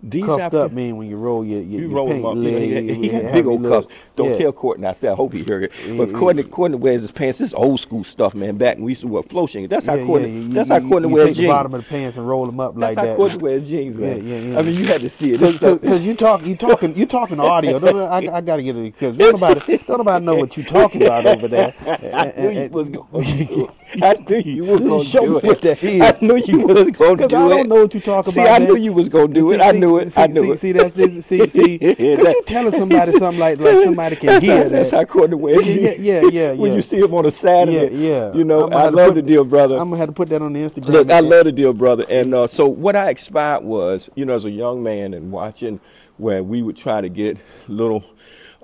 these 0.03 0.25
Cuffed 0.25 0.39
after, 0.39 0.59
up 0.59 0.71
mean 0.71 0.95
when 0.95 1.09
you 1.09 1.17
roll 1.17 1.43
your, 1.43 1.59
your, 1.59 1.81
you 1.81 1.87
your 1.87 1.95
roll 1.95 2.11
him 2.11 2.23
up. 2.23 2.35
Leg, 2.35 2.69
yeah, 2.69 2.93
he 2.93 3.09
had 3.09 3.33
big 3.33 3.47
old 3.47 3.63
cuffs. 3.63 3.87
Don't 4.15 4.29
yeah. 4.29 4.37
tell 4.37 4.51
Courtney 4.53 4.85
I 4.85 4.91
said 4.91 5.11
I 5.11 5.15
hope 5.15 5.33
he 5.33 5.43
heard 5.43 5.63
it. 5.63 5.71
But 5.97 6.13
Courtney, 6.13 6.43
Courtney 6.43 6.77
wears 6.77 7.01
his 7.01 7.11
pants. 7.11 7.39
This 7.39 7.49
is 7.49 7.53
old 7.55 7.79
school 7.79 8.03
stuff, 8.03 8.35
man. 8.35 8.57
Back 8.57 8.75
when 8.75 8.85
we 8.85 8.91
used 8.91 9.01
to 9.01 9.07
wear 9.07 9.23
floating. 9.23 9.67
That's 9.67 9.87
how 9.87 9.95
yeah, 9.95 10.05
Courtney. 10.05 10.39
Yeah, 10.39 10.53
that's 10.53 10.69
how 10.69 10.79
Courtney 10.81 11.11
wears 11.11 11.29
jeans. 11.29 11.39
the 11.39 11.47
bottom 11.47 11.73
of 11.73 11.83
the 11.83 11.89
pants 11.89 12.15
and 12.17 12.27
roll 12.27 12.45
them 12.45 12.59
up 12.59 12.75
that's 12.75 12.95
like 12.95 12.95
that. 12.95 13.01
That's 13.01 13.09
how 13.09 13.15
Courtney 13.15 13.37
wears 13.39 13.69
jeans, 13.69 13.97
man. 13.97 14.27
Yeah, 14.27 14.35
yeah, 14.35 14.59
I 14.59 14.61
mean, 14.61 14.75
you 14.75 14.85
had 14.85 15.01
to 15.01 15.09
see 15.09 15.33
it 15.33 15.39
because 15.39 16.01
you 16.05 16.13
talk, 16.13 16.45
you 16.45 16.55
talking, 16.55 16.95
you 16.95 17.07
talking 17.07 17.39
audio. 17.39 17.77
I, 18.05 18.17
I 18.17 18.41
got 18.41 18.57
to 18.57 18.63
get 18.63 18.75
it 18.75 18.83
because 18.83 19.17
don't 19.17 19.41
nobody, 19.41 19.79
nobody 19.89 20.25
know 20.25 20.35
what 20.35 20.55
you're 20.55 20.65
talking 20.67 21.03
about 21.03 21.25
over 21.25 21.47
there. 21.47 21.73
I 22.13 22.33
knew 22.37 22.51
you 22.51 22.69
was 22.69 22.91
going 22.91 23.25
to 23.25 23.45
do 23.45 23.65
it. 23.65 24.03
I 24.03 24.13
knew 24.13 24.37
you 24.37 24.63
was 24.65 24.81
going 25.13 25.39
to 25.41 25.65
do 25.65 25.81
it. 25.83 26.03
I 26.03 26.17
knew 26.21 26.35
you 26.35 26.67
was 26.67 26.91
going 26.91 27.17
to 27.17 27.27
do 27.27 27.35
it. 27.35 27.39
I 27.45 27.49
don't 27.49 27.69
know 27.69 27.81
what 27.81 27.93
you 27.95 27.99
talking 27.99 28.33
about. 28.33 28.33
See, 28.33 28.41
I 28.41 28.59
knew 28.59 28.75
you 28.75 28.93
was 28.93 29.09
going 29.09 29.29
to 29.29 29.33
do 29.33 29.51
it. 29.53 29.59
I 29.59 29.71
knew 29.71 29.86
it. 29.95 30.17
I 30.17 30.27
knew 30.27 30.51
it 30.51 30.59
see 30.59 30.73
that's 30.73 30.93
this, 30.93 31.25
see 31.25 31.47
see 31.47 31.77
that, 31.77 31.99
you 31.99 32.43
telling 32.45 32.73
somebody 32.73 33.13
something 33.13 33.39
like 33.39 33.59
like 33.59 33.77
somebody 33.85 34.17
can 34.17 34.27
that's 34.27 34.45
hear 34.45 34.57
how, 34.57 34.63
that. 34.63 34.69
That's 34.69 34.91
how 34.91 35.05
Courtney 35.05 35.35
wears. 35.37 35.73
Yeah, 35.73 35.91
yeah, 35.97 36.21
yeah, 36.21 36.29
yeah. 36.29 36.53
When 36.57 36.73
you 36.73 36.81
see 36.81 36.99
him 36.99 37.13
on 37.13 37.23
the 37.23 37.31
Saturday, 37.31 37.95
yeah, 37.95 38.27
yeah. 38.27 38.33
You 38.33 38.43
know, 38.43 38.67
I 38.69 38.89
love 38.89 39.15
the 39.15 39.21
deal, 39.21 39.45
brother. 39.45 39.77
I'm 39.77 39.89
gonna 39.89 39.97
have 39.97 40.09
to 40.09 40.13
put 40.13 40.27
that 40.29 40.41
on 40.41 40.51
the 40.51 40.59
Instagram. 40.59 40.89
Look, 40.89 41.11
I 41.11 41.21
love 41.21 41.45
the 41.45 41.53
deal, 41.53 41.73
brother. 41.73 42.05
And 42.09 42.33
uh, 42.33 42.47
so 42.47 42.67
what 42.67 42.97
I 42.97 43.09
expired 43.09 43.63
was, 43.63 44.09
you 44.15 44.25
know, 44.25 44.33
as 44.33 44.43
a 44.43 44.51
young 44.51 44.83
man 44.83 45.13
and 45.13 45.31
watching 45.31 45.79
where 46.17 46.43
we 46.43 46.61
would 46.61 46.75
try 46.75 46.99
to 46.99 47.09
get 47.09 47.37
little 47.67 48.03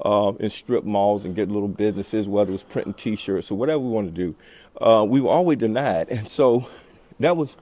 uh, 0.04 0.34
in 0.40 0.50
strip 0.50 0.84
malls 0.84 1.26
and 1.26 1.36
get 1.36 1.50
little 1.50 1.68
businesses, 1.68 2.28
whether 2.28 2.50
it 2.50 2.54
was 2.54 2.64
printing 2.64 2.94
T-shirts 2.94 3.52
or 3.52 3.58
whatever 3.58 3.80
we 3.80 3.90
wanted 3.90 4.16
to 4.16 4.22
do, 4.22 4.36
uh, 4.82 5.06
we 5.08 5.22
were 5.22 5.30
always 5.30 5.60
denied. 5.60 6.10
And 6.10 6.28
so 6.28 6.68
that 7.20 7.38
was 7.38 7.58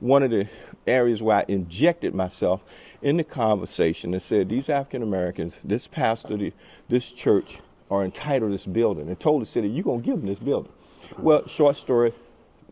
one 0.00 0.22
of 0.22 0.30
the 0.30 0.48
areas 0.86 1.22
where 1.22 1.38
I 1.38 1.44
injected 1.48 2.14
myself 2.14 2.62
in 3.02 3.16
the 3.16 3.24
conversation 3.24 4.12
and 4.12 4.22
said, 4.22 4.48
These 4.48 4.70
African 4.70 5.02
Americans, 5.02 5.60
this 5.64 5.86
pastor, 5.86 6.52
this 6.88 7.12
church, 7.12 7.58
are 7.90 8.04
entitled 8.04 8.50
to 8.50 8.54
this 8.54 8.66
building, 8.66 9.08
and 9.08 9.20
told 9.20 9.42
the 9.42 9.46
city, 9.46 9.68
You're 9.68 9.84
going 9.84 10.00
to 10.00 10.06
give 10.06 10.16
them 10.16 10.26
this 10.26 10.38
building. 10.38 10.72
Mm-hmm. 11.02 11.22
Well, 11.22 11.46
short 11.46 11.76
story, 11.76 12.12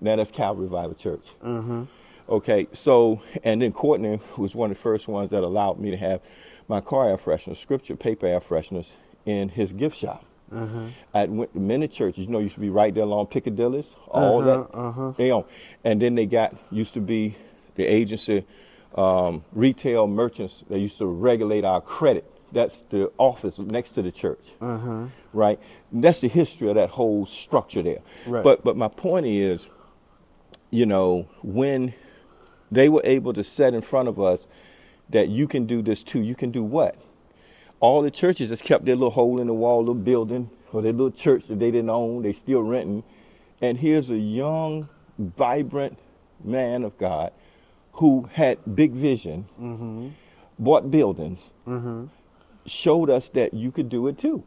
now 0.00 0.16
that's 0.16 0.30
Calvary 0.30 0.64
Revival 0.64 0.94
Church. 0.94 1.28
Mm-hmm. 1.44 1.84
Okay, 2.28 2.68
so, 2.72 3.20
and 3.42 3.60
then 3.60 3.72
Courtney 3.72 4.20
was 4.36 4.54
one 4.54 4.70
of 4.70 4.76
the 4.76 4.80
first 4.80 5.08
ones 5.08 5.30
that 5.30 5.42
allowed 5.42 5.80
me 5.80 5.90
to 5.90 5.96
have 5.96 6.20
my 6.68 6.80
car 6.80 7.08
air 7.08 7.16
fresheners, 7.16 7.56
scripture 7.56 7.96
paper 7.96 8.26
air 8.26 8.40
fresheners, 8.40 8.94
in 9.26 9.48
his 9.48 9.72
gift 9.72 9.96
shop. 9.96 10.24
Uh-huh. 10.52 10.86
I 11.12 11.24
went 11.26 11.52
to 11.54 11.60
many 11.60 11.88
churches, 11.88 12.26
you 12.26 12.32
know, 12.32 12.38
used 12.38 12.54
to 12.54 12.60
be 12.60 12.70
right 12.70 12.94
there 12.94 13.04
along 13.04 13.26
Piccadilly's, 13.26 13.94
all 14.08 14.40
uh-huh, 14.40 14.50
that. 14.50 14.78
Uh-huh. 14.78 15.12
You 15.18 15.28
know, 15.28 15.46
and 15.84 16.00
then 16.00 16.14
they 16.14 16.26
got 16.26 16.54
used 16.70 16.94
to 16.94 17.00
be 17.00 17.36
the 17.74 17.84
agency 17.84 18.44
um, 18.94 19.44
retail 19.52 20.06
merchants 20.06 20.64
that 20.68 20.78
used 20.78 20.98
to 20.98 21.06
regulate 21.06 21.64
our 21.64 21.80
credit. 21.80 22.24
That's 22.52 22.82
the 22.90 23.12
office 23.16 23.58
next 23.60 23.92
to 23.92 24.02
the 24.02 24.10
church, 24.10 24.50
uh-huh. 24.60 25.06
right? 25.32 25.60
And 25.92 26.02
that's 26.02 26.20
the 26.20 26.28
history 26.28 26.68
of 26.68 26.74
that 26.74 26.90
whole 26.90 27.24
structure 27.26 27.82
there. 27.82 28.00
Right. 28.26 28.42
But 28.42 28.64
but 28.64 28.76
my 28.76 28.88
point 28.88 29.26
is, 29.26 29.70
you 30.70 30.86
know, 30.86 31.28
when 31.42 31.94
they 32.72 32.88
were 32.88 33.02
able 33.04 33.32
to 33.34 33.44
set 33.44 33.74
in 33.74 33.82
front 33.82 34.08
of 34.08 34.20
us 34.20 34.48
that 35.10 35.28
you 35.28 35.46
can 35.46 35.66
do 35.66 35.80
this 35.80 36.02
too, 36.02 36.20
you 36.20 36.34
can 36.34 36.50
do 36.50 36.62
what? 36.64 36.96
All 37.78 38.02
the 38.02 38.10
churches 38.10 38.48
just 38.48 38.64
kept 38.64 38.84
their 38.84 38.96
little 38.96 39.10
hole 39.10 39.40
in 39.40 39.46
the 39.46 39.54
wall, 39.54 39.78
little 39.78 39.94
building, 39.94 40.50
or 40.72 40.82
their 40.82 40.92
little 40.92 41.10
church 41.10 41.46
that 41.46 41.58
they 41.60 41.70
didn't 41.70 41.90
own, 41.90 42.22
they 42.22 42.32
still 42.32 42.62
renting. 42.62 43.04
And 43.62 43.78
here's 43.78 44.10
a 44.10 44.18
young, 44.18 44.88
vibrant 45.18 45.98
man 46.42 46.82
of 46.82 46.98
God 46.98 47.32
who 48.00 48.26
had 48.32 48.56
big 48.74 48.92
vision, 48.92 49.46
mm-hmm. 49.60 50.08
bought 50.58 50.90
buildings, 50.90 51.52
mm-hmm. 51.68 52.06
showed 52.64 53.10
us 53.10 53.28
that 53.28 53.52
you 53.52 53.70
could 53.70 53.90
do 53.90 54.08
it 54.08 54.16
too. 54.16 54.42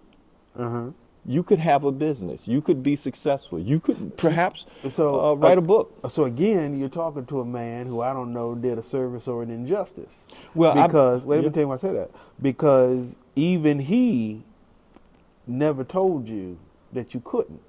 Mm-hmm. 0.57 0.89
You 1.31 1.43
could 1.43 1.59
have 1.59 1.83
a 1.83 1.91
business. 1.91 2.47
You 2.47 2.63
could 2.63 2.81
be 2.81 2.95
successful. 2.95 3.59
You 3.59 3.79
could 3.79 4.17
perhaps 4.17 4.65
so, 4.89 5.23
uh, 5.23 5.33
write 5.35 5.59
uh, 5.59 5.61
a 5.61 5.63
book. 5.63 5.93
So 6.09 6.25
again, 6.25 6.79
you're 6.79 6.89
talking 6.89 7.27
to 7.27 7.41
a 7.41 7.45
man 7.45 7.85
who 7.85 8.01
I 8.01 8.11
don't 8.11 8.33
know 8.33 8.55
did 8.55 8.79
a 8.79 8.81
service 8.81 9.27
or 9.27 9.43
an 9.43 9.51
injustice. 9.51 10.23
Well, 10.55 10.73
because 10.73 11.23
I, 11.23 11.27
wait, 11.27 11.35
yeah. 11.35 11.41
let 11.43 11.47
me 11.49 11.53
tell 11.53 11.63
you 11.63 11.67
why 11.67 11.75
I 11.75 11.77
say 11.77 11.93
that. 11.93 12.09
Because 12.41 13.19
even 13.35 13.77
he 13.77 14.41
never 15.45 15.83
told 15.83 16.27
you 16.27 16.57
that 16.93 17.13
you 17.13 17.21
couldn't. 17.23 17.61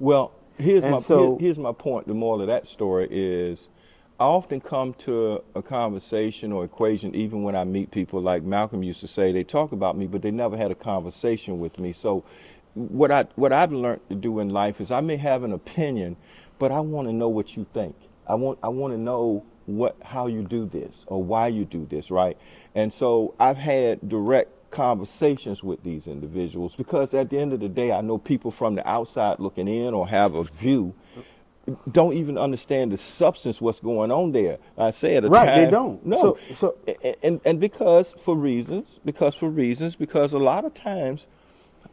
Well, 0.00 0.32
here's 0.58 0.82
and 0.82 0.94
my 0.94 0.98
so, 0.98 1.38
here's 1.38 1.60
my 1.60 1.72
point. 1.72 2.08
The 2.08 2.14
moral 2.14 2.40
of 2.40 2.48
that 2.48 2.66
story 2.66 3.06
is 3.12 3.68
I 4.20 4.24
often 4.24 4.60
come 4.60 4.92
to 4.94 5.42
a 5.54 5.62
conversation 5.62 6.52
or 6.52 6.62
equation, 6.62 7.14
even 7.14 7.42
when 7.42 7.56
I 7.56 7.64
meet 7.64 7.90
people 7.90 8.20
like 8.20 8.42
Malcolm 8.42 8.82
used 8.82 9.00
to 9.00 9.06
say, 9.06 9.32
they 9.32 9.44
talk 9.44 9.72
about 9.72 9.96
me, 9.96 10.06
but 10.06 10.20
they 10.20 10.30
never 10.30 10.58
had 10.58 10.70
a 10.70 10.74
conversation 10.74 11.58
with 11.58 11.78
me. 11.78 11.92
So, 11.92 12.22
what 12.74 13.10
I 13.10 13.22
what 13.36 13.50
I've 13.50 13.72
learned 13.72 14.06
to 14.10 14.14
do 14.14 14.40
in 14.40 14.50
life 14.50 14.78
is 14.78 14.90
I 14.90 15.00
may 15.00 15.16
have 15.16 15.42
an 15.42 15.52
opinion, 15.54 16.18
but 16.58 16.70
I 16.70 16.80
want 16.80 17.08
to 17.08 17.14
know 17.14 17.30
what 17.30 17.56
you 17.56 17.66
think. 17.72 17.96
I 18.26 18.34
want 18.34 18.58
I 18.62 18.68
want 18.68 18.92
to 18.92 18.98
know 18.98 19.42
what 19.64 19.96
how 20.02 20.26
you 20.26 20.42
do 20.42 20.66
this 20.66 21.06
or 21.06 21.24
why 21.24 21.48
you 21.48 21.64
do 21.64 21.86
this, 21.86 22.10
right? 22.10 22.36
And 22.74 22.92
so 22.92 23.34
I've 23.40 23.56
had 23.56 24.06
direct 24.06 24.70
conversations 24.70 25.64
with 25.64 25.82
these 25.82 26.06
individuals 26.06 26.76
because 26.76 27.14
at 27.14 27.30
the 27.30 27.38
end 27.38 27.54
of 27.54 27.60
the 27.60 27.70
day, 27.70 27.90
I 27.90 28.02
know 28.02 28.18
people 28.18 28.50
from 28.50 28.74
the 28.74 28.86
outside 28.86 29.40
looking 29.40 29.66
in 29.66 29.94
or 29.94 30.06
have 30.06 30.34
a 30.34 30.44
view 30.44 30.94
don't 31.90 32.14
even 32.14 32.38
understand 32.38 32.92
the 32.92 32.96
substance 32.96 33.60
what's 33.60 33.80
going 33.80 34.10
on 34.10 34.32
there. 34.32 34.58
I 34.78 34.90
say 34.90 35.16
at 35.16 35.24
a 35.24 35.28
time. 35.28 35.32
right, 35.32 35.46
time, 35.46 35.64
they 35.64 35.70
don't. 35.70 36.06
No, 36.06 36.16
so, 36.16 36.54
so 36.54 36.76
and, 37.04 37.16
and, 37.22 37.40
and 37.44 37.60
because 37.60 38.12
for 38.12 38.34
reasons, 38.34 39.00
because 39.04 39.34
for 39.34 39.48
reasons, 39.48 39.96
because 39.96 40.32
a 40.32 40.38
lot 40.38 40.64
of 40.64 40.74
times 40.74 41.28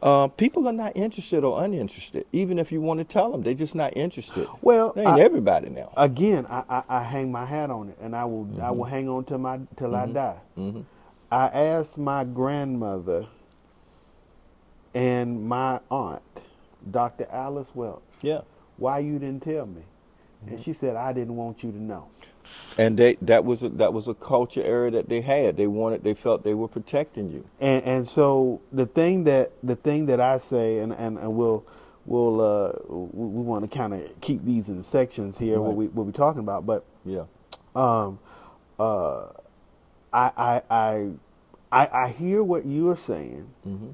uh, 0.02 0.28
people 0.28 0.66
are 0.68 0.72
not 0.72 0.96
interested 0.96 1.44
or 1.44 1.62
uninterested. 1.64 2.24
Even 2.32 2.58
if 2.58 2.70
you 2.70 2.80
want 2.80 2.98
to 2.98 3.04
tell 3.04 3.32
them, 3.32 3.42
they're 3.42 3.54
just 3.54 3.74
not 3.74 3.96
interested. 3.96 4.46
Well, 4.62 4.92
they 4.92 5.02
ain't 5.02 5.10
I, 5.10 5.20
everybody 5.20 5.70
now. 5.70 5.92
Again, 5.96 6.46
I, 6.48 6.62
I, 6.68 6.82
I, 6.88 7.02
hang 7.02 7.32
my 7.32 7.44
hat 7.44 7.70
on 7.70 7.90
it, 7.90 7.98
and 8.00 8.14
I 8.14 8.24
will 8.24 8.44
mm-hmm. 8.44 8.62
I 8.62 8.70
will 8.70 8.84
hang 8.84 9.08
on 9.08 9.24
till 9.24 9.38
my 9.38 9.58
till 9.76 9.90
mm-hmm. 9.90 10.10
I 10.10 10.12
die. 10.12 10.38
Mm-hmm. 10.56 10.80
I 11.30 11.46
asked 11.48 11.98
my 11.98 12.24
grandmother 12.24 13.26
and 14.94 15.46
my 15.46 15.80
aunt, 15.90 16.22
Dr. 16.90 17.26
Alice 17.30 17.72
Welch, 17.74 18.02
Yeah. 18.22 18.40
Why 18.78 19.00
you 19.00 19.18
didn't 19.18 19.42
tell 19.42 19.66
me. 19.66 19.82
And 20.46 20.58
she 20.58 20.72
said, 20.72 20.96
I 20.96 21.12
didn't 21.12 21.36
want 21.36 21.62
you 21.62 21.72
to 21.72 21.82
know. 21.82 22.08
And 22.78 22.96
they 22.96 23.16
that 23.22 23.44
was 23.44 23.62
a, 23.64 23.68
that 23.70 23.92
was 23.92 24.08
a 24.08 24.14
culture 24.14 24.62
area 24.62 24.92
that 24.92 25.08
they 25.08 25.20
had. 25.20 25.56
They 25.56 25.66
wanted 25.66 26.04
they 26.04 26.14
felt 26.14 26.44
they 26.44 26.54
were 26.54 26.68
protecting 26.68 27.30
you. 27.30 27.44
And 27.60 27.84
and 27.84 28.08
so 28.08 28.62
the 28.72 28.86
thing 28.86 29.24
that 29.24 29.52
the 29.62 29.76
thing 29.76 30.06
that 30.06 30.20
I 30.20 30.38
say, 30.38 30.78
and 30.78 30.92
and, 30.92 31.18
and 31.18 31.34
we'll 31.34 31.66
we'll 32.06 32.40
uh, 32.40 32.72
we, 32.88 33.26
we 33.26 33.42
want 33.42 33.70
to 33.70 33.76
kind 33.76 33.92
of 33.92 34.20
keep 34.20 34.44
these 34.44 34.68
in 34.68 34.82
sections 34.82 35.36
here 35.38 35.60
what 35.60 35.74
we 35.74 35.88
what 35.88 36.06
we're 36.06 36.12
talking 36.12 36.40
about, 36.40 36.64
but 36.66 36.84
Yeah. 37.04 37.24
um, 37.74 38.20
uh, 38.78 39.32
I, 40.12 40.30
I 40.36 40.62
I 40.70 41.10
I 41.72 41.88
I 42.04 42.08
hear 42.08 42.42
what 42.44 42.64
you 42.64 42.88
are 42.90 42.96
saying, 42.96 43.48
hmm 43.64 43.90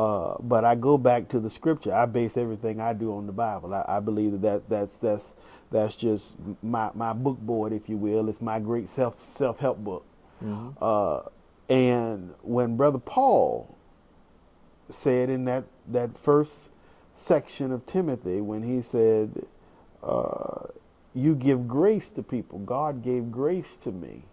uh, 0.00 0.36
but 0.42 0.64
I 0.64 0.76
go 0.76 0.98
back 0.98 1.28
to 1.30 1.40
the 1.40 1.50
scripture. 1.50 1.94
I 1.94 2.06
base 2.06 2.36
everything 2.38 2.80
I 2.80 2.94
do 2.94 3.14
on 3.16 3.26
the 3.26 3.32
Bible. 3.32 3.74
I, 3.74 3.84
I 3.88 4.00
believe 4.00 4.32
that, 4.32 4.42
that 4.42 4.70
that's 4.70 4.98
that's 4.98 5.34
that's 5.72 5.96
just 5.96 6.36
my 6.62 6.90
my 6.94 7.12
book 7.14 7.38
board, 7.40 7.72
if 7.74 7.88
you 7.90 7.98
will. 7.98 8.28
It's 8.30 8.42
my 8.42 8.60
great 8.60 8.88
self 8.88 9.20
self 9.20 9.58
help 9.60 9.78
book. 9.78 10.06
hmm 10.40 10.70
Uh, 10.80 11.22
and 11.70 12.34
when 12.42 12.76
Brother 12.76 12.98
Paul 13.00 13.76
said 14.90 15.30
in 15.30 15.44
that, 15.46 15.64
that 15.88 16.18
first 16.18 16.70
section 17.14 17.72
of 17.72 17.86
Timothy, 17.86 18.40
when 18.42 18.62
he 18.62 18.82
said, 18.82 19.46
uh, 20.02 20.66
You 21.14 21.34
give 21.36 21.68
grace 21.68 22.10
to 22.12 22.22
people, 22.24 22.60
God 22.60 23.02
gave 23.04 23.30
grace 23.32 23.76
to 23.78 23.92
me 23.92 24.24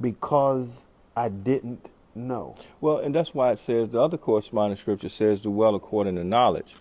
because 0.00 0.86
I 1.16 1.30
didn't 1.30 1.86
know. 2.16 2.56
Well, 2.80 2.98
and 2.98 3.14
that's 3.14 3.34
why 3.34 3.52
it 3.52 3.58
says 3.58 3.90
the 3.90 4.00
other 4.00 4.16
corresponding 4.18 4.76
scripture 4.76 5.08
says 5.08 5.42
do 5.42 5.50
well 5.50 5.74
according 5.74 6.16
to 6.16 6.24
knowledge. 6.24 6.74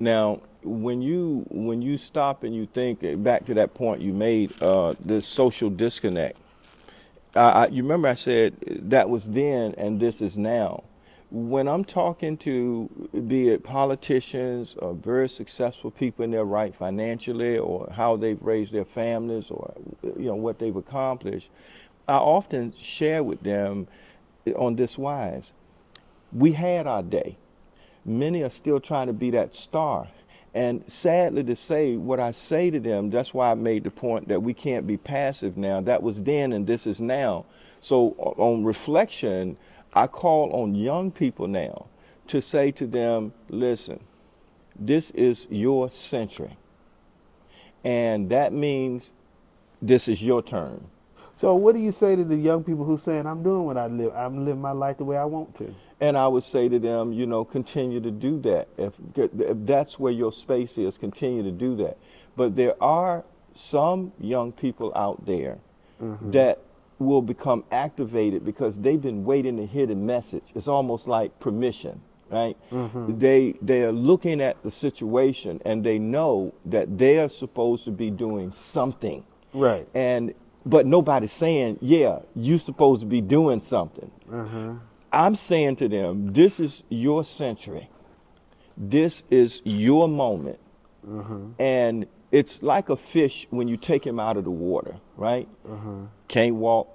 Now, 0.00 0.40
when 0.62 1.02
you 1.02 1.44
when 1.50 1.82
you 1.82 1.96
stop 1.96 2.44
and 2.44 2.54
you 2.54 2.66
think 2.66 3.00
back 3.22 3.44
to 3.46 3.54
that 3.54 3.74
point 3.74 4.00
you 4.00 4.12
made, 4.12 4.52
uh, 4.62 4.94
the 5.04 5.20
social 5.20 5.70
disconnect. 5.70 6.38
I, 7.34 7.40
I, 7.40 7.66
you 7.68 7.82
remember 7.82 8.08
I 8.08 8.14
said 8.14 8.54
that 8.90 9.08
was 9.10 9.28
then 9.28 9.74
and 9.76 10.00
this 10.00 10.20
is 10.22 10.38
now. 10.38 10.84
When 11.30 11.68
I'm 11.68 11.84
talking 11.84 12.38
to, 12.38 12.88
be 13.26 13.50
it 13.50 13.62
politicians 13.62 14.76
or 14.76 14.94
very 14.94 15.28
successful 15.28 15.90
people 15.90 16.24
in 16.24 16.30
their 16.30 16.46
right 16.46 16.74
financially, 16.74 17.58
or 17.58 17.86
how 17.92 18.16
they've 18.16 18.40
raised 18.40 18.72
their 18.72 18.86
families, 18.86 19.50
or 19.50 19.74
you 20.02 20.24
know 20.24 20.36
what 20.36 20.58
they've 20.58 20.74
accomplished, 20.74 21.50
I 22.08 22.16
often 22.16 22.72
share 22.72 23.22
with 23.22 23.42
them 23.42 23.88
on 24.54 24.76
this 24.76 24.98
wise. 24.98 25.52
We 26.32 26.52
had 26.52 26.86
our 26.86 27.02
day. 27.02 27.36
Many 28.04 28.42
are 28.42 28.50
still 28.50 28.80
trying 28.80 29.08
to 29.08 29.12
be 29.12 29.30
that 29.32 29.54
star. 29.54 30.08
And 30.54 30.88
sadly 30.90 31.44
to 31.44 31.56
say, 31.56 31.96
what 31.96 32.20
I 32.20 32.30
say 32.30 32.70
to 32.70 32.80
them, 32.80 33.10
that's 33.10 33.34
why 33.34 33.50
I 33.50 33.54
made 33.54 33.84
the 33.84 33.90
point 33.90 34.28
that 34.28 34.42
we 34.42 34.54
can't 34.54 34.86
be 34.86 34.96
passive 34.96 35.56
now. 35.56 35.80
That 35.80 36.02
was 36.02 36.22
then 36.22 36.52
and 36.52 36.66
this 36.66 36.86
is 36.86 37.00
now. 37.00 37.44
So 37.80 38.10
on 38.18 38.64
reflection, 38.64 39.56
I 39.94 40.06
call 40.06 40.52
on 40.52 40.74
young 40.74 41.10
people 41.10 41.48
now 41.48 41.86
to 42.28 42.40
say 42.40 42.70
to 42.72 42.86
them, 42.86 43.32
listen, 43.48 44.00
this 44.78 45.10
is 45.12 45.46
your 45.50 45.90
century. 45.90 46.56
And 47.84 48.30
that 48.30 48.52
means 48.52 49.12
this 49.80 50.08
is 50.08 50.22
your 50.22 50.42
turn. 50.42 50.84
So, 51.38 51.54
what 51.54 51.76
do 51.76 51.80
you 51.80 51.92
say 51.92 52.16
to 52.16 52.24
the 52.24 52.34
young 52.34 52.64
people 52.64 52.84
who 52.84 52.96
saying, 52.96 53.24
I'm 53.24 53.44
doing 53.44 53.62
what 53.62 53.76
I 53.76 53.86
live, 53.86 54.12
I'm 54.16 54.44
living 54.44 54.60
my 54.60 54.72
life 54.72 54.96
the 54.96 55.04
way 55.04 55.16
I 55.16 55.24
want 55.24 55.56
to? 55.58 55.72
And 56.00 56.18
I 56.18 56.26
would 56.26 56.42
say 56.42 56.68
to 56.68 56.80
them, 56.80 57.12
you 57.12 57.26
know, 57.26 57.44
continue 57.44 58.00
to 58.00 58.10
do 58.10 58.40
that. 58.40 58.66
If, 58.76 58.94
if 59.14 59.30
that's 59.64 60.00
where 60.00 60.10
your 60.10 60.32
space 60.32 60.78
is, 60.78 60.98
continue 60.98 61.44
to 61.44 61.52
do 61.52 61.76
that. 61.76 61.96
But 62.34 62.56
there 62.56 62.74
are 62.82 63.24
some 63.54 64.12
young 64.18 64.50
people 64.50 64.92
out 64.96 65.26
there 65.26 65.60
mm-hmm. 66.02 66.32
that 66.32 66.58
will 66.98 67.22
become 67.22 67.62
activated 67.70 68.44
because 68.44 68.80
they've 68.80 69.00
been 69.00 69.24
waiting 69.24 69.58
to 69.58 69.66
hear 69.66 69.86
the 69.86 69.94
message. 69.94 70.50
It's 70.56 70.66
almost 70.66 71.06
like 71.06 71.38
permission, 71.38 72.00
right? 72.30 72.56
Mm-hmm. 72.72 73.16
They 73.16 73.54
they 73.62 73.84
are 73.84 73.92
looking 73.92 74.40
at 74.40 74.60
the 74.64 74.72
situation 74.72 75.62
and 75.64 75.84
they 75.84 76.00
know 76.00 76.52
that 76.64 76.98
they 76.98 77.20
are 77.20 77.28
supposed 77.28 77.84
to 77.84 77.92
be 77.92 78.10
doing 78.10 78.50
something 78.50 79.22
Right. 79.54 79.88
and 79.94 80.34
but 80.68 80.86
nobody's 80.86 81.32
saying, 81.32 81.78
yeah, 81.80 82.18
you're 82.36 82.58
supposed 82.58 83.00
to 83.00 83.06
be 83.06 83.22
doing 83.22 83.60
something. 83.60 84.10
Uh-huh. 84.30 84.74
I'm 85.10 85.34
saying 85.34 85.76
to 85.76 85.88
them, 85.88 86.32
this 86.34 86.60
is 86.60 86.84
your 86.90 87.24
century. 87.24 87.88
This 88.76 89.24
is 89.30 89.62
your 89.64 90.08
moment. 90.08 90.58
Uh-huh. 91.08 91.38
And 91.58 92.06
it's 92.30 92.62
like 92.62 92.90
a 92.90 92.96
fish 92.96 93.46
when 93.48 93.66
you 93.66 93.78
take 93.78 94.06
him 94.06 94.20
out 94.20 94.36
of 94.36 94.44
the 94.44 94.50
water, 94.50 94.96
right? 95.16 95.48
Uh-huh. 95.66 96.04
Can't 96.28 96.56
walk, 96.56 96.88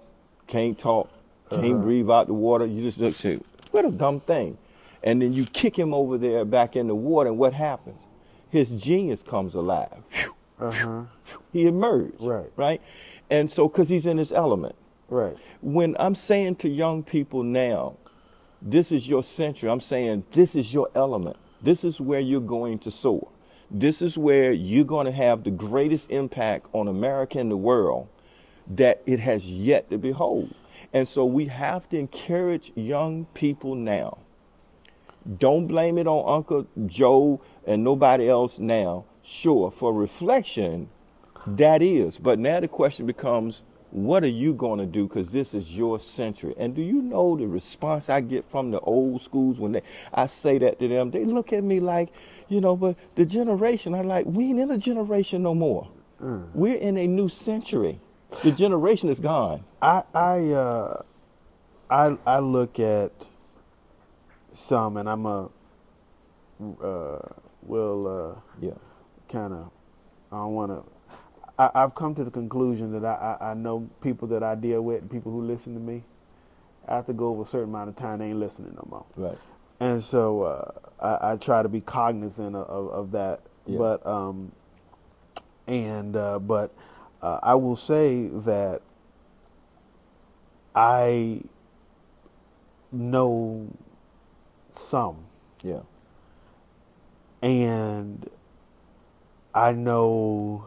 can't 0.46 0.78
talk, 0.78 1.10
can't 1.50 1.82
breathe 1.82 2.12
out 2.12 2.28
the 2.28 2.34
water. 2.34 2.68
You 2.68 2.84
just 2.84 3.00
look, 3.00 3.16
say, 3.16 3.40
what 3.72 3.86
a 3.86 3.92
dumb 3.92 4.20
thing. 4.20 4.60
And 5.02 5.20
then 5.20 5.34
you 5.34 5.46
kick 5.46 5.78
him 5.78 5.96
over 5.96 6.20
there 6.20 6.46
back 6.46 6.76
in 6.76 6.88
the 6.88 6.96
water, 6.96 7.30
and 7.30 7.40
what 7.40 7.54
happens? 7.54 8.06
His 8.50 8.72
genius 8.72 9.24
comes 9.24 9.56
alive. 9.56 10.04
Uh-huh. 10.60 11.06
he 11.52 11.66
emerged. 11.66 12.22
Right. 12.22 12.52
Right. 12.56 12.82
And 13.34 13.50
so, 13.50 13.68
because 13.68 13.90
he's 13.90 14.06
in 14.06 14.20
his 14.20 14.32
element. 14.32 14.76
Right. 15.10 15.36
When 15.64 15.96
I'm 16.00 16.14
saying 16.14 16.58
to 16.58 16.70
young 16.70 17.02
people 17.02 17.42
now, 17.42 17.98
this 18.62 18.92
is 18.92 19.10
your 19.10 19.24
century, 19.24 19.72
I'm 19.72 19.80
saying 19.80 20.24
this 20.34 20.56
is 20.56 20.72
your 20.72 20.88
element. 20.94 21.36
This 21.60 21.84
is 21.84 22.00
where 22.00 22.20
you're 22.20 22.42
going 22.42 22.78
to 22.80 22.92
soar. 22.92 23.28
This 23.72 24.04
is 24.04 24.20
where 24.20 24.52
you're 24.52 24.86
going 24.86 25.08
to 25.08 25.12
have 25.12 25.44
the 25.44 25.50
greatest 25.50 26.12
impact 26.12 26.70
on 26.74 26.88
America 26.88 27.40
and 27.40 27.50
the 27.50 27.58
world 27.58 28.08
that 28.68 29.02
it 29.08 29.20
has 29.20 29.52
yet 29.52 29.90
to 29.90 29.98
behold. 29.98 30.54
And 30.94 31.08
so 31.08 31.26
we 31.26 31.48
have 31.48 31.90
to 31.90 31.98
encourage 31.98 32.72
young 32.76 33.26
people 33.34 33.74
now. 33.74 34.20
Don't 35.40 35.66
blame 35.66 35.98
it 35.98 36.06
on 36.06 36.38
Uncle 36.38 36.68
Joe 36.86 37.42
and 37.66 37.84
nobody 37.84 38.30
else 38.30 38.60
now. 38.60 39.06
Sure, 39.24 39.72
for 39.72 39.92
reflection, 39.92 40.88
that 41.48 41.82
is. 41.82 42.20
But 42.20 42.40
now 42.40 42.60
the 42.60 42.68
question 42.68 43.06
becomes, 43.06 43.64
what 43.92 44.24
are 44.24 44.28
you 44.30 44.54
going 44.54 44.80
to 44.80 44.86
do? 44.86 45.08
Because 45.08 45.32
this 45.32 45.54
is 45.54 45.78
your 45.78 46.00
century. 46.00 46.56
And 46.58 46.76
do 46.76 46.82
you 46.82 47.02
know 47.02 47.38
the 47.38 47.48
response 47.48 48.10
I 48.10 48.22
get 48.22 48.50
from 48.50 48.72
the 48.72 48.80
old 48.82 49.22
schools 49.22 49.60
when 49.60 49.74
they, 49.74 49.84
I 50.14 50.28
say 50.28 50.58
that 50.60 50.80
to 50.80 50.88
them? 50.88 51.12
They 51.12 51.26
look 51.26 51.54
at 51.54 51.64
me 51.64 51.80
like, 51.80 52.10
you 52.50 52.62
know, 52.62 52.76
but 52.76 52.98
the 53.16 53.26
generation, 53.26 53.94
I'm 53.96 54.08
like, 54.08 54.26
we 54.28 54.46
ain't 54.50 54.60
in 54.60 54.72
a 54.72 54.78
generation 54.78 55.44
no 55.44 55.56
more. 55.56 55.90
We're 56.54 56.78
in 56.78 56.98
a 56.98 57.08
new 57.08 57.30
century. 57.30 58.00
The 58.44 58.52
generation 58.52 59.10
is 59.10 59.20
gone. 59.20 59.66
I 59.82 60.04
I 60.14 60.52
uh, 60.52 61.02
I 61.90 62.18
I 62.26 62.40
look 62.40 62.80
at 62.80 63.12
some, 64.52 64.98
and 64.98 65.10
I'm 65.10 65.26
a 65.26 65.50
uh, 66.84 67.20
will 67.64 68.08
uh, 68.08 68.42
Yeah. 68.62 68.72
kind 69.30 69.54
of 69.54 69.72
I 70.32 70.38
don't 70.38 70.54
want 70.54 70.72
to. 70.72 70.93
I've 71.58 71.96
come 71.96 72.16
to 72.16 72.24
the 72.24 72.32
conclusion 72.32 72.92
that 73.00 73.06
I, 73.06 73.38
I 73.40 73.52
I 73.52 73.54
know 73.54 73.90
people 74.02 74.28
that 74.30 74.44
I 74.44 74.56
deal 74.56 74.82
with, 74.82 75.02
and 75.02 75.12
people 75.12 75.32
who 75.32 75.42
listen 75.44 75.74
to 75.76 75.80
me. 75.80 76.04
After 76.88 77.14
go 77.14 77.30
over 77.30 77.44
a 77.44 77.46
certain 77.46 77.70
amount 77.70 77.90
of 77.90 77.96
time, 77.96 78.20
they 78.20 78.28
ain't 78.30 78.40
listening 78.40 78.74
no 78.76 78.86
more. 78.90 79.06
Right. 79.16 79.38
And 79.80 80.04
so 80.04 80.44
uh, 80.44 80.72
I, 81.00 81.34
I 81.34 81.36
try 81.38 81.64
to 81.64 81.70
be 81.70 81.80
cognizant 81.80 82.56
of, 82.56 82.68
of, 82.68 82.90
of 82.90 83.12
that. 83.12 83.42
Yeah. 83.66 83.78
But 83.78 84.06
um, 84.06 84.52
and 85.68 86.16
uh, 86.16 86.40
but 86.40 86.74
uh, 87.22 87.40
I 87.42 87.56
will 87.56 87.78
say 87.78 88.28
that 88.28 88.82
I 90.76 91.42
know 92.92 93.68
some, 94.74 95.18
Yeah. 95.64 95.82
and 97.42 98.30
I 99.54 99.72
know 99.72 100.66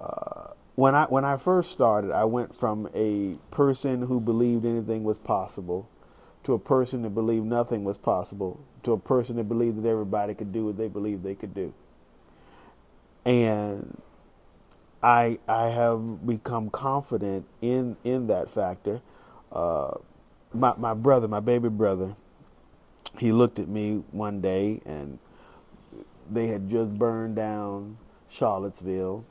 uh, 0.00 0.52
when 0.76 0.94
I 0.94 1.04
when 1.06 1.24
I 1.24 1.36
first 1.36 1.70
started, 1.72 2.12
I 2.12 2.24
went 2.24 2.54
from 2.54 2.88
a 2.94 3.36
person 3.50 4.02
who 4.02 4.20
believed 4.20 4.64
anything 4.64 5.02
was 5.04 5.18
possible 5.18 5.88
to 6.44 6.54
a 6.54 6.58
person 6.58 7.02
that 7.02 7.10
believed 7.10 7.46
nothing 7.46 7.84
was 7.84 7.98
possible 7.98 8.60
to 8.84 8.92
a 8.92 8.98
person 8.98 9.36
that 9.36 9.44
believed 9.44 9.82
that 9.82 9.88
everybody 9.88 10.34
could 10.34 10.52
do 10.52 10.66
what 10.66 10.76
they 10.76 10.88
believed 10.88 11.24
they 11.24 11.34
could 11.34 11.54
do. 11.54 11.74
And 13.24 14.00
I 15.02 15.38
I 15.48 15.68
have 15.68 16.26
become 16.26 16.70
confident 16.70 17.46
in 17.60 17.96
in 18.04 18.28
that 18.28 18.50
factor. 18.50 19.00
Uh, 19.52 19.94
my 20.54 20.74
my 20.76 20.94
brother, 20.94 21.28
my 21.28 21.40
baby 21.40 21.68
brother, 21.68 22.14
he 23.18 23.32
looked 23.32 23.58
at 23.58 23.68
me 23.68 24.02
one 24.12 24.40
day 24.40 24.80
and 24.86 25.18
they 26.30 26.46
had 26.46 26.68
just 26.68 26.96
burned 26.98 27.36
down 27.36 27.98
Charlottesville. 28.28 29.24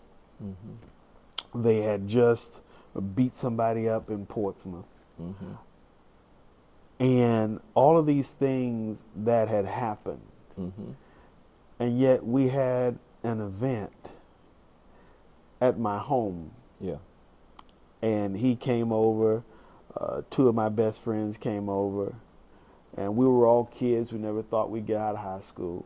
Mm-hmm. 0.43 1.63
They 1.63 1.81
had 1.81 2.07
just 2.07 2.61
beat 3.15 3.35
somebody 3.35 3.87
up 3.89 4.09
in 4.09 4.25
Portsmouth. 4.25 4.85
Mm-hmm. 5.21 5.53
and 6.99 7.59
all 7.73 7.97
of 7.97 8.05
these 8.05 8.31
things 8.31 9.03
that 9.15 9.47
had 9.47 9.65
happened. 9.65 10.21
Mm-hmm. 10.59 10.91
And 11.79 11.99
yet 11.99 12.25
we 12.25 12.47
had 12.47 12.97
an 13.23 13.41
event 13.41 14.11
at 15.61 15.79
my 15.79 15.97
home, 15.97 16.51
Yeah. 16.79 16.97
and 18.01 18.35
he 18.37 18.55
came 18.55 18.91
over. 18.91 19.43
Uh, 19.95 20.21
two 20.29 20.47
of 20.47 20.53
my 20.53 20.69
best 20.69 21.01
friends 21.03 21.37
came 21.37 21.67
over, 21.69 22.13
and 22.95 23.15
we 23.15 23.25
were 23.25 23.47
all 23.47 23.65
kids 23.65 24.11
who 24.11 24.19
never 24.19 24.43
thought 24.43 24.69
we'd 24.69 24.85
get 24.85 24.97
out 24.97 25.15
of 25.15 25.21
high 25.21 25.41
school. 25.41 25.83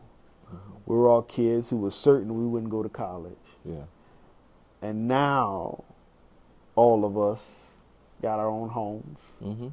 We 0.84 0.94
were 0.96 1.08
all 1.08 1.22
kids 1.22 1.70
who 1.70 1.78
were 1.78 1.90
certain 1.90 2.38
we 2.38 2.46
wouldn't 2.46 2.70
go 2.70 2.82
to 2.82 2.88
college. 2.90 3.32
Yeah. 3.64 3.84
And 4.82 5.06
now, 5.08 5.84
all 6.74 7.04
of 7.04 7.16
us 7.16 7.76
got 8.20 8.38
our 8.40 8.48
own 8.48 8.68
homes, 8.68 9.32
Mm-hmm. 9.42 9.68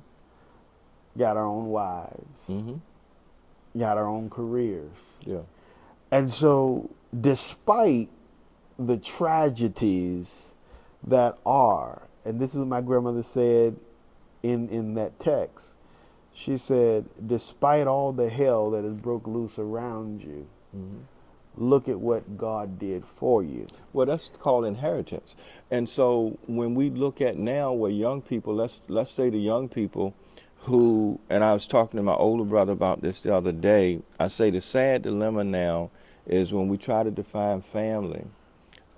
got 1.17 1.35
our 1.37 1.45
own 1.45 1.65
wives, 1.67 2.47
Mm-hmm. 2.47 3.79
got 3.79 3.97
our 3.97 4.07
own 4.07 4.29
careers. 4.29 4.91
Yeah. 5.25 5.41
And 6.11 6.31
so, 6.31 6.89
despite 7.19 8.09
the 8.77 8.97
tragedies 8.97 10.55
that 11.07 11.37
are, 11.45 12.03
and 12.25 12.39
this 12.39 12.53
is 12.53 12.59
what 12.59 12.67
my 12.67 12.81
grandmother 12.81 13.23
said 13.23 13.75
in, 14.43 14.69
in 14.69 14.93
that 14.95 15.19
text, 15.19 15.75
she 16.33 16.55
said, 16.57 17.05
despite 17.25 17.87
all 17.87 18.13
the 18.13 18.29
hell 18.29 18.69
that 18.71 18.83
has 18.83 18.93
broke 18.93 19.27
loose 19.27 19.57
around 19.59 20.21
you, 20.21 20.47
Mm-hmm. 20.75 20.97
Look 21.55 21.89
at 21.89 21.99
what 21.99 22.37
God 22.37 22.79
did 22.79 23.05
for 23.05 23.43
you. 23.43 23.67
Well, 23.93 24.05
that's 24.05 24.29
called 24.39 24.65
inheritance. 24.65 25.35
And 25.71 25.87
so 25.87 26.37
when 26.47 26.75
we 26.75 26.89
look 26.89 27.21
at 27.21 27.37
now 27.37 27.73
where 27.73 27.91
young 27.91 28.21
people, 28.21 28.55
let's 28.55 28.81
let's 28.87 29.11
say 29.11 29.29
the 29.29 29.37
young 29.39 29.69
people 29.69 30.13
who 30.61 31.19
and 31.29 31.43
I 31.43 31.53
was 31.53 31.67
talking 31.67 31.97
to 31.97 32.03
my 32.03 32.13
older 32.13 32.43
brother 32.43 32.73
about 32.73 33.01
this 33.01 33.21
the 33.21 33.33
other 33.33 33.51
day. 33.51 34.01
I 34.19 34.27
say 34.27 34.49
the 34.49 34.61
sad 34.61 35.03
dilemma 35.03 35.43
now 35.43 35.91
is 36.25 36.53
when 36.53 36.67
we 36.67 36.77
try 36.77 37.03
to 37.03 37.11
define 37.11 37.61
family, 37.61 38.25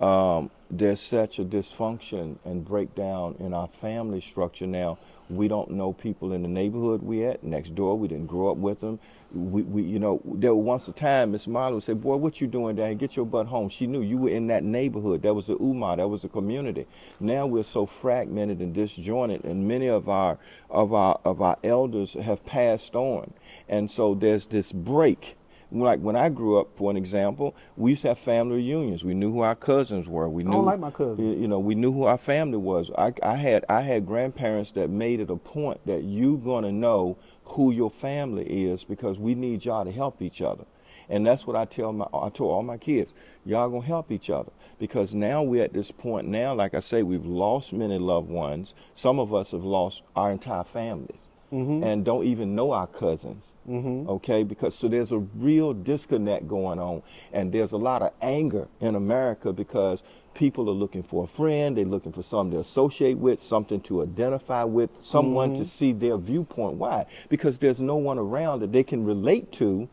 um, 0.00 0.50
there's 0.70 1.00
such 1.00 1.38
a 1.38 1.44
dysfunction 1.44 2.36
and 2.44 2.64
breakdown 2.64 3.36
in 3.38 3.54
our 3.54 3.68
family 3.68 4.20
structure 4.20 4.66
now. 4.66 4.98
We 5.32 5.48
don't 5.48 5.70
know 5.70 5.92
people 5.92 6.32
in 6.32 6.42
the 6.42 6.48
neighborhood 6.48 7.02
we 7.02 7.24
at 7.24 7.42
next 7.42 7.74
door. 7.74 7.98
We 7.98 8.08
didn't 8.08 8.26
grow 8.26 8.50
up 8.50 8.58
with 8.58 8.80
them. 8.80 8.98
We, 9.34 9.62
we 9.62 9.82
you 9.82 9.98
know, 9.98 10.20
there 10.24 10.54
was 10.54 10.64
once 10.64 10.88
a 10.88 10.92
time 10.92 11.32
Miss 11.32 11.46
would 11.46 11.82
say, 11.82 11.94
"Boy, 11.94 12.16
what 12.16 12.40
you 12.40 12.46
doing 12.46 12.76
down? 12.76 12.96
Get 12.96 13.16
your 13.16 13.24
butt 13.24 13.46
home." 13.46 13.68
She 13.68 13.86
knew 13.86 14.02
you 14.02 14.18
were 14.18 14.28
in 14.28 14.48
that 14.48 14.62
neighborhood. 14.62 15.22
That 15.22 15.34
was 15.34 15.46
the 15.46 15.56
umma. 15.56 15.96
That 15.96 16.08
was 16.08 16.22
the 16.22 16.28
community. 16.28 16.86
Now 17.18 17.46
we're 17.46 17.62
so 17.62 17.86
fragmented 17.86 18.60
and 18.60 18.74
disjointed, 18.74 19.44
and 19.44 19.66
many 19.66 19.88
of 19.88 20.08
our 20.08 20.38
of 20.68 20.92
our 20.92 21.18
of 21.24 21.40
our 21.40 21.56
elders 21.64 22.12
have 22.14 22.44
passed 22.44 22.94
on, 22.94 23.32
and 23.68 23.90
so 23.90 24.14
there's 24.14 24.46
this 24.46 24.70
break 24.72 25.36
like 25.72 26.00
when 26.00 26.16
I 26.16 26.28
grew 26.28 26.58
up, 26.58 26.76
for 26.76 26.90
an 26.90 26.96
example, 26.96 27.54
we 27.76 27.90
used 27.90 28.02
to 28.02 28.08
have 28.08 28.18
family 28.18 28.56
reunions. 28.56 29.04
We 29.04 29.14
knew 29.14 29.32
who 29.32 29.40
our 29.40 29.54
cousins 29.54 30.08
were. 30.08 30.28
We 30.28 30.42
I 30.42 30.46
knew, 30.46 30.52
don't 30.52 30.64
like 30.66 30.80
my 30.80 30.90
cousins. 30.90 31.20
You 31.20 31.42
you 31.42 31.48
know, 31.48 31.58
we 31.58 31.74
knew 31.74 31.92
who 31.92 32.04
our 32.04 32.18
family 32.18 32.58
was. 32.58 32.90
I, 32.96 33.12
I 33.22 33.36
had 33.36 33.64
I 33.68 33.80
had 33.80 34.06
grandparents 34.06 34.72
that 34.72 34.90
made 34.90 35.20
it 35.20 35.30
a 35.30 35.36
point 35.36 35.80
that 35.86 36.04
you're 36.04 36.38
gonna 36.38 36.72
know 36.72 37.16
who 37.44 37.72
your 37.72 37.90
family 37.90 38.44
is 38.64 38.84
because 38.84 39.18
we 39.18 39.34
need 39.34 39.64
y'all 39.64 39.84
to 39.84 39.92
help 39.92 40.20
each 40.22 40.42
other. 40.42 40.64
And 41.08 41.26
that's 41.26 41.46
what 41.46 41.56
I 41.56 41.64
tell 41.64 41.92
my 41.92 42.06
I 42.12 42.28
told 42.28 42.52
all 42.52 42.62
my 42.62 42.76
kids, 42.78 43.14
y'all 43.44 43.68
gonna 43.68 43.84
help 43.84 44.12
each 44.12 44.30
other 44.30 44.52
because 44.78 45.14
now 45.14 45.42
we're 45.42 45.64
at 45.64 45.72
this 45.72 45.90
point 45.90 46.28
now. 46.28 46.54
Like 46.54 46.74
I 46.74 46.80
say, 46.80 47.02
we've 47.02 47.26
lost 47.26 47.72
many 47.72 47.98
loved 47.98 48.28
ones. 48.28 48.74
Some 48.94 49.18
of 49.18 49.32
us 49.34 49.52
have 49.52 49.64
lost 49.64 50.02
our 50.16 50.30
entire 50.30 50.64
families 50.64 51.28
Mm-hmm. 51.52 51.84
and 51.84 52.02
don't 52.02 52.24
even 52.24 52.54
know 52.54 52.72
our 52.72 52.86
cousins. 52.86 53.54
Mm-hmm. 53.68 54.08
Okay, 54.08 54.42
because 54.42 54.74
so 54.74 54.88
there's 54.88 55.12
a 55.12 55.18
real 55.18 55.74
disconnect 55.74 56.48
going 56.48 56.78
on, 56.78 57.02
and 57.30 57.52
there's 57.52 57.72
a 57.72 57.76
lot 57.76 58.00
of 58.00 58.14
anger 58.22 58.68
in 58.80 58.94
America 58.94 59.52
because 59.52 60.02
people 60.32 60.70
are 60.70 60.72
looking 60.72 61.02
for 61.02 61.24
a 61.24 61.26
friend, 61.26 61.76
they're 61.76 61.84
looking 61.84 62.12
for 62.12 62.22
something 62.22 62.52
to 62.52 62.60
associate 62.60 63.18
with, 63.18 63.38
something 63.38 63.82
to 63.82 64.02
identify 64.02 64.64
with, 64.64 64.90
someone 65.02 65.50
to 65.50 65.56
mm-hmm. 65.56 65.64
see 65.64 65.92
their 65.92 66.16
viewpoint. 66.16 66.76
Why? 66.76 67.04
Because 67.28 67.58
there's 67.58 67.82
no 67.82 67.96
one 67.96 68.18
around 68.18 68.60
that 68.60 68.72
they 68.72 68.82
can 68.82 69.04
relate 69.04 69.52
to 69.52 69.88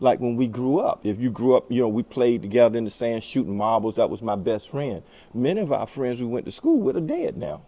like 0.00 0.20
when 0.20 0.36
we 0.36 0.46
grew 0.46 0.80
up. 0.80 1.04
If 1.04 1.20
you 1.20 1.30
grew 1.30 1.54
up, 1.56 1.70
you 1.70 1.80
know, 1.80 1.88
we 1.88 2.02
played 2.02 2.42
together 2.42 2.78
in 2.78 2.84
the 2.84 2.90
sand 2.90 3.22
shooting 3.22 3.56
marbles. 3.56 3.96
That 3.96 4.10
was 4.10 4.22
my 4.22 4.36
best 4.36 4.70
friend. 4.70 5.02
Many 5.32 5.60
of 5.60 5.72
our 5.72 5.86
friends 5.86 6.20
we 6.20 6.26
went 6.26 6.46
to 6.46 6.52
school 6.52 6.78
with 6.78 6.96
are 6.96 7.00
dead 7.00 7.36
now. 7.36 7.62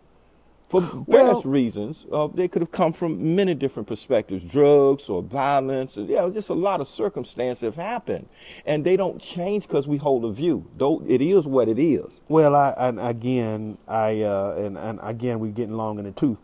For 0.68 0.80
various 1.08 1.46
reasons, 1.46 2.06
uh, 2.10 2.26
they 2.26 2.48
could 2.48 2.60
have 2.60 2.72
come 2.72 2.92
from 2.92 3.36
many 3.36 3.54
different 3.54 3.86
perspectives, 3.86 4.50
drugs 4.50 5.08
or 5.08 5.22
violence. 5.22 5.96
Or, 5.96 6.02
you 6.02 6.16
know, 6.16 6.28
just 6.30 6.50
a 6.50 6.54
lot 6.54 6.80
of 6.80 6.88
circumstances 6.88 7.60
have 7.62 7.76
happened, 7.76 8.28
and 8.66 8.84
they 8.84 8.96
don't 8.96 9.20
change 9.20 9.62
because 9.68 9.86
we 9.86 9.96
hold 9.96 10.24
a 10.24 10.32
view. 10.32 10.68
Though 10.76 11.04
it 11.06 11.20
is 11.22 11.46
what 11.46 11.68
it 11.68 11.78
is. 11.78 12.20
Well, 12.28 12.56
I 12.56 12.74
and 12.78 12.98
again, 12.98 13.78
I 13.86 14.22
uh, 14.22 14.56
and 14.58 14.76
and 14.76 14.98
again, 15.02 15.38
we're 15.38 15.52
getting 15.52 15.76
long 15.76 16.00
in 16.00 16.04
the 16.04 16.10
tooth 16.10 16.38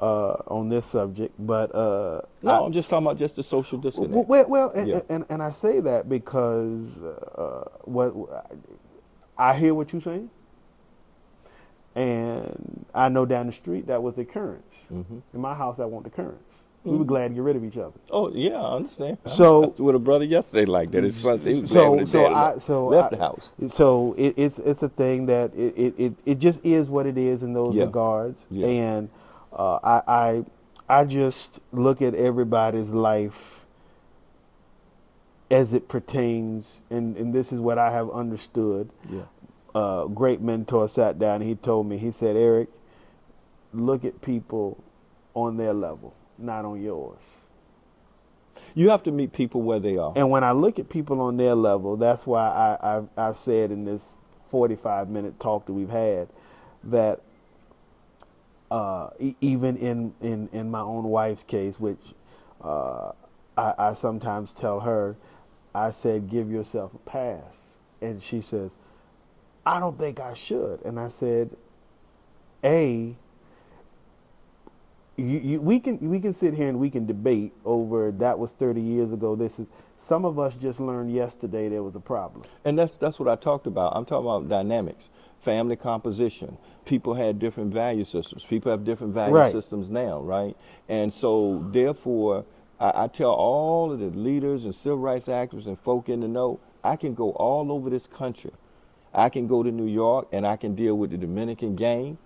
uh, 0.00 0.32
on 0.48 0.68
this 0.68 0.84
subject, 0.86 1.34
but 1.38 1.72
uh, 1.72 2.22
No, 2.42 2.50
I- 2.50 2.66
I'm 2.66 2.72
just 2.72 2.90
talking 2.90 3.06
about 3.06 3.16
just 3.16 3.36
the 3.36 3.44
social 3.44 3.78
disconnect. 3.78 4.12
well, 4.12 4.24
well, 4.26 4.48
well 4.48 4.70
and, 4.74 4.88
Yeah. 4.88 5.00
and 5.08 5.24
and 5.30 5.40
I 5.40 5.50
say 5.50 5.78
that 5.80 6.08
because 6.08 7.00
uh, 7.00 7.68
what 7.84 8.12
I 9.38 9.54
hear 9.54 9.72
what 9.72 9.92
you're 9.92 10.02
saying, 10.02 10.30
and 11.98 12.86
I 12.94 13.08
know 13.08 13.26
down 13.26 13.46
the 13.46 13.52
street 13.52 13.86
that 13.88 14.02
was 14.02 14.14
the 14.14 14.22
occurrence. 14.22 14.86
Mhm. 14.92 15.22
In 15.34 15.40
my 15.40 15.54
house, 15.54 15.76
that 15.78 15.88
wasn't 15.90 16.14
the 16.14 16.20
occurrence. 16.22 16.42
We 16.84 16.96
were 16.96 17.04
glad 17.04 17.28
to 17.28 17.34
get 17.34 17.42
rid 17.42 17.56
of 17.56 17.64
each 17.64 17.76
other. 17.76 17.92
Oh 18.10 18.30
yeah, 18.30 18.62
I 18.62 18.76
understand. 18.76 19.18
So- 19.26 19.64
I 19.64 19.66
was 19.66 19.80
with 19.80 19.94
a 19.96 19.98
brother 19.98 20.24
yesterday 20.24 20.64
like 20.64 20.90
that. 20.92 21.04
His 21.04 21.16
son 21.16 21.38
he 21.38 21.60
was 21.60 21.70
so 21.70 22.02
so 22.04 22.26
I 22.32 22.56
so 22.56 22.86
left 22.86 23.12
I- 23.12 23.16
the 23.16 23.22
house. 23.22 23.52
So 23.66 24.14
it, 24.16 24.34
it's 24.38 24.58
it's 24.60 24.82
a 24.82 24.88
thing 24.88 25.26
that 25.26 25.52
it, 25.54 25.74
it, 25.76 25.94
it, 25.98 26.12
it 26.24 26.38
just 26.38 26.64
is 26.64 26.88
what 26.88 27.04
it 27.06 27.18
is 27.18 27.42
in 27.42 27.52
those 27.52 27.74
Yeah. 27.74 27.84
regards, 27.84 28.46
Yeah. 28.50 28.66
and 28.68 29.08
uh, 29.52 29.78
I, 29.82 30.02
I 30.08 30.44
I 31.00 31.04
just 31.04 31.60
look 31.72 32.00
at 32.00 32.14
everybody's 32.14 32.90
life 32.90 33.66
as 35.50 35.74
it 35.74 35.88
pertains, 35.88 36.82
and 36.90 37.16
and 37.16 37.34
this 37.34 37.52
is 37.52 37.60
what 37.60 37.76
I 37.76 37.90
have 37.90 38.08
understood. 38.10 38.88
Yeah. 39.10 39.22
Uh, 39.74 40.06
great 40.06 40.40
mentor 40.40 40.88
sat 40.88 41.18
down 41.18 41.36
and 41.42 41.44
he 41.50 41.54
told 41.56 41.86
me 41.88 41.98
he 41.98 42.10
said 42.10 42.36
Eric, 42.36 42.68
look 43.72 44.04
at 44.04 44.20
people 44.22 44.82
on 45.34 45.56
their 45.56 45.74
level, 45.74 46.14
not 46.38 46.64
on 46.64 46.82
yours. 46.82 47.38
You 48.74 48.90
have 48.90 49.02
to 49.04 49.12
meet 49.12 49.32
people 49.32 49.62
where 49.62 49.80
they 49.80 49.98
are. 49.98 50.12
And 50.16 50.30
when 50.30 50.44
I 50.44 50.52
look 50.52 50.78
at 50.78 50.88
people 50.88 51.20
on 51.20 51.36
their 51.36 51.54
level, 51.54 51.96
that's 51.96 52.26
why 52.26 52.48
I, 52.48 52.96
I've, 52.98 53.08
I've 53.16 53.36
said 53.36 53.70
in 53.72 53.84
this 53.84 54.18
45 54.46 55.10
minute 55.10 55.40
talk 55.40 55.66
that 55.66 55.72
we've 55.74 55.90
had 55.90 56.28
that 56.84 57.20
uh, 58.70 59.10
e- 59.20 59.36
even 59.40 59.76
in, 59.78 60.14
in, 60.22 60.48
in 60.52 60.70
my 60.70 60.80
own 60.80 61.04
wife's 61.04 61.44
case, 61.44 61.80
which 61.80 62.14
uh, 62.62 63.12
I, 63.58 63.74
I 63.78 63.94
sometimes 63.94 64.52
tell 64.52 64.80
her, 64.80 65.16
I 65.74 65.90
said, 65.92 66.30
give 66.30 66.50
yourself 66.50 66.94
a 66.94 66.98
pass. 66.98 67.78
And 68.02 68.22
she 68.22 68.40
says, 68.40 68.76
I 69.68 69.80
don't 69.80 69.98
think 69.98 70.20
I 70.20 70.34
should. 70.34 70.82
And 70.84 71.00
I 71.00 71.08
said, 71.10 71.56
A, 72.64 73.16
you, 75.16 75.26
you, 75.38 75.60
we 75.60 75.80
can 75.80 75.98
we 76.10 76.20
can 76.20 76.32
sit 76.34 76.54
here 76.54 76.68
and 76.68 76.78
we 76.80 76.90
can 76.90 77.06
debate 77.06 77.54
over 77.64 78.12
that 78.12 78.38
was 78.38 78.52
30 78.52 78.80
years 78.82 79.12
ago. 79.12 79.36
This 79.36 79.60
is 79.60 79.66
some 79.98 80.24
of 80.26 80.38
us 80.38 80.56
just 80.56 80.80
learned 80.80 81.12
yesterday 81.12 81.68
there 81.68 81.82
was 81.84 81.96
a 81.96 82.00
problem. 82.00 82.46
And 82.64 82.78
that's 82.78 82.96
that's 82.96 83.18
what 83.20 83.28
I 83.28 83.36
talked 83.36 83.66
about. 83.66 83.94
I'm 83.96 84.04
talking 84.06 84.26
about 84.26 84.48
dynamics, 84.48 85.10
family 85.40 85.76
composition. 85.76 86.58
People 86.86 87.14
had 87.14 87.38
different 87.38 87.74
value 87.74 88.04
systems. 88.04 88.44
People 88.46 88.72
have 88.72 88.84
different 88.84 89.14
value 89.14 89.34
Right. 89.34 89.52
systems 89.52 89.90
now, 89.90 90.20
right? 90.20 90.56
And 90.88 91.12
so 91.12 91.64
therefore, 91.72 92.44
I, 92.80 93.04
I 93.04 93.08
tell 93.08 93.32
all 93.32 93.92
of 93.92 94.00
the 94.00 94.08
leaders 94.10 94.66
and 94.66 94.74
civil 94.74 94.98
rights 94.98 95.28
activists 95.28 95.66
and 95.68 95.78
folk 95.80 96.08
in 96.10 96.20
the 96.20 96.28
know, 96.28 96.60
I 96.84 96.96
can 96.96 97.14
go 97.14 97.32
all 97.32 97.72
over 97.72 97.90
this 97.90 98.06
country. 98.08 98.52
I 99.14 99.28
can 99.28 99.46
go 99.46 99.62
to 99.62 99.70
New 99.70 99.86
York 99.86 100.28
and 100.32 100.46
I 100.46 100.56
can 100.56 100.74
deal 100.74 100.96
with 100.96 101.10
the 101.10 101.18
Dominican 101.18 101.76
gang. 101.76 102.18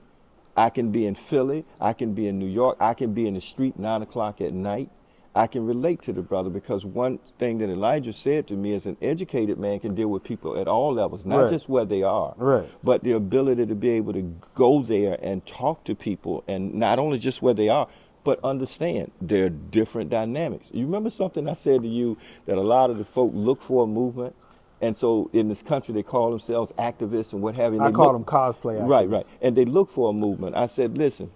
I 0.56 0.68
can 0.70 0.90
be 0.90 1.06
in 1.06 1.14
Philly. 1.14 1.64
I 1.80 1.92
can 1.92 2.12
be 2.14 2.28
in 2.28 2.38
New 2.38 2.46
York. 2.46 2.76
I 2.80 2.94
can 2.94 3.14
be 3.14 3.26
in 3.26 3.34
the 3.34 3.40
street 3.40 3.78
nine 3.78 4.02
o'clock 4.02 4.40
at 4.40 4.52
night. 4.52 4.90
I 5.34 5.46
can 5.46 5.64
relate 5.64 6.02
to 6.02 6.12
the 6.12 6.20
brother 6.20 6.50
because 6.50 6.84
one 6.84 7.18
thing 7.38 7.56
that 7.58 7.70
Elijah 7.70 8.12
said 8.12 8.46
to 8.48 8.54
me 8.54 8.72
is 8.72 8.84
an 8.84 8.98
educated 9.00 9.58
man 9.58 9.80
can 9.80 9.94
deal 9.94 10.08
with 10.08 10.22
people 10.24 10.58
at 10.58 10.68
all 10.68 10.92
levels, 10.92 11.24
not 11.24 11.44
Right. 11.44 11.50
just 11.50 11.70
where 11.70 11.86
they 11.86 12.02
are, 12.02 12.34
Right. 12.36 12.68
but 12.84 13.02
the 13.02 13.12
ability 13.12 13.64
to 13.64 13.74
be 13.74 13.88
able 13.90 14.12
to 14.12 14.30
go 14.54 14.82
there 14.82 15.18
and 15.22 15.44
talk 15.46 15.84
to 15.84 15.94
people 15.94 16.44
and 16.46 16.74
not 16.74 16.98
only 16.98 17.16
just 17.16 17.40
where 17.40 17.54
they 17.54 17.70
are, 17.70 17.88
but 18.24 18.40
understand 18.44 19.10
their 19.22 19.48
different 19.48 20.10
dynamics. 20.10 20.70
You 20.74 20.84
remember 20.84 21.08
something 21.08 21.48
I 21.48 21.54
said 21.54 21.80
to 21.82 21.88
you 21.88 22.18
that 22.44 22.58
a 22.58 22.62
lot 22.62 22.90
of 22.90 22.98
the 22.98 23.04
folk 23.04 23.32
look 23.34 23.62
for 23.62 23.84
a 23.84 23.86
movement, 23.86 24.36
and 24.82 24.96
so 24.96 25.30
in 25.32 25.48
this 25.48 25.62
country 25.62 25.94
they 25.94 26.02
call 26.02 26.30
themselves 26.30 26.72
activists 26.72 27.32
and 27.32 27.40
what 27.42 27.54
have 27.54 27.72
you. 27.72 27.80
I 27.80 27.90
call 27.90 28.12
look- 28.12 28.14
them 28.14 28.24
cosplay. 28.24 28.86
Right, 28.86 29.08
activists. 29.08 29.12
right. 29.12 29.26
And 29.40 29.56
they 29.56 29.64
look 29.64 29.90
for 29.90 30.10
a 30.10 30.12
movement. 30.12 30.56
I 30.56 30.66
said, 30.66 30.98
listen, 30.98 31.30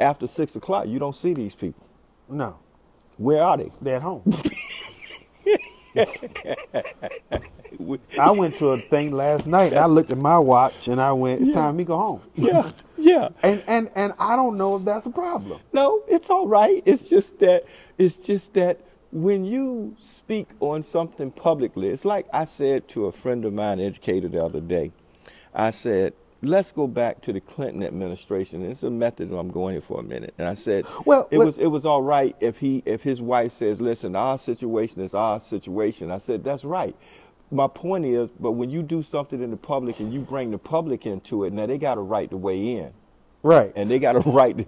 after 0.00 0.26
six 0.26 0.56
o'clock, 0.56 0.86
you 0.88 0.98
don't 0.98 1.14
see 1.16 1.32
these 1.34 1.54
people. 1.54 1.86
No. 2.28 2.58
Where 3.16 3.42
are 3.42 3.56
they? 3.56 3.70
They're 3.80 3.96
at 3.96 4.02
home. 4.02 4.22
I 8.18 8.30
went 8.30 8.56
to 8.58 8.68
a 8.70 8.78
thing 8.78 9.12
last 9.12 9.46
night. 9.46 9.74
I 9.74 9.86
looked 9.86 10.10
at 10.12 10.18
my 10.18 10.38
watch 10.38 10.88
and 10.88 11.00
I 11.00 11.12
went, 11.12 11.40
"It's 11.40 11.50
Yeah. 11.50 11.56
time 11.56 11.76
me 11.76 11.84
go 11.84 11.96
home." 11.96 12.20
yeah, 12.34 12.70
yeah. 12.96 13.28
And 13.42 13.62
and 13.66 13.90
and 13.94 14.12
I 14.18 14.36
don't 14.36 14.56
know 14.56 14.76
if 14.76 14.84
that's 14.84 15.06
a 15.06 15.10
problem. 15.10 15.60
No, 15.72 16.02
it's 16.08 16.30
all 16.30 16.46
right. 16.48 16.82
It's 16.84 17.08
just 17.08 17.38
that 17.40 17.64
it's 17.98 18.26
just 18.26 18.54
that 18.54 18.80
when 19.14 19.44
you 19.44 19.94
speak 19.96 20.48
on 20.58 20.82
something 20.82 21.30
publicly, 21.30 21.88
it's 21.88 22.04
like 22.04 22.26
I 22.32 22.44
said 22.44 22.88
to 22.88 23.06
a 23.06 23.12
friend 23.12 23.44
of 23.44 23.52
mine, 23.52 23.78
educator, 23.78 24.26
the 24.26 24.44
other 24.44 24.60
day. 24.60 24.90
I 25.54 25.70
said, 25.70 26.14
"Let's 26.42 26.72
go 26.72 26.88
back 26.88 27.20
to 27.22 27.32
the 27.32 27.40
Clinton 27.40 27.84
administration." 27.84 28.64
It's 28.64 28.82
a 28.82 28.90
method. 28.90 29.32
I'm 29.32 29.50
going 29.50 29.74
here 29.74 29.80
for 29.82 30.00
a 30.00 30.02
minute, 30.02 30.34
and 30.36 30.48
I 30.48 30.54
said, 30.54 30.84
Well, 31.06 31.28
it 31.30 31.38
let- 31.38 31.46
was 31.46 31.58
it 31.58 31.68
was 31.68 31.86
all 31.86 32.02
right 32.02 32.34
if 32.40 32.58
he 32.58 32.82
if 32.86 33.04
his 33.04 33.22
wife 33.22 33.52
says, 33.52 33.80
"Listen, 33.80 34.16
our 34.16 34.36
situation 34.36 35.00
is 35.00 35.14
our 35.14 35.38
situation." 35.38 36.10
I 36.10 36.18
said, 36.18 36.42
"That's 36.42 36.64
right." 36.64 36.96
My 37.52 37.68
point 37.68 38.04
is, 38.04 38.32
but 38.32 38.52
when 38.52 38.68
you 38.68 38.82
do 38.82 39.00
something 39.00 39.40
in 39.40 39.52
the 39.52 39.56
public 39.56 40.00
and 40.00 40.12
you 40.12 40.22
bring 40.22 40.50
the 40.50 40.58
public 40.58 41.06
into 41.06 41.44
it, 41.44 41.52
now 41.52 41.66
they 41.66 41.78
got 41.78 41.98
a 41.98 42.00
right 42.00 42.28
to 42.30 42.36
weigh 42.36 42.78
in 42.78 42.92
Right. 43.44 43.72
and 43.76 43.90
they 43.90 43.98
got 43.98 44.16
a 44.16 44.20
right 44.30 44.56
to, 44.56 44.64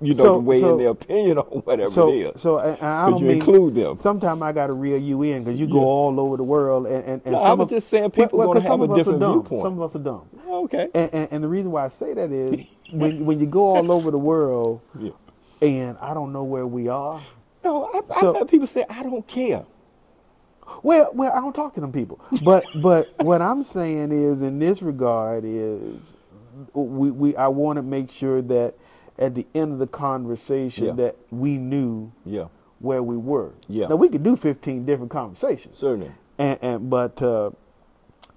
you 0.00 0.14
know, 0.14 0.24
So- 0.24 0.34
to 0.34 0.38
weigh 0.38 0.60
so- 0.60 0.72
in 0.72 0.78
their 0.78 0.90
opinion 0.90 1.38
on 1.38 1.44
whatever 1.62 1.90
so 1.90 2.10
it 2.12 2.16
is. 2.36 2.40
so 2.40 2.58
and 2.58 2.80
I 2.80 3.10
don't 3.10 3.18
you 3.18 3.26
mean 3.26 3.34
include 3.36 3.74
them? 3.74 3.96
Sometimes 3.96 4.40
I 4.40 4.52
got 4.52 4.68
to 4.68 4.72
reel 4.72 4.98
you 4.98 5.22
in 5.24 5.42
because 5.44 5.60
you 5.60 5.66
go 5.66 5.80
all 5.80 6.18
over 6.20 6.36
the 6.36 6.44
world 6.44 6.86
and 6.86 7.04
and, 7.04 7.22
and 7.24 7.32
No, 7.32 7.38
some 7.40 7.46
I 7.46 7.54
was 7.54 7.66
of- 7.66 7.76
just 7.76 7.88
saying 7.88 8.10
people 8.12 8.38
well, 8.38 8.52
'cause 8.54 8.62
some 8.62 8.80
have 8.80 8.88
a 8.88 8.92
us 8.92 8.96
are 8.96 9.00
different 9.00 9.20
dumb. 9.20 9.32
viewpoint. 9.42 9.62
Some 9.62 9.72
of 9.74 9.82
us 9.82 9.96
are 9.96 9.98
dumb. 9.98 10.22
okay. 10.48 10.88
And, 10.94 11.12
and, 11.12 11.28
and 11.32 11.44
the 11.44 11.48
reason 11.48 11.70
why 11.72 11.84
I 11.84 11.88
say 11.88 12.14
that 12.14 12.30
is 12.30 12.66
when 12.92 13.26
when 13.26 13.40
you 13.40 13.46
go 13.46 13.74
all 13.76 13.90
over 13.92 14.10
the 14.12 14.18
world 14.18 14.80
Yeah. 14.98 15.10
and 15.60 15.98
I 16.00 16.14
don't 16.14 16.32
know 16.32 16.44
where 16.44 16.66
we 16.68 16.88
are. 16.88 17.20
No, 17.64 17.86
I, 17.92 18.00
So- 18.20 18.30
I've 18.30 18.36
had 18.38 18.48
people 18.48 18.66
say, 18.68 18.84
I 18.88 19.02
don't 19.02 19.26
care. 19.26 19.64
Well, 20.84 21.10
well, 21.14 21.32
I 21.32 21.40
don't 21.40 21.52
talk 21.52 21.74
to 21.74 21.80
them 21.80 21.90
people. 21.92 22.20
But 22.44 22.64
but 22.80 23.08
what 23.22 23.42
I'm 23.42 23.60
saying 23.62 24.12
is, 24.12 24.40
in 24.42 24.60
this 24.60 24.82
regard, 24.82 25.42
is 25.44 26.16
we, 26.74 27.10
we 27.10 27.36
I 27.36 27.48
want 27.48 27.76
to 27.76 27.82
make 27.82 28.10
sure 28.10 28.42
that 28.42 28.74
at 29.18 29.34
the 29.34 29.46
end 29.54 29.72
of 29.72 29.78
the 29.78 29.86
conversation 29.86 30.86
Yeah. 30.86 30.92
that 30.94 31.16
we 31.30 31.56
knew 31.58 32.10
Yeah, 32.24 32.46
where 32.78 33.02
we 33.02 33.16
were. 33.16 33.52
Yeah. 33.68 33.88
Now 33.88 33.96
we 33.96 34.08
could 34.08 34.22
do 34.22 34.36
15 34.36 34.84
different 34.86 35.10
conversations. 35.10 35.76
certainly. 35.76 36.10
and, 36.38 36.58
and 36.62 36.90
but 36.90 37.20
uh, 37.22 37.50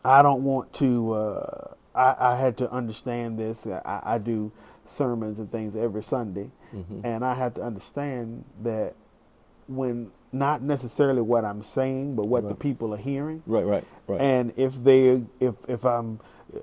I 0.03 0.21
don't 0.21 0.43
want 0.43 0.74
to. 0.74 1.11
Uh, 1.13 1.74
I, 1.95 2.15
I 2.19 2.36
had 2.36 2.57
to 2.57 2.71
understand 2.71 3.38
this. 3.38 3.67
I, 3.67 4.01
I 4.03 4.17
do 4.17 4.51
sermons 4.86 5.39
and 5.39 5.51
things 5.51 5.76
every 5.76 6.03
Sunday, 6.03 6.49
Mm-hmm. 6.76 7.01
and 7.05 7.24
I 7.24 7.36
have 7.36 7.53
to 7.53 7.61
understand 7.61 8.43
that 8.63 8.95
when 9.67 10.11
not 10.34 10.63
necessarily 10.63 11.21
what 11.21 11.45
I'm 11.45 11.61
saying, 11.61 12.15
but 12.15 12.26
what 12.26 12.47
the 12.49 12.55
people 12.55 12.93
are 12.93 12.97
hearing, 12.97 13.43
Right, 13.45 13.63
right, 13.65 13.84
right. 14.07 14.19
and 14.19 14.51
if 14.57 14.74
they 14.84 15.21
if 15.39 15.53
if 15.67 15.86
I'm 15.86 16.19
uh, 16.55 16.59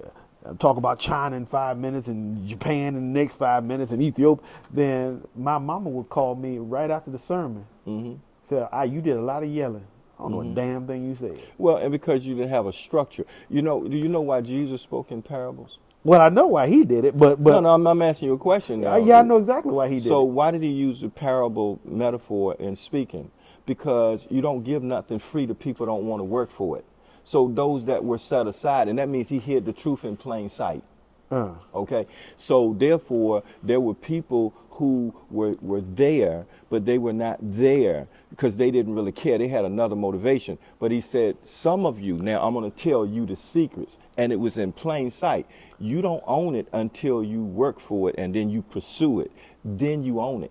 talk 0.58 0.76
about 0.78 0.98
China 0.98 1.36
in 1.36 1.46
five 1.46 1.78
minutes 1.78 2.08
and 2.08 2.46
Japan 2.48 2.96
in 2.96 3.12
the 3.12 3.20
next 3.20 3.36
five 3.36 3.64
minutes 3.64 3.92
and 3.92 4.02
Ethiopia, 4.02 4.44
then 4.72 5.22
my 5.36 5.58
mama 5.58 5.90
would 5.90 6.08
call 6.08 6.34
me 6.34 6.58
right 6.58 6.90
after 6.90 7.10
the 7.10 7.18
sermon. 7.18 7.66
hmm 7.84 8.14
Say, 8.44 8.66
"Ah, 8.72 8.82
you 8.84 9.00
did 9.02 9.16
a 9.16 9.22
lot 9.22 9.42
of 9.44 9.50
yelling. 9.50 9.86
I 10.18 10.22
don't 10.22 10.32
know 10.32 10.38
Mm-hmm. 10.38 10.52
a 10.52 10.54
damn 10.56 10.86
thing 10.86 11.08
you 11.08 11.14
said." 11.14 11.38
Well, 11.58 11.76
and 11.78 11.92
because 11.92 12.26
you 12.26 12.34
didn't 12.34 12.50
have 12.50 12.66
a 12.66 12.72
structure. 12.72 13.26
You 13.50 13.62
know, 13.62 13.86
do 13.86 13.96
you 13.96 14.08
know 14.08 14.22
why 14.22 14.40
Jesus 14.42 14.82
spoke 14.82 15.12
in 15.12 15.22
parables? 15.22 15.78
Well, 16.04 16.20
I 16.20 16.30
know 16.30 16.48
why 16.48 16.66
he 16.68 16.84
did 16.84 17.04
it, 17.04 17.18
but 17.18 17.42
but 17.42 17.52
no, 17.52 17.60
no, 17.60 17.70
I'm, 17.74 17.86
I'm 17.86 18.02
asking 18.02 18.28
you 18.28 18.34
a 18.34 18.38
question 18.38 18.80
now. 18.82 18.96
Yeah, 18.96 19.20
I 19.20 19.22
know 19.22 19.38
exactly 19.38 19.72
why 19.72 19.88
he 19.88 20.00
did 20.00 20.06
it. 20.06 20.08
So 20.08 20.22
it. 20.22 20.26
why 20.26 20.50
did 20.50 20.62
he 20.62 20.70
use 20.70 21.00
the 21.02 21.10
parable 21.10 21.80
metaphor 21.84 22.56
in 22.58 22.76
speaking? 22.76 23.30
Because 23.66 24.26
you 24.30 24.40
don't 24.42 24.64
give 24.64 24.82
nothing 24.82 25.18
free 25.20 25.46
to 25.46 25.54
people 25.54 25.86
who 25.86 25.92
don't 25.92 26.06
want 26.06 26.20
to 26.20 26.24
work 26.24 26.50
for 26.50 26.78
it. 26.78 26.84
So 27.30 27.46
those 27.46 27.84
that 27.84 28.04
were 28.04 28.18
set 28.18 28.48
aside, 28.48 28.88
and 28.88 28.98
that 28.98 29.08
means 29.08 29.28
he 29.28 29.38
hid 29.38 29.64
the 29.64 29.72
truth 29.72 30.04
in 30.04 30.16
plain 30.16 30.48
sight. 30.48 30.82
Uh, 31.30 31.52
Okay, 31.72 32.08
so 32.34 32.74
therefore 32.76 33.44
there 33.62 33.78
were 33.78 33.94
people 33.94 34.52
who 34.70 35.14
were 35.30 35.54
were 35.62 35.80
there, 35.80 36.44
but 36.70 36.84
they 36.84 36.98
were 36.98 37.12
not 37.12 37.38
there 37.40 38.08
because 38.30 38.56
they 38.56 38.72
didn't 38.72 38.96
really 38.96 39.12
care. 39.12 39.38
They 39.38 39.46
had 39.46 39.64
another 39.64 39.94
motivation. 39.94 40.58
But 40.80 40.90
he 40.90 41.00
said, 41.00 41.36
"Some 41.44 41.86
of 41.86 42.00
you 42.00 42.16
now, 42.16 42.44
I'm 42.44 42.52
going 42.52 42.68
to 42.68 42.76
tell 42.76 43.06
you 43.06 43.26
the 43.26 43.36
secrets," 43.36 43.96
and 44.16 44.32
it 44.32 44.40
was 44.40 44.58
in 44.58 44.72
plain 44.72 45.08
sight. 45.08 45.46
You 45.78 46.02
don't 46.02 46.24
own 46.26 46.56
it 46.56 46.66
until 46.72 47.22
you 47.22 47.44
work 47.44 47.78
for 47.78 48.08
it, 48.10 48.16
and 48.18 48.34
then 48.34 48.50
you 48.50 48.60
pursue 48.62 49.20
it. 49.20 49.30
Then 49.64 50.02
you 50.02 50.18
own 50.18 50.42
it. 50.42 50.50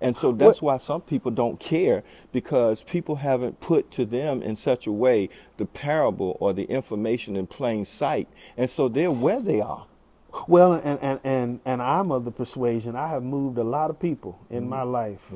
And 0.00 0.16
so 0.16 0.32
that's 0.32 0.62
why 0.62 0.78
some 0.78 1.02
people 1.02 1.30
don't 1.32 1.60
care 1.60 2.04
because 2.32 2.84
people 2.84 3.16
haven't 3.16 3.60
put 3.60 3.90
to 3.92 4.04
them 4.06 4.42
in 4.42 4.56
such 4.56 4.86
a 4.86 4.92
way 4.92 5.30
the 5.58 5.66
parable 5.66 6.36
or 6.40 6.52
the 6.52 6.64
information 6.64 7.36
in 7.36 7.46
plain 7.46 7.84
sight. 7.84 8.28
And 8.56 8.70
so 8.70 8.88
they're 8.88 9.12
where 9.12 9.40
they 9.40 9.60
are. 9.60 9.86
well, 10.48 10.74
and, 10.74 11.00
and 11.00 11.20
and 11.24 11.60
and 11.64 11.82
I'm 11.82 12.12
of 12.12 12.24
the 12.24 12.32
persuasion 12.32 12.96
I 12.96 13.08
have 13.08 13.22
moved 13.24 13.58
a 13.58 13.64
lot 13.64 13.90
of 13.90 14.00
people 14.00 14.40
in 14.50 14.68
my 14.68 14.82
Mm-hmm. 14.82 14.84
life 14.84 15.34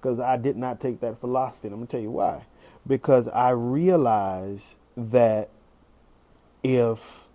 because 0.00 0.20
I 0.20 0.36
did 0.38 0.56
not 0.56 0.80
take 0.80 1.00
that 1.00 1.20
philosophy. 1.20 1.68
And 1.68 1.74
I'm 1.74 1.80
gonna 1.80 1.88
tell 1.88 2.00
you 2.00 2.12
why. 2.12 2.44
Because 2.86 3.28
I 3.28 3.50
realized 3.50 4.76
that 4.96 5.50
if, 6.64 7.26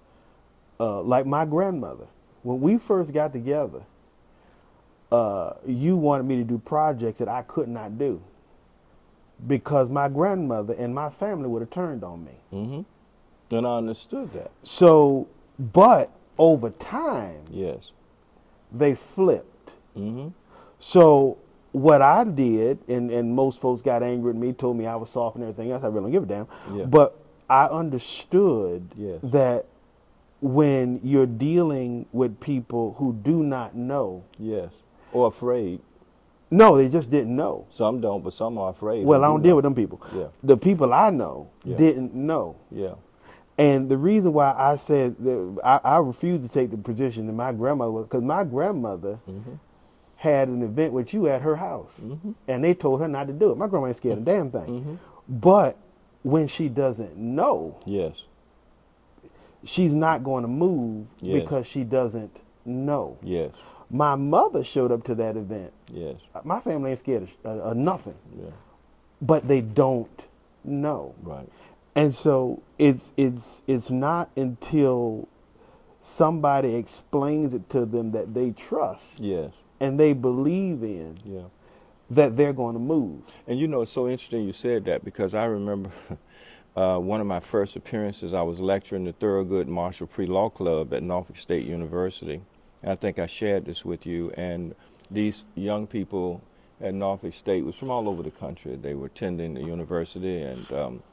uh, 0.79 1.01
like 1.03 1.25
my 1.25 1.45
grandmother, 1.45 2.07
when 2.43 2.61
we 2.61 2.77
first 2.77 3.13
got 3.13 3.33
together, 3.33 3.83
uh, 5.11 5.53
you 5.65 5.95
wanted 5.95 6.23
me 6.25 6.35
to 6.37 6.43
do 6.43 6.57
projects 6.57 7.19
that 7.19 7.27
I 7.27 7.41
could 7.43 7.67
not 7.67 7.97
do 7.97 8.21
because 9.47 9.89
my 9.89 10.09
grandmother 10.09 10.73
and 10.77 10.93
my 10.93 11.09
family 11.09 11.47
would 11.47 11.61
have 11.61 11.69
turned 11.69 12.03
on 12.03 12.23
me. 12.25 12.31
Mm-hmm. 12.53 13.55
And 13.55 13.67
I 13.67 13.77
understood 13.77 14.31
that. 14.33 14.51
So, 14.63 15.27
but 15.57 16.11
over 16.37 16.69
time, 16.71 17.41
Yes. 17.49 17.91
they 18.71 18.93
flipped. 18.95 19.71
Mm-hmm. 19.97 20.29
So, 20.79 21.37
what 21.71 22.01
I 22.01 22.23
did, 22.23 22.79
and, 22.87 23.11
and 23.11 23.35
most 23.35 23.59
folks 23.59 23.81
got 23.81 24.01
angry 24.03 24.31
at 24.31 24.35
me, 24.35 24.53
told 24.53 24.77
me 24.77 24.85
I 24.85 24.95
was 24.95 25.09
soft 25.09 25.35
and 25.35 25.43
everything 25.43 25.71
else. 25.71 25.83
I 25.83 25.87
really 25.87 26.11
don't 26.11 26.11
give 26.11 26.23
a 26.23 26.25
damn. 26.25 26.47
Yeah. 26.77 26.85
But 26.85 27.17
I 27.49 27.65
understood 27.65 28.87
Yes. 28.95 29.19
that 29.23 29.65
when 30.41 30.99
you're 31.03 31.25
dealing 31.25 32.05
with 32.11 32.39
people 32.39 32.93
who 32.97 33.13
do 33.13 33.43
not 33.43 33.75
know, 33.75 34.23
Yes. 34.37 34.71
Or 35.13 35.27
afraid. 35.27 35.79
no, 36.51 36.77
they 36.77 36.89
just 36.89 37.09
didn't 37.11 37.35
know. 37.35 37.65
Some 37.69 37.99
don't, 38.01 38.23
but 38.23 38.33
some 38.33 38.57
are 38.57 38.69
afraid. 38.69 39.05
Well, 39.05 39.23
I 39.23 39.27
do 39.27 39.33
don't 39.33 39.41
deal 39.43 39.49
know. 39.51 39.55
with 39.57 39.63
them 39.63 39.75
people. 39.75 40.01
Yeah. 40.15 40.27
The 40.43 40.57
people 40.57 40.93
I 40.93 41.09
know 41.09 41.49
Yeah. 41.63 41.77
didn't 41.77 42.13
know. 42.13 42.55
Yeah. 42.71 42.95
And 43.57 43.89
the 43.89 43.97
reason 43.97 44.31
why 44.33 44.53
I 44.57 44.77
said 44.77 45.15
that 45.19 45.59
I, 45.63 45.79
I 45.83 45.97
refused 45.97 46.43
to 46.43 46.49
take 46.49 46.71
the 46.71 46.77
position 46.77 47.27
that 47.27 47.33
my 47.33 47.51
grandmother 47.51 47.91
was 47.91 48.05
because 48.07 48.23
my 48.23 48.43
grandmother 48.43 49.19
Mm-hmm. 49.29 49.53
had 50.15 50.47
an 50.47 50.61
event 50.63 50.93
with 50.93 51.13
you 51.13 51.27
at 51.27 51.41
her 51.41 51.55
house, 51.55 52.01
and 52.47 52.63
they 52.63 52.73
told 52.73 52.99
her 53.01 53.07
not 53.07 53.27
to 53.27 53.33
do 53.33 53.51
it. 53.51 53.57
My 53.57 53.67
grandma 53.67 53.87
ain't 53.87 53.95
scared 53.95 54.17
of 54.19 54.25
damn 54.25 54.49
thing. 54.51 54.65
Mm-hmm. 54.81 54.95
But 55.27 55.77
when 56.23 56.47
she 56.47 56.67
doesn't 56.69 57.17
know, 57.17 57.77
Yes. 57.85 58.27
she's 59.63 59.93
not 59.93 60.23
going 60.23 60.43
to 60.43 60.47
move 60.47 61.07
Yes. 61.21 61.41
because 61.41 61.67
she 61.67 61.83
doesn't 61.83 62.35
know. 62.65 63.17
Yes. 63.21 63.51
My 63.91 64.15
mother 64.15 64.63
showed 64.63 64.91
up 64.91 65.03
to 65.05 65.15
that 65.15 65.35
event. 65.37 65.73
Yes. 65.91 66.17
My 66.43 66.59
family 66.59 66.91
ain't 66.91 66.99
scared 66.99 67.23
of, 67.23 67.35
uh, 67.45 67.49
of 67.63 67.77
nothing, 67.77 68.15
Yeah. 68.37 68.51
but 69.21 69.47
they 69.47 69.61
don't 69.61 70.09
know. 70.63 71.15
Right. 71.23 71.49
And 71.95 72.13
so 72.13 72.61
it's 72.77 73.11
it's 73.17 73.63
it's 73.67 73.89
not 73.89 74.29
until 74.35 75.27
somebody 76.01 76.75
explains 76.75 77.53
it 77.53 77.69
to 77.69 77.85
them 77.85 78.11
that 78.11 78.33
they 78.33 78.51
trust 78.51 79.19
Yes. 79.19 79.51
and 79.79 79.99
they 79.99 80.13
believe 80.13 80.83
in 80.83 81.17
Yeah. 81.25 81.41
that 82.11 82.37
they're 82.37 82.53
going 82.53 82.73
to 82.73 82.79
move. 82.79 83.21
And 83.47 83.59
you 83.59 83.67
know, 83.67 83.81
it's 83.81 83.91
so 83.91 84.07
interesting 84.07 84.43
you 84.45 84.51
said 84.51 84.85
that 84.85 85.03
because 85.03 85.33
I 85.33 85.45
remember 85.45 85.89
uh, 86.75 86.97
one 86.99 87.19
of 87.21 87.27
my 87.27 87.39
first 87.39 87.75
appearances, 87.75 88.33
I 88.33 88.41
was 88.43 88.61
lecturing 88.61 89.03
the 89.03 89.13
Thurgood 89.13 89.67
Marshall 89.67 90.07
Pre 90.07 90.25
Law 90.27 90.49
Club 90.49 90.93
at 90.93 91.03
Norfolk 91.03 91.35
State 91.35 91.65
University. 91.65 92.41
I 92.83 92.95
think 92.95 93.19
I 93.19 93.25
shared 93.25 93.65
this 93.65 93.83
with 93.83 94.05
you. 94.05 94.31
And 94.37 94.75
these 95.11 95.45
young 95.55 95.87
people 95.87 96.41
at 96.81 96.93
Norfolk 96.93 97.33
State 97.33 97.65
was 97.65 97.75
from 97.75 97.91
all 97.91 98.07
over 98.07 98.23
the 98.23 98.31
country. 98.31 98.75
They 98.75 98.93
were 98.93 99.07
attending 99.07 99.53
the 99.53 99.61
university 99.61 100.41
and 100.41 100.71
um, 100.71 101.03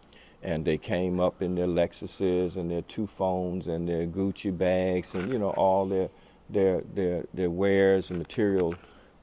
and 0.43 0.65
they 0.65 0.79
came 0.79 1.19
up 1.19 1.43
in 1.43 1.55
their 1.57 1.67
Lexuses 1.67 2.57
and 2.57 2.71
their 2.71 2.83
two 2.83 3.07
phones 3.07 3.67
and 3.67 3.89
their 3.89 4.07
Gucci 4.07 4.57
bags 4.57 5.15
and 5.15 5.33
you 5.33 5.39
know 5.39 5.51
all 5.51 5.87
their 5.87 6.09
their 6.51 6.83
their 6.95 7.25
their 7.35 7.51
wares 7.51 8.11
and 8.11 8.19
material 8.19 8.75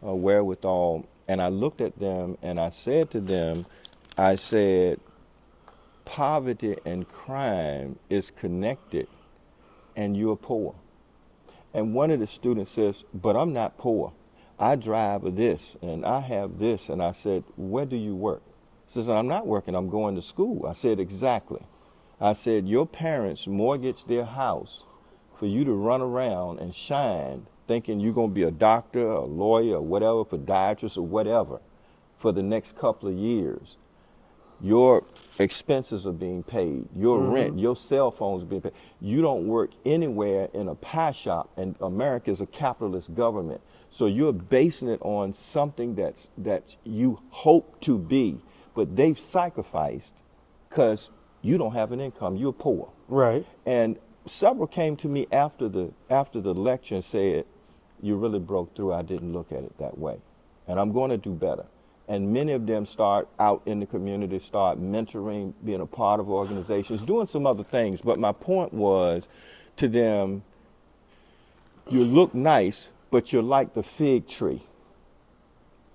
uh, 0.06 0.14
wherewithal. 0.14 1.06
And 1.30 1.41
I 1.41 1.48
looked 1.48 1.80
at 1.80 1.98
them 1.98 2.38
and 2.41 2.60
I 2.60 2.70
said 2.70 3.10
to 3.12 3.22
them, 3.22 3.66
I 4.18 4.36
said, 4.36 5.00
poverty 6.04 6.76
and 6.86 7.08
crime 7.08 7.98
is 8.10 8.30
connected, 8.30 9.08
and 9.96 10.18
you're 10.18 10.36
poor. 10.36 10.76
And 11.74 11.96
one 11.96 12.12
of 12.12 12.20
the 12.20 12.28
students 12.28 12.72
says, 12.72 13.04
But 13.14 13.36
I'm 13.36 13.54
not 13.54 13.78
poor. 13.78 14.14
I 14.60 14.76
drive 14.76 15.36
this 15.36 15.76
and 15.82 16.06
I 16.06 16.20
have 16.20 16.60
this. 16.60 16.90
And 16.90 17.02
I 17.02 17.12
said, 17.12 17.44
Where 17.58 17.86
do 17.86 17.96
you 17.96 18.16
work? 18.16 18.44
He 18.86 18.94
says, 18.94 19.10
I'm 19.10 19.28
not 19.28 19.48
working, 19.48 19.76
I'm 19.76 19.90
going 19.90 20.16
to 20.16 20.22
school. 20.22 20.68
I 20.68 20.74
said, 20.74 21.00
Exactly. 21.00 21.62
I 22.22 22.34
said, 22.34 22.68
Your 22.68 22.86
parents 22.86 23.48
mortgage 23.48 24.06
their 24.06 24.26
house 24.26 24.84
for 25.36 25.48
you 25.48 25.64
to 25.66 25.74
run 25.74 26.02
around 26.02 26.60
and 26.60 26.74
shine 26.74 27.48
thinking 27.68 28.00
you're 28.00 28.14
going 28.14 28.30
to 28.30 28.34
be 28.36 28.44
a 28.44 28.52
doctor, 28.52 29.08
a 29.08 29.26
lawyer, 29.26 29.78
or 29.78 29.82
whatever, 29.82 30.24
podiatrist, 30.26 30.98
or 30.98 31.02
whatever 31.02 31.60
for 32.18 32.32
the 32.32 32.44
next 32.44 32.78
couple 32.78 33.10
of 33.10 33.16
years. 33.16 33.78
Your 34.64 35.03
expenses 35.39 36.07
are 36.07 36.14
being 36.14 36.41
paid, 36.41 36.88
your 36.95 37.20
Mhm. 37.20 37.34
rent, 37.34 37.59
your 37.59 37.76
cell 37.76 38.11
phones 38.11 38.43
are 38.43 38.45
being 38.45 38.61
paid. 38.61 38.72
You 39.01 39.22
don't 39.22 39.45
work 39.45 39.72
anywhere 39.86 40.47
in 40.53 40.70
a 40.70 40.76
pie 40.76 41.11
shop, 41.11 41.49
and 41.57 41.76
America 41.82 42.32
is 42.32 42.39
a 42.39 42.45
capitalist 42.45 43.14
government. 43.14 43.59
So 43.89 44.05
you're 44.05 44.32
basing 44.32 44.88
it 44.88 45.01
on 45.01 45.34
something 45.34 45.95
that's 45.95 46.32
that 46.38 46.78
you 46.86 47.20
hope 47.30 47.82
to 47.82 47.97
be, 47.97 48.38
but 48.74 48.95
they've 48.95 49.20
sacrificed 49.20 50.24
because 50.70 51.11
you 51.41 51.57
don't 51.57 51.74
have 51.74 51.91
an 51.91 51.99
income. 51.99 52.38
You're 52.38 52.53
poor. 52.53 52.88
Right. 53.09 53.45
And 53.66 53.99
several 54.26 54.68
came 54.68 54.95
to 54.95 55.09
me 55.09 55.28
after 55.30 55.68
the 55.68 55.91
after 56.09 56.39
the 56.39 56.53
lecture 56.53 56.95
and 56.95 57.03
said, 57.03 57.45
"You 58.01 58.16
really 58.16 58.39
broke 58.39 58.74
through. 58.76 58.93
I 58.93 59.01
didn't 59.01 59.34
look 59.34 59.51
at 59.51 59.64
it 59.64 59.78
that 59.80 59.97
way, 59.97 60.22
and 60.70 60.80
I'm 60.80 60.93
going 60.93 61.09
to 61.09 61.18
do 61.18 61.34
better." 61.34 61.66
And 62.08 62.34
many 62.34 62.51
of 62.51 62.68
them 62.68 62.86
start 62.86 63.30
out 63.39 63.62
in 63.66 63.80
the 63.80 63.86
community, 63.86 64.38
start 64.39 64.80
mentoring, 64.80 65.54
being 65.64 65.82
a 65.82 65.86
part 65.86 66.20
of 66.20 66.30
organizations, 66.30 67.04
doing 67.04 67.26
some 67.26 67.47
other 67.47 67.64
things. 67.64 68.01
But 68.01 68.20
my 68.20 68.34
point 68.34 68.74
was 68.74 69.30
to 69.78 69.88
them, 69.88 70.43
you 71.89 72.04
look 72.04 72.34
nice, 72.34 72.91
but 73.10 73.32
you're 73.32 73.43
like 73.43 73.74
the 73.74 73.84
fig 73.84 74.28
tree. 74.28 74.62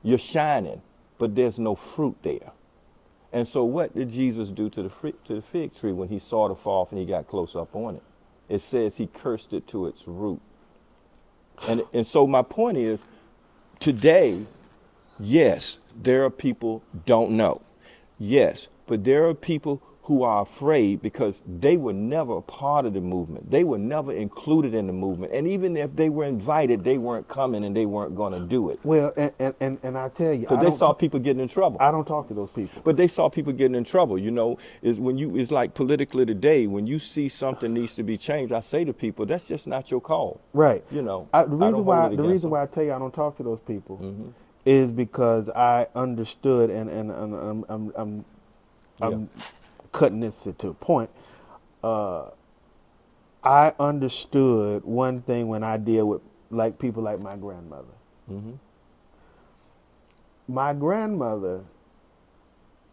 You're 0.03 0.19
shining, 0.19 0.81
but 1.19 1.35
there's 1.35 1.59
no 1.59 1.75
fruit 1.75 2.17
there. 2.23 2.53
And 3.33 3.47
so, 3.47 3.65
what 3.65 3.95
did 3.95 4.09
Jesus 4.09 4.51
do 4.51 4.71
to 4.71 4.83
the 4.85 5.13
to 5.25 5.35
the 5.35 5.43
fig 5.43 5.75
tree 5.75 5.93
when 5.93 6.09
he 6.09 6.19
saw 6.19 6.51
it 6.51 6.55
fall 6.57 6.83
off 6.83 6.93
and 6.93 6.99
he 6.99 7.05
got 7.07 7.27
close 7.27 7.55
up 7.55 7.75
on 7.77 7.97
it? 7.97 8.03
It 8.49 8.61
says 8.61 8.97
he 8.97 9.07
cursed 9.07 9.53
it 9.53 9.67
to 9.69 9.87
its 9.87 10.09
root. 10.09 10.41
And 11.69 11.83
and 11.93 12.07
so 12.07 12.27
my 12.27 12.43
point 12.43 12.79
is, 12.79 13.05
today, 13.81 14.47
yes, 15.21 15.79
there 16.03 16.25
are 16.25 16.31
people 16.31 16.83
don't 17.07 17.33
know, 17.33 17.63
yes, 18.19 18.69
but 18.87 19.05
there 19.05 19.29
are 19.29 19.35
people 19.35 19.83
who 20.03 20.23
are 20.23 20.41
afraid 20.41 21.03
because 21.03 21.45
they 21.47 21.77
were 21.77 21.93
never 21.93 22.39
a 22.39 22.41
part 22.41 22.87
of 22.87 22.95
the 22.95 23.01
movement. 23.01 23.51
They 23.51 23.63
were 23.63 23.77
never 23.77 24.11
included 24.11 24.73
in 24.73 24.87
the 24.87 24.93
movement, 24.95 25.35
and 25.35 25.47
even 25.47 25.77
if 25.77 25.95
they 25.97 26.09
were 26.09 26.25
invited, 26.25 26.83
they 26.83 26.97
weren't 26.97 27.29
coming 27.29 27.63
and 27.63 27.77
they 27.77 27.85
weren't 27.85 28.17
going 28.17 28.33
to 28.33 28.41
do 28.41 28.71
it 28.71 28.81
Well, 28.85 29.13
and, 29.19 29.33
and, 29.39 29.55
and, 29.61 29.79
and 29.83 29.99
I 29.99 30.09
tell 30.09 30.33
you, 30.33 30.47
because 30.47 30.63
they 30.63 30.71
saw 30.71 30.95
people 30.95 31.21
getting 31.21 31.43
in 31.43 31.49
trouble. 31.49 31.77
I 31.79 31.91
don't 31.91 32.07
talk 32.07 32.27
to 32.29 32.35
those 32.35 32.49
people. 32.49 32.81
But 32.85 32.97
they 32.97 33.07
saw 33.07 33.29
people 33.29 33.53
getting 33.53 33.75
in 33.75 33.85
trouble. 33.85 34.19
You 34.19 34.31
know, 34.31 34.57
is 34.81 34.99
when 34.99 35.19
you 35.19 35.37
it's 35.37 35.51
like 35.51 35.75
politically 35.75 36.25
today. 36.25 36.67
When 36.67 36.87
you 36.87 36.99
see 36.99 37.29
something 37.29 37.75
needs 37.75 37.95
to 37.97 38.03
be 38.03 38.17
changed, 38.17 38.51
I 38.53 38.61
say 38.61 38.87
to 38.87 38.95
people, 38.95 39.27
that's 39.27 39.47
just 39.47 39.67
not 39.67 39.91
your 39.91 40.01
call. 40.01 40.41
Right. 40.55 40.83
You 40.91 41.03
know, 41.03 41.29
I, 41.35 41.45
the 41.45 41.57
reason 41.57 41.85
why 41.85 42.09
the 42.09 42.23
reason 42.23 42.49
them. 42.49 42.53
why 42.53 42.63
I 42.63 42.67
tell 42.67 42.83
you 42.85 42.95
I 42.95 42.99
don't 42.99 43.13
talk 43.13 43.37
to 43.37 43.43
those 43.43 43.61
people 43.61 43.99
Mhm. 43.99 44.33
Is 44.67 44.93
because 44.93 45.49
I 45.51 45.87
understood 45.95 46.71
and 46.71 46.91
and, 46.91 47.11
and 47.11 47.35
I'm 47.35 47.65
I'm 47.69 47.93
I'm, 47.97 48.25
I'm 49.01 49.31
cutting 49.93 50.21
this 50.21 50.49
to 50.59 50.69
a 50.69 50.75
point. 50.75 51.11
Uh, 51.83 52.31
I 53.45 53.73
understood 53.79 54.85
one 54.85 55.23
thing 55.23 55.49
when 55.49 55.63
I 55.65 55.77
deal 55.77 56.07
with 56.09 56.23
like 56.51 56.79
people 56.79 57.03
like 57.03 57.21
my 57.21 57.37
grandmother. 57.37 57.95
Mhm. 58.31 58.59
My 60.49 60.75
grandmother, 60.75 61.65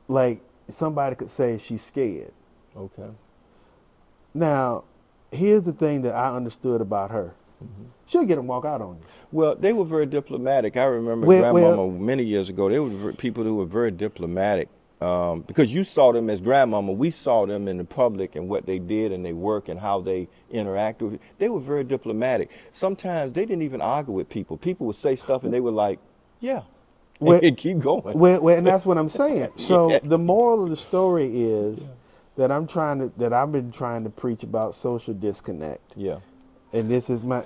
like 0.07 0.41
somebody 0.69 1.15
could 1.15 1.31
say 1.31 1.57
she's 1.57 1.83
scared. 1.83 2.33
Okay. 2.75 3.09
Now, 4.33 4.83
here's 5.31 5.63
the 5.63 5.73
thing 5.73 6.01
that 6.03 6.15
I 6.15 6.35
understood 6.35 6.81
about 6.81 7.11
her. 7.11 7.33
Mm-hmm. 7.63 7.83
She'll 8.07 8.25
get 8.25 8.37
and 8.37 8.47
walk 8.47 8.65
out 8.65 8.81
on 8.81 8.95
you. 8.95 9.01
Well, 9.31 9.55
they 9.55 9.73
were 9.73 9.85
very 9.85 10.05
diplomatic. 10.05 10.77
I 10.77 10.83
remember 10.83 11.25
Well- 11.27 11.41
grandmama 11.53 11.87
well- 11.87 11.91
many 11.91 12.23
years 12.23 12.49
ago. 12.49 12.69
They 12.69 12.79
were 12.79 13.13
people 13.13 13.43
who 13.43 13.55
were 13.55 13.65
very 13.65 13.91
diplomatic 13.91 14.69
um, 15.01 15.41
because 15.41 15.73
you 15.73 15.83
saw 15.83 16.11
them 16.13 16.29
as 16.29 16.39
grandmama. 16.41 16.91
We 16.91 17.09
saw 17.09 17.45
them 17.45 17.67
in 17.67 17.77
the 17.77 17.83
public 17.83 18.35
and 18.35 18.47
what 18.47 18.65
they 18.65 18.79
did 18.79 19.11
and 19.11 19.25
they 19.25 19.33
work 19.33 19.67
and 19.69 19.79
how 19.79 20.01
they 20.01 20.27
interacted. 20.53 21.11
with 21.11 21.19
They 21.37 21.49
were 21.49 21.59
very 21.59 21.83
diplomatic. 21.83 22.49
Sometimes 22.71 23.33
they 23.33 23.45
didn't 23.45 23.63
even 23.63 23.81
argue 23.81 24.13
with 24.13 24.29
people. 24.29 24.57
People 24.57 24.85
would 24.87 24.95
say 24.95 25.15
stuff 25.15 25.43
and 25.43 25.53
they 25.53 25.59
were 25.59 25.71
like, 25.71 25.99
"Yeah," 26.39 26.61
Well- 27.19 27.39
and 27.43 27.57
keep 27.57 27.79
going. 27.79 28.03
Well, 28.17 28.41
well, 28.41 28.57
and 28.57 28.65
that's 28.67 28.85
what 28.85 28.97
I'm 28.97 29.09
saying. 29.09 29.49
So 29.57 29.89
Yeah. 29.91 29.99
the 30.03 30.17
moral 30.19 30.63
of 30.63 30.69
the 30.69 30.75
story 30.75 31.43
is 31.43 31.89
that 32.37 32.51
I'm 32.51 32.67
trying 32.67 32.99
to 32.99 33.11
that 33.17 33.33
I've 33.33 33.51
been 33.51 33.71
trying 33.71 34.03
to 34.05 34.09
preach 34.09 34.43
about 34.43 34.75
social 34.75 35.13
disconnect, 35.13 35.93
yeah. 35.97 36.19
And 36.75 36.89
this 36.89 37.09
is 37.09 37.23
my 37.23 37.43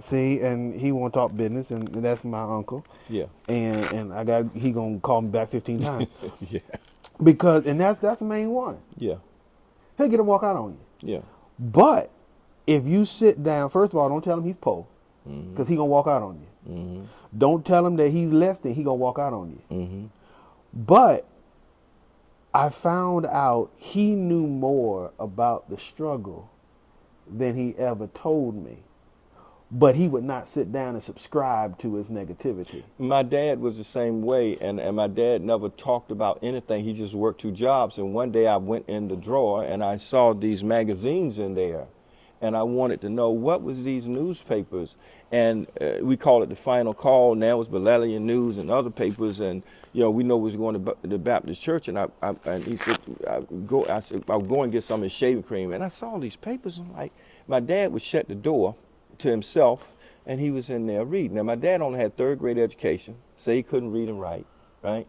see, 0.00 0.40
and 0.40 0.74
he 0.78 0.92
won't 0.92 1.12
talk 1.12 1.36
business, 1.36 1.70
and 1.70 1.86
that's 1.88 2.24
my 2.24 2.42
uncle, 2.42 2.84
Yeah. 3.08 3.26
and 3.48 3.76
and 3.92 4.12
I 4.14 4.24
got 4.24 4.46
he 4.54 4.70
gonna 4.72 5.00
call 5.00 5.20
me 5.22 5.28
back 5.30 5.48
15 5.48 5.80
times 5.88 6.08
Yeah. 6.48 6.60
because 7.22 7.66
and 7.66 7.80
that's 7.80 8.00
that's 8.00 8.20
the 8.20 8.26
main 8.26 8.50
one. 8.50 8.78
Yeah. 8.96 9.16
He'll 9.98 10.08
get 10.08 10.20
a 10.20 10.24
walk 10.24 10.42
out 10.44 10.56
on 10.56 10.78
you, 11.02 11.14
Yeah. 11.14 11.20
but 11.58 12.10
if 12.66 12.86
you 12.86 13.04
sit 13.04 13.42
down, 13.42 13.68
first 13.70 13.92
of 13.92 13.98
all, 13.98 14.08
don't 14.08 14.22
tell 14.24 14.38
him 14.38 14.44
he's 14.44 14.56
poor 14.56 14.86
because 15.50 15.68
he 15.68 15.76
gonna 15.76 15.86
walk 15.86 16.06
out 16.06 16.22
on 16.22 16.40
you. 16.40 16.72
Mhm. 16.72 17.06
Don't 17.36 17.64
tell 17.64 17.84
him 17.86 17.96
that 17.96 18.10
he's 18.10 18.30
less 18.30 18.58
than 18.60 18.74
he 18.74 18.82
gonna 18.82 18.94
walk 18.96 19.18
out 19.18 19.32
on 19.32 19.50
you. 19.50 19.76
Mhm. 19.76 20.08
But 20.72 21.26
I 22.54 22.68
found 22.68 23.26
out 23.26 23.70
he 23.76 24.14
knew 24.14 24.46
more 24.46 25.12
about 25.18 25.68
the 25.68 25.76
struggle 25.76 26.48
than 27.36 27.56
he 27.56 27.74
ever 27.78 28.06
told 28.08 28.62
me. 28.64 28.78
But 29.72 29.94
he 29.94 30.08
would 30.08 30.24
not 30.24 30.48
sit 30.48 30.72
down 30.72 30.94
and 30.94 31.02
subscribe 31.02 31.78
to 31.78 31.94
his 31.94 32.10
negativity. 32.10 32.82
My 32.98 33.22
dad 33.22 33.60
was 33.60 33.78
the 33.78 33.84
same 33.84 34.20
way, 34.20 34.58
and, 34.60 34.80
and 34.80 34.96
my 34.96 35.06
dad 35.06 35.42
never 35.42 35.68
talked 35.68 36.10
about 36.10 36.40
anything. 36.42 36.82
He 36.82 36.92
just 36.92 37.14
worked 37.14 37.40
two 37.40 37.52
jobs. 37.52 37.98
And 37.98 38.12
one 38.12 38.32
day 38.32 38.48
I 38.48 38.56
went 38.56 38.88
in 38.88 39.06
the 39.06 39.14
drawer 39.14 39.62
and 39.62 39.84
I 39.84 39.94
saw 39.94 40.34
these 40.34 40.64
magazines 40.64 41.38
in 41.38 41.54
there, 41.54 41.86
and 42.40 42.56
I 42.56 42.64
wanted 42.64 43.00
to 43.02 43.08
know 43.10 43.30
what 43.30 43.62
was 43.62 43.84
these 43.84 44.08
newspapers. 44.08 44.96
And 45.30 45.68
uh, 45.80 45.98
we 46.02 46.16
call 46.16 46.42
it 46.42 46.48
the 46.48 46.56
Final 46.56 46.92
Call. 46.92 47.36
Now 47.36 47.60
it's 47.60 47.70
Bilalian 47.70 48.22
News 48.22 48.58
and 48.58 48.72
other 48.72 48.90
papers. 48.90 49.38
And 49.38 49.62
you 49.92 50.00
know 50.02 50.10
we 50.10 50.22
know 50.22 50.36
was 50.36 50.56
going 50.56 50.84
to 50.84 50.96
the 51.02 51.18
Baptist 51.18 51.62
church, 51.62 51.88
and 51.88 51.98
I, 51.98 52.08
I 52.22 52.34
and 52.44 52.64
he 52.64 52.76
said 52.76 52.98
I 53.28 53.40
go. 53.66 53.86
I 53.86 54.00
said 54.00 54.24
I'll 54.28 54.40
go 54.40 54.62
and 54.62 54.72
get 54.72 54.84
some 54.84 55.02
of 55.02 55.10
shaving 55.10 55.42
cream. 55.42 55.72
And 55.72 55.82
I 55.82 55.88
saw 55.88 56.18
these 56.18 56.36
papers. 56.36 56.78
And 56.78 56.92
like 56.92 57.12
my 57.48 57.60
dad 57.60 57.92
would 57.92 58.02
shut 58.02 58.28
the 58.28 58.34
door 58.34 58.74
to 59.18 59.28
himself, 59.30 59.94
and 60.26 60.40
he 60.40 60.50
was 60.50 60.70
in 60.70 60.86
there 60.86 61.04
reading. 61.04 61.36
Now, 61.36 61.42
my 61.42 61.56
dad 61.56 61.82
only 61.82 61.98
had 61.98 62.16
third 62.16 62.38
grade 62.38 62.58
education, 62.58 63.16
so 63.36 63.52
he 63.52 63.62
couldn't 63.62 63.90
read 63.90 64.08
and 64.08 64.20
write, 64.20 64.46
right? 64.82 65.06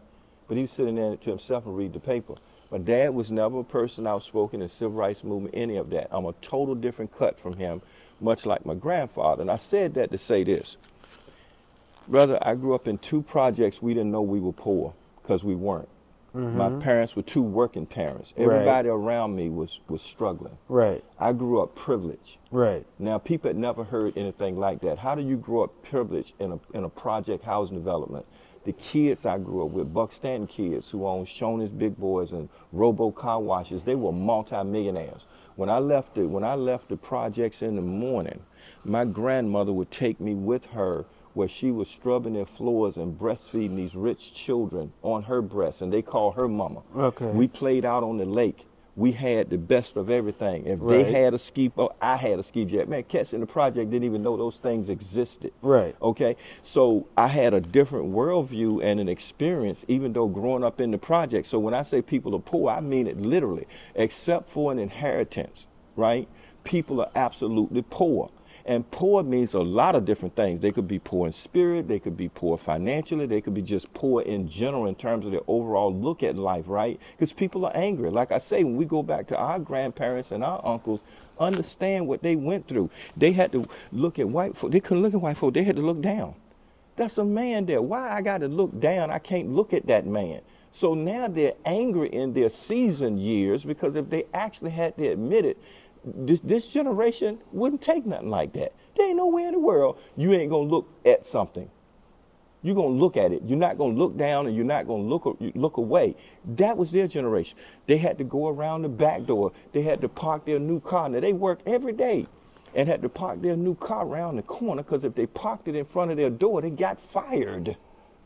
But 0.48 0.56
he 0.56 0.62
was 0.62 0.72
sitting 0.72 0.96
there 0.96 1.16
to 1.16 1.30
himself 1.30 1.66
and 1.66 1.76
read 1.76 1.92
the 1.92 2.00
paper. 2.00 2.34
My 2.70 2.78
dad 2.78 3.14
was 3.14 3.30
never 3.30 3.60
a 3.60 3.64
person 3.64 4.06
outspoken 4.06 4.62
in 4.62 4.68
civil 4.68 4.96
rights 4.96 5.24
movement, 5.24 5.54
any 5.54 5.76
of 5.76 5.90
that. 5.90 6.08
I'm 6.10 6.26
a 6.26 6.32
total 6.40 6.74
different 6.74 7.12
cut 7.12 7.38
from 7.38 7.54
him, 7.56 7.82
much 8.20 8.46
like 8.46 8.64
my 8.64 8.74
grandfather. 8.74 9.42
And 9.42 9.50
I 9.50 9.56
said 9.56 9.94
that 9.94 10.10
to 10.10 10.18
say 10.18 10.42
this. 10.42 10.78
Brother, 12.08 12.38
I 12.42 12.54
grew 12.54 12.74
up 12.74 12.88
in 12.88 12.98
two 12.98 13.22
projects 13.22 13.80
we 13.80 13.94
didn't 13.94 14.10
know 14.10 14.22
we 14.22 14.40
were 14.40 14.52
poor 14.52 14.94
because 15.22 15.44
we 15.44 15.54
weren't. 15.54 15.88
My 16.34 16.70
parents 16.80 17.14
were 17.14 17.22
two 17.22 17.42
working 17.42 17.84
parents. 17.84 18.32
Mm-hmm. 18.32 18.42
Right. 18.44 18.54
Everybody 18.54 18.88
around 18.88 19.36
me 19.36 19.50
was, 19.50 19.80
was 19.88 20.00
struggling. 20.00 20.56
Right, 20.68 21.04
I 21.18 21.32
grew 21.34 21.60
up 21.60 21.74
privileged. 21.74 22.38
right, 22.50 22.86
Now, 22.98 23.18
people 23.18 23.50
had 23.50 23.58
never 23.58 23.84
heard 23.84 24.16
anything 24.16 24.58
like 24.58 24.80
that. 24.80 24.98
How 24.98 25.14
do 25.14 25.20
you 25.20 25.36
grow 25.36 25.64
up 25.64 25.82
privileged 25.82 26.32
in 26.40 26.52
a, 26.52 26.60
in 26.72 26.84
a 26.84 26.88
project 26.88 27.44
housing 27.44 27.76
development? 27.76 28.24
The 28.64 28.72
kids 28.72 29.26
I 29.26 29.36
grew 29.38 29.66
up 29.66 29.72
with, 29.72 29.92
Buck 29.92 30.10
Stanton 30.10 30.46
kids 30.46 30.88
who 30.88 31.06
owned 31.06 31.26
Shoney's 31.26 31.72
Big 31.74 31.98
Boys 31.98 32.32
and 32.32 32.48
Robo 32.72 33.10
Car 33.10 33.40
Washes, 33.40 33.82
they 33.82 33.96
were 33.96 34.12
multimillionaires. 34.12 35.26
When 35.56 35.68
I 35.68 35.80
left 35.80 36.14
the, 36.14 36.26
when 36.26 36.44
I 36.44 36.54
left 36.54 36.88
the 36.88 36.96
projects 36.96 37.60
in 37.60 37.76
the 37.76 37.82
morning, 37.82 38.40
my 38.84 39.04
grandmother 39.04 39.72
would 39.72 39.90
take 39.90 40.18
me 40.18 40.34
with 40.34 40.64
her 40.66 41.04
where 41.34 41.48
she 41.48 41.70
was 41.70 41.88
scrubbing 41.88 42.34
their 42.34 42.46
floors 42.46 42.96
and 42.96 43.18
breastfeeding 43.18 43.76
these 43.76 43.96
rich 43.96 44.34
children 44.34 44.92
on 45.02 45.22
her 45.22 45.40
breast, 45.42 45.82
and 45.82 45.92
they 45.92 46.02
call 46.02 46.32
her 46.32 46.48
mama. 46.48 46.82
Okay. 46.96 47.30
We 47.30 47.48
played 47.48 47.84
out 47.84 48.02
on 48.02 48.18
the 48.18 48.26
lake. 48.26 48.66
We 48.94 49.10
had 49.12 49.48
the 49.48 49.56
best 49.56 49.96
of 49.96 50.10
everything. 50.10 50.66
If 50.66 50.86
they 50.86 51.10
had 51.10 51.32
a 51.32 51.38
ski 51.38 51.68
boat, 51.68 51.96
I 52.02 52.16
had 52.16 52.38
a 52.38 52.42
ski 52.42 52.66
jet. 52.66 52.90
Man, 52.90 53.04
cats 53.04 53.32
in 53.32 53.40
the 53.40 53.46
project 53.46 53.90
didn't 53.90 54.04
even 54.04 54.22
know 54.22 54.36
those 54.36 54.58
things 54.58 54.90
existed. 54.90 55.50
right. 55.62 55.96
Okay, 56.02 56.36
so 56.60 57.08
I 57.16 57.26
had 57.28 57.54
a 57.54 57.60
different 57.62 58.12
worldview 58.12 58.84
and 58.84 59.00
an 59.00 59.08
experience, 59.08 59.86
even 59.88 60.12
though 60.12 60.28
growing 60.28 60.62
up 60.62 60.78
in 60.78 60.90
the 60.90 60.98
project. 60.98 61.46
So 61.46 61.58
when 61.58 61.72
I 61.72 61.84
say 61.84 62.02
people 62.02 62.34
are 62.34 62.40
poor, 62.40 62.68
I 62.68 62.80
mean 62.80 63.06
it 63.06 63.18
literally. 63.18 63.66
Except 63.94 64.50
for 64.50 64.70
an 64.70 64.78
inheritance, 64.78 65.68
right? 65.96 66.28
People 66.64 67.00
are 67.00 67.10
absolutely 67.14 67.82
poor. 67.88 68.30
And 68.64 68.88
poor 68.90 69.22
means 69.22 69.54
a 69.54 69.60
lot 69.60 69.94
of 69.94 70.04
different 70.04 70.36
things. 70.36 70.60
They 70.60 70.70
could 70.70 70.86
be 70.86 70.98
poor 70.98 71.26
in 71.26 71.32
spirit, 71.32 71.88
they 71.88 71.98
could 71.98 72.16
be 72.16 72.28
poor 72.28 72.56
financially, 72.56 73.26
they 73.26 73.40
could 73.40 73.54
be 73.54 73.62
just 73.62 73.92
poor 73.94 74.22
in 74.22 74.46
general 74.46 74.86
in 74.86 74.94
terms 74.94 75.26
of 75.26 75.32
their 75.32 75.40
overall 75.48 75.92
look 75.92 76.22
at 76.22 76.36
life, 76.36 76.64
right? 76.68 77.00
Because 77.16 77.32
people 77.32 77.66
are 77.66 77.72
angry. 77.74 78.10
Like 78.10 78.30
I 78.30 78.38
say, 78.38 78.62
when 78.64 78.76
we 78.76 78.84
go 78.84 79.02
back 79.02 79.26
to 79.28 79.36
our 79.36 79.58
grandparents 79.58 80.30
and 80.32 80.44
our 80.44 80.60
uncles, 80.64 81.02
understand 81.40 82.06
what 82.06 82.22
they 82.22 82.36
went 82.36 82.68
through. 82.68 82.90
They 83.16 83.32
had 83.32 83.52
to 83.52 83.64
look 83.90 84.18
at 84.18 84.28
white 84.28 84.56
folk. 84.56 84.70
They 84.70 84.80
couldn't 84.80 85.02
look 85.02 85.14
at 85.14 85.20
white 85.20 85.36
folk. 85.36 85.54
They 85.54 85.64
had 85.64 85.76
to 85.76 85.82
look 85.82 86.00
down. 86.00 86.34
That's 86.96 87.18
a 87.18 87.24
man 87.24 87.66
there. 87.66 87.82
Why 87.82 88.10
I 88.10 88.22
got 88.22 88.38
to 88.38 88.48
look 88.48 88.78
down? 88.78 89.10
I 89.10 89.18
can't 89.18 89.52
look 89.52 89.72
at 89.72 89.86
that 89.86 90.06
man. 90.06 90.40
So 90.70 90.94
now 90.94 91.28
they're 91.28 91.54
angry 91.66 92.08
in 92.08 92.32
their 92.32 92.48
seasoned 92.48 93.20
years 93.20 93.64
because 93.64 93.96
if 93.96 94.08
they 94.08 94.24
actually 94.32 94.70
had 94.70 94.96
to 94.96 95.08
admit 95.08 95.44
it, 95.44 95.58
this, 96.04 96.40
this 96.40 96.68
generation 96.68 97.38
wouldn't 97.52 97.80
take 97.80 98.06
nothing 98.06 98.30
like 98.30 98.52
that. 98.54 98.72
There 98.94 99.08
ain't 99.08 99.16
nowhere 99.16 99.46
in 99.46 99.52
the 99.52 99.60
world 99.60 99.98
you 100.16 100.32
ain't 100.32 100.50
gonna 100.50 100.68
look 100.68 100.88
at 101.04 101.26
something. 101.26 101.70
You're 102.62 102.76
gonna 102.76 102.88
look 102.88 103.16
at 103.16 103.32
it. 103.32 103.42
You're 103.44 103.58
not 103.58 103.76
gonna 103.76 103.94
look 103.94 104.16
down 104.16 104.46
and 104.46 104.54
you're 104.54 104.64
not 104.64 104.86
gonna 104.86 105.02
look 105.02 105.36
look 105.54 105.76
away. 105.78 106.14
That 106.56 106.76
was 106.76 106.92
their 106.92 107.08
generation. 107.08 107.58
They 107.86 107.96
had 107.96 108.18
to 108.18 108.24
go 108.24 108.48
around 108.48 108.82
the 108.82 108.88
back 108.88 109.26
door. 109.26 109.52
They 109.72 109.82
had 109.82 110.00
to 110.02 110.08
park 110.08 110.44
their 110.44 110.60
new 110.60 110.80
car. 110.80 111.08
Now 111.08 111.20
they 111.20 111.32
worked 111.32 111.66
every 111.68 111.92
day 111.92 112.26
and 112.74 112.88
had 112.88 113.02
to 113.02 113.08
park 113.08 113.42
their 113.42 113.56
new 113.56 113.74
car 113.74 114.06
around 114.06 114.36
the 114.36 114.42
corner 114.42 114.82
because 114.82 115.04
if 115.04 115.14
they 115.14 115.26
parked 115.26 115.68
it 115.68 115.74
in 115.74 115.84
front 115.84 116.10
of 116.12 116.16
their 116.16 116.30
door, 116.30 116.62
they 116.62 116.70
got 116.70 117.00
fired. 117.00 117.76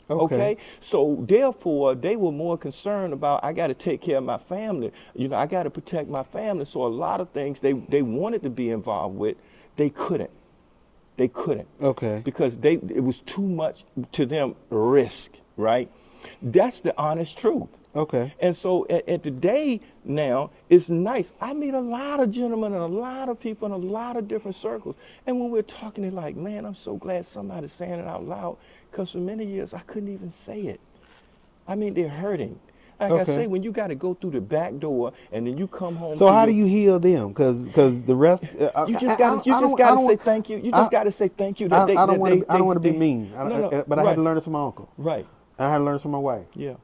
Okay. 0.09 0.35
okay. 0.35 0.57
So 0.81 1.25
therefore, 1.27 1.95
they 1.95 2.17
were 2.17 2.33
more 2.33 2.57
concerned 2.57 3.13
about 3.13 3.43
I 3.43 3.53
got 3.53 3.69
to 3.69 3.75
take 3.75 4.01
care 4.01 4.19
of 4.19 4.25
my 4.25 4.39
family. 4.39 4.93
You 5.15 5.29
know, 5.29 5.37
I 5.37 5.47
got 5.47 5.65
to 5.65 5.71
protect 5.71 6.09
my 6.09 6.23
family. 6.23 6.65
So 6.65 6.85
a 6.85 6.89
lot 6.89 7.21
of 7.21 7.31
things 7.31 7.61
they 7.61 7.73
they 7.73 8.03
wanted 8.03 8.43
to 8.43 8.51
be 8.51 8.71
involved 8.71 9.17
with, 9.17 9.37
they 9.77 9.91
couldn't. 9.91 10.31
They 11.17 11.29
couldn't. 11.29 11.69
Okay. 11.81 12.23
Because 12.25 12.59
they 12.59 12.75
it 12.75 13.03
was 13.03 13.21
too 13.23 13.43
much 13.43 13.85
to 14.13 14.27
them 14.27 14.55
risk, 14.71 15.33
right? 15.57 15.91
That's 16.43 16.81
the 16.81 16.95
honest 16.99 17.39
truth. 17.39 17.69
Okay. 17.95 18.35
And 18.41 18.55
so 18.55 18.87
at, 18.91 19.09
at 19.09 19.23
today 19.23 19.81
now, 20.05 20.51
it's 20.69 20.91
nice. 20.91 21.33
I 21.41 21.55
meet 21.55 21.75
a 21.75 21.81
lot 21.81 22.21
of 22.21 22.31
gentlemen 22.31 22.75
and 22.75 22.83
a 22.83 22.87
lot 22.87 23.29
of 23.29 23.41
people 23.41 23.67
in 23.67 23.73
a 23.73 23.77
lot 23.77 24.17
of 24.17 24.29
different 24.29 24.55
circles. 24.55 24.97
And 25.27 25.41
when 25.41 25.51
we're 25.51 25.63
talking, 25.63 26.03
they're 26.03 26.11
like, 26.11 26.37
man, 26.37 26.67
I'm 26.67 26.75
so 26.75 26.97
glad 26.97 27.25
somebody's 27.25 27.73
saying 27.73 27.99
it 27.99 28.07
out 28.07 28.25
loud. 28.25 28.59
Because 28.91 29.13
for 29.13 29.19
many 29.19 29.45
years, 29.45 29.73
I 29.73 29.81
couldn't 29.81 30.13
even 30.13 30.31
say 30.31 30.63
it. 30.63 30.81
I 31.67 31.75
mean, 31.75 31.95
they're 31.95 32.09
hurting. 32.09 32.59
Like 33.01 33.11
okay. 33.11 33.21
I 33.21 33.25
say, 33.25 33.47
when 33.47 33.63
you 33.63 33.73
got 33.73 33.89
to 33.89 33.95
go 33.95 34.15
through 34.15 34.31
the 34.31 34.41
back 34.41 34.79
door 34.79 35.13
and 35.31 35.47
then 35.47 35.59
you 35.59 35.67
come 35.67 35.97
home. 35.97 36.17
So 36.17 36.29
how 36.29 36.45
your, 36.45 36.47
do 36.47 36.53
you 36.53 36.65
heal 36.65 36.99
them? 36.99 37.29
Because 37.29 37.67
because 37.67 38.03
the 38.03 38.17
rest. 38.17 38.45
Uh, 38.75 38.87
you 38.89 38.99
just 38.99 39.19
got 39.19 39.43
to 39.43 39.51
you 39.51 39.61
just 39.61 39.77
got 39.77 39.97
to 39.97 40.07
say 40.07 40.17
thank 40.17 40.49
you. 40.49 40.57
You 40.57 40.71
just 40.71 40.91
got 40.91 41.05
to 41.05 41.13
say 41.13 41.29
thank 41.29 41.61
you. 41.61 41.69
That 41.69 41.91
I, 41.91 42.05
I 42.05 42.07
don't 42.07 42.19
want 42.19 42.43
to. 42.43 42.51
I 42.53 42.57
don't 42.57 42.67
want 42.67 42.83
to 42.83 42.93
be 42.93 42.97
mean. 42.97 43.33
No, 43.33 43.49
no, 43.49 43.69
uh, 43.69 43.85
but 43.87 43.99
I 43.99 44.05
had 44.05 44.17
to 44.17 44.23
learn 44.23 44.39
it 44.39 44.45
from 44.45 44.55
my 44.55 44.65
uncle. 44.65 44.91
Right. 44.97 45.27
I 45.59 45.71
had 45.71 45.79
to 45.79 45.85
learn 45.85 45.99
from 45.99 46.13
my 46.13 46.19
wife. 46.19 46.47
Yeah. 46.55 46.75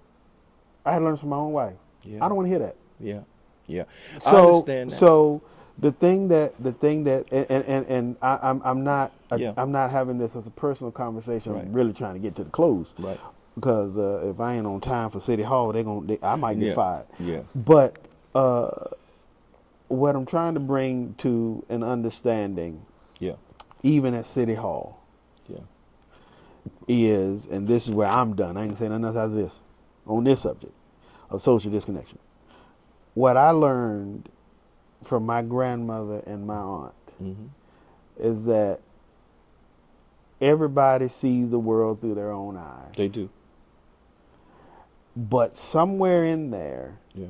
I 0.85 0.93
had 0.93 1.01
to 1.01 1.05
learn 1.05 1.17
from 1.17 1.31
my 1.31 1.37
own 1.37 1.53
wife. 1.53 1.77
Yeah. 2.05 2.25
I 2.25 2.29
don't 2.29 2.37
want 2.37 2.47
to 2.47 2.51
hear 2.51 2.59
that. 2.61 2.77
Yeah. 2.99 3.21
Yeah. 3.67 3.85
So 4.19 4.65
so 4.89 5.43
the 5.79 5.93
thing 5.93 6.29
that 6.29 6.57
the 6.63 6.73
thing 6.73 7.05
that 7.05 7.33
and 7.33 7.65
and, 7.65 7.87
and 7.87 8.17
I, 8.23 8.35
am 8.35 8.41
I'm, 8.43 8.63
I'm 8.65 8.85
not 8.85 9.13
yeah. 9.37 9.55
I'm 9.57 9.73
not 9.73 9.91
having 9.91 10.19
this 10.19 10.37
as 10.37 10.47
a 10.47 10.51
personal 10.51 10.91
conversation. 10.91 11.53
Right. 11.53 11.65
I'm 11.65 11.73
really 11.73 11.93
trying 11.93 12.15
to 12.15 12.21
get 12.21 12.37
to 12.37 12.45
the 12.45 12.51
close. 12.51 12.95
Right. 12.99 13.19
Because 13.55 13.97
uh, 13.97 14.31
if 14.31 14.41
I 14.41 14.55
ain't 14.55 14.67
on 14.67 14.81
time 14.81 15.11
for 15.11 15.21
City 15.21 15.43
Hall, 15.43 15.73
they're 15.73 15.85
gonna 15.85 16.07
they, 16.07 16.19
I 16.23 16.37
might 16.37 16.59
get 16.59 16.69
yeah. 16.69 16.75
fired. 16.75 17.07
Yeah. 17.21 17.41
But 17.55 17.99
uh, 18.35 18.71
what 19.89 20.17
I'm 20.17 20.27
trying 20.27 20.55
to 20.55 20.61
bring 20.61 21.15
to 21.19 21.65
an 21.69 21.83
understanding. 21.83 22.85
Yeah. 23.19 23.35
Even 23.83 24.15
at 24.15 24.27
City 24.27 24.55
Hall. 24.55 25.02
Is 26.89 27.47
and 27.47 27.69
this 27.69 27.87
is 27.87 27.95
where 27.95 28.09
I'm 28.09 28.35
done. 28.35 28.57
I 28.57 28.65
ain't 28.65 28.77
saying 28.77 28.91
nothing 28.91 29.05
else 29.05 29.17
out 29.17 29.27
of 29.27 29.35
this 29.35 29.61
on 30.07 30.25
this 30.25 30.43
subject 30.43 30.73
of 31.31 31.41
social 31.43 31.71
disconnection. 31.71 32.19
What 33.15 33.37
I 33.37 33.51
learned 33.51 34.29
from 35.05 35.27
my 35.27 35.43
grandmother 35.43 36.23
and 36.27 36.47
my 36.47 36.57
aunt 36.57 36.95
mm-hmm. 37.23 37.47
is 38.19 38.45
that 38.47 38.81
everybody 40.41 41.09
sees 41.09 41.51
the 41.51 41.59
world 41.59 42.01
through 42.01 42.15
their 42.15 42.33
own 42.33 42.57
eyes. 42.57 42.93
They 42.97 43.09
do. 43.09 43.29
But 45.15 45.57
somewhere 45.57 46.25
in 46.25 46.51
there 46.51 46.99
yeah. 47.15 47.27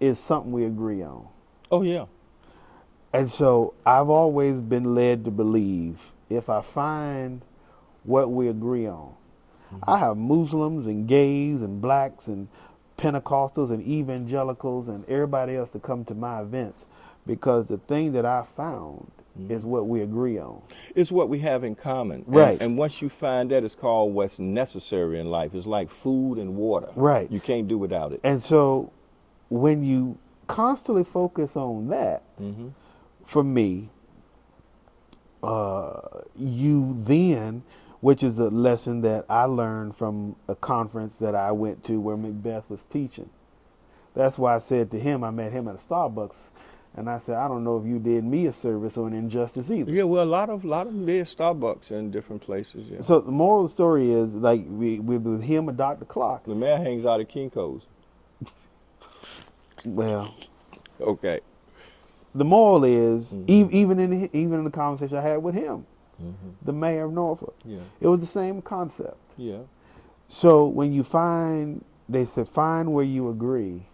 is 0.00 0.18
something 0.18 0.52
we 0.52 0.64
agree 0.64 1.02
on. 1.02 1.26
Oh, 1.70 1.82
yeah. 1.82 2.06
And 3.12 3.30
so 3.30 3.74
I've 3.84 4.08
always 4.08 4.60
been 4.60 4.94
led 4.94 5.24
to 5.26 5.30
believe 5.30 6.12
if 6.28 6.48
I 6.48 6.62
find 6.62 7.42
what 8.06 8.30
we 8.30 8.48
agree 8.48 8.86
on, 8.86 9.12
mm-hmm. 9.72 9.90
I 9.90 9.98
have 9.98 10.16
Muslims 10.16 10.86
and 10.86 11.06
gays 11.06 11.62
and 11.62 11.80
blacks 11.80 12.28
and 12.28 12.48
Pentecostals 12.96 13.70
and 13.70 13.86
evangelicals 13.86 14.88
and 14.88 15.04
everybody 15.08 15.56
else 15.56 15.70
to 15.70 15.78
come 15.78 16.04
to 16.06 16.14
my 16.14 16.40
events 16.40 16.86
because 17.26 17.66
the 17.66 17.78
thing 17.78 18.12
that 18.12 18.24
I 18.24 18.42
found 18.42 19.10
mm-hmm. 19.38 19.52
is 19.52 19.64
what 19.64 19.86
we 19.86 20.02
agree 20.02 20.38
on. 20.38 20.62
It's 20.94 21.12
what 21.12 21.28
we 21.28 21.38
have 21.40 21.64
in 21.64 21.74
common. 21.74 22.24
Right. 22.26 22.52
And, 22.52 22.62
and, 22.62 22.78
once 22.78 23.02
you 23.02 23.08
find 23.08 23.50
that, 23.50 23.64
it's 23.64 23.74
called 23.74 24.14
what's 24.14 24.38
necessary 24.38 25.20
in 25.20 25.30
life. 25.30 25.54
It's 25.54 25.66
like 25.66 25.90
food 25.90 26.38
and 26.38 26.56
water. 26.56 26.88
Right. 26.94 27.30
You 27.30 27.40
can't 27.40 27.68
do 27.68 27.76
without 27.76 28.12
it. 28.12 28.20
And 28.24 28.42
so 28.42 28.92
when 29.50 29.84
you 29.84 30.18
constantly 30.46 31.04
focus 31.04 31.56
on 31.56 31.88
that, 31.88 32.22
mm-hmm. 32.40 32.68
for 33.24 33.44
me, 33.44 33.88
uh, 35.42 36.00
you 36.36 36.96
then, 37.00 37.62
which 38.00 38.22
is 38.22 38.38
a 38.38 38.50
lesson 38.50 39.00
that 39.02 39.24
I 39.28 39.44
learned 39.44 39.96
from 39.96 40.36
a 40.48 40.54
conference 40.54 41.16
that 41.18 41.34
I 41.34 41.52
went 41.52 41.84
to 41.84 42.00
where 42.00 42.16
McBath 42.16 42.68
was 42.68 42.84
teaching. 42.84 43.30
That's 44.14 44.38
why 44.38 44.54
I 44.54 44.58
said 44.58 44.90
to 44.92 44.98
him, 44.98 45.24
I 45.24 45.30
met 45.30 45.52
him 45.52 45.68
at 45.68 45.74
a 45.74 45.78
Starbucks 45.78 46.50
and 46.96 47.10
I 47.10 47.18
said, 47.18 47.36
I 47.36 47.46
don't 47.46 47.62
know 47.62 47.76
if 47.76 47.86
you 47.86 47.98
did 47.98 48.24
me 48.24 48.46
a 48.46 48.52
service 48.52 48.96
or 48.96 49.06
an 49.06 49.12
injustice 49.12 49.70
either. 49.70 49.92
Yeah, 49.92 50.04
well, 50.04 50.24
a 50.24 50.26
lot 50.26 50.48
of 50.48 50.64
a 50.64 50.66
lot 50.66 50.86
of 50.86 50.94
them 50.94 51.04
did 51.04 51.26
Starbucks 51.26 51.92
in 51.92 52.10
different 52.10 52.40
places. 52.40 52.88
Yeah. 52.88 53.02
So 53.02 53.20
the 53.20 53.30
moral 53.30 53.64
of 53.64 53.70
the 53.70 53.74
story 53.74 54.10
is 54.10 54.34
like 54.34 54.64
we, 54.66 54.98
with 54.98 55.42
him 55.42 55.68
and 55.68 55.76
Dr. 55.76 56.06
Clark. 56.06 56.44
The 56.44 56.54
man 56.54 56.82
hangs 56.82 57.04
out 57.04 57.20
at 57.20 57.28
Kinko's. 57.28 57.86
well, 59.84 60.34
okay. 60.98 61.40
The 62.34 62.44
moral 62.44 62.84
is 62.84 63.34
mm-hmm. 63.34 63.44
e- 63.48 63.78
even 63.78 63.98
in 63.98 64.30
even 64.34 64.58
in 64.58 64.64
the 64.64 64.70
conversation 64.70 65.18
I 65.18 65.22
had 65.22 65.42
with 65.42 65.54
him, 65.54 65.86
mm-hmm. 66.22 66.50
the 66.62 66.72
mayor 66.72 67.04
of 67.04 67.12
Norfolk. 67.12 67.56
Yeah. 67.64 67.78
It 68.00 68.08
was 68.08 68.20
the 68.20 68.26
same 68.26 68.62
concept. 68.62 69.16
Yeah. 69.36 69.60
So 70.28 70.66
when 70.66 70.92
you 70.92 71.04
find, 71.04 71.84
they 72.08 72.24
said, 72.24 72.48
find 72.48 72.92
where 72.92 73.04
you 73.04 73.30
agree 73.30 73.86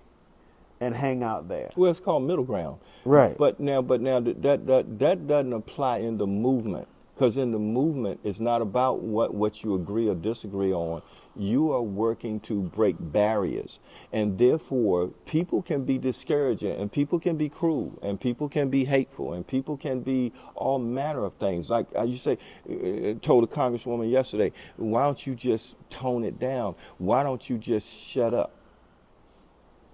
and 0.80 0.94
hang 0.94 1.22
out 1.22 1.48
there. 1.48 1.70
Well, 1.76 1.90
it's 1.90 2.00
called 2.00 2.24
middle 2.24 2.44
ground. 2.44 2.80
Right. 3.04 3.36
But 3.36 3.60
now, 3.60 3.82
but 3.82 4.00
now 4.00 4.20
that 4.20 4.42
that 4.42 4.98
that 4.98 5.26
doesn't 5.26 5.52
apply 5.52 5.98
in 5.98 6.18
the 6.18 6.26
movement 6.26 6.88
because 7.14 7.36
in 7.36 7.52
the 7.52 7.58
movement, 7.58 8.20
it's 8.24 8.40
not 8.40 8.62
about 8.62 9.00
what 9.00 9.34
what 9.34 9.62
you 9.62 9.74
agree 9.74 10.08
or 10.08 10.14
disagree 10.14 10.72
on. 10.72 11.02
You 11.34 11.72
are 11.72 11.82
working 11.82 12.40
to 12.40 12.60
break 12.60 12.96
barriers, 12.98 13.80
and 14.12 14.36
therefore, 14.36 15.08
people 15.24 15.62
can 15.62 15.84
be 15.84 15.98
discouraging, 15.98 16.78
and 16.78 16.92
people 16.92 17.18
can 17.18 17.36
be 17.36 17.48
cruel, 17.48 17.98
and 18.02 18.20
people 18.20 18.48
can 18.48 18.68
be 18.68 18.84
hateful, 18.84 19.32
and 19.32 19.46
people 19.46 19.76
can 19.76 20.00
be 20.00 20.32
all 20.54 20.78
manner 20.78 21.24
of 21.24 21.34
things. 21.34 21.70
Like 21.70 21.86
uh, 21.96 22.02
you 22.02 22.16
say, 22.16 22.38
uh, 22.68 23.14
told 23.22 23.44
a 23.44 23.46
congresswoman 23.46 24.10
yesterday, 24.10 24.52
why 24.76 25.04
don't 25.04 25.26
you 25.26 25.34
just 25.34 25.76
tone 25.88 26.24
it 26.24 26.38
down? 26.38 26.74
Why 26.98 27.22
don't 27.22 27.48
you 27.48 27.56
just 27.56 28.08
shut 28.08 28.34
up? 28.34 28.54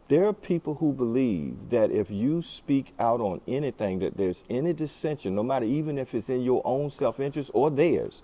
There 0.09 0.27
are 0.27 0.33
people 0.33 0.75
who 0.75 0.95
believe 0.95 1.69
that 1.69 1.91
if 1.91 2.11
you 2.11 2.41
speak 2.41 2.95
out 2.99 3.21
on 3.21 3.43
anything, 3.47 3.99
that 3.99 4.17
there's 4.17 4.45
any 4.49 4.73
dissension, 4.73 5.35
no 5.35 5.43
matter 5.43 5.67
even 5.67 5.99
if 5.99 6.15
it's 6.15 6.31
in 6.31 6.41
your 6.41 6.63
own 6.65 6.89
self 6.89 7.21
interest 7.21 7.51
or 7.53 7.71
theirs, 7.71 8.23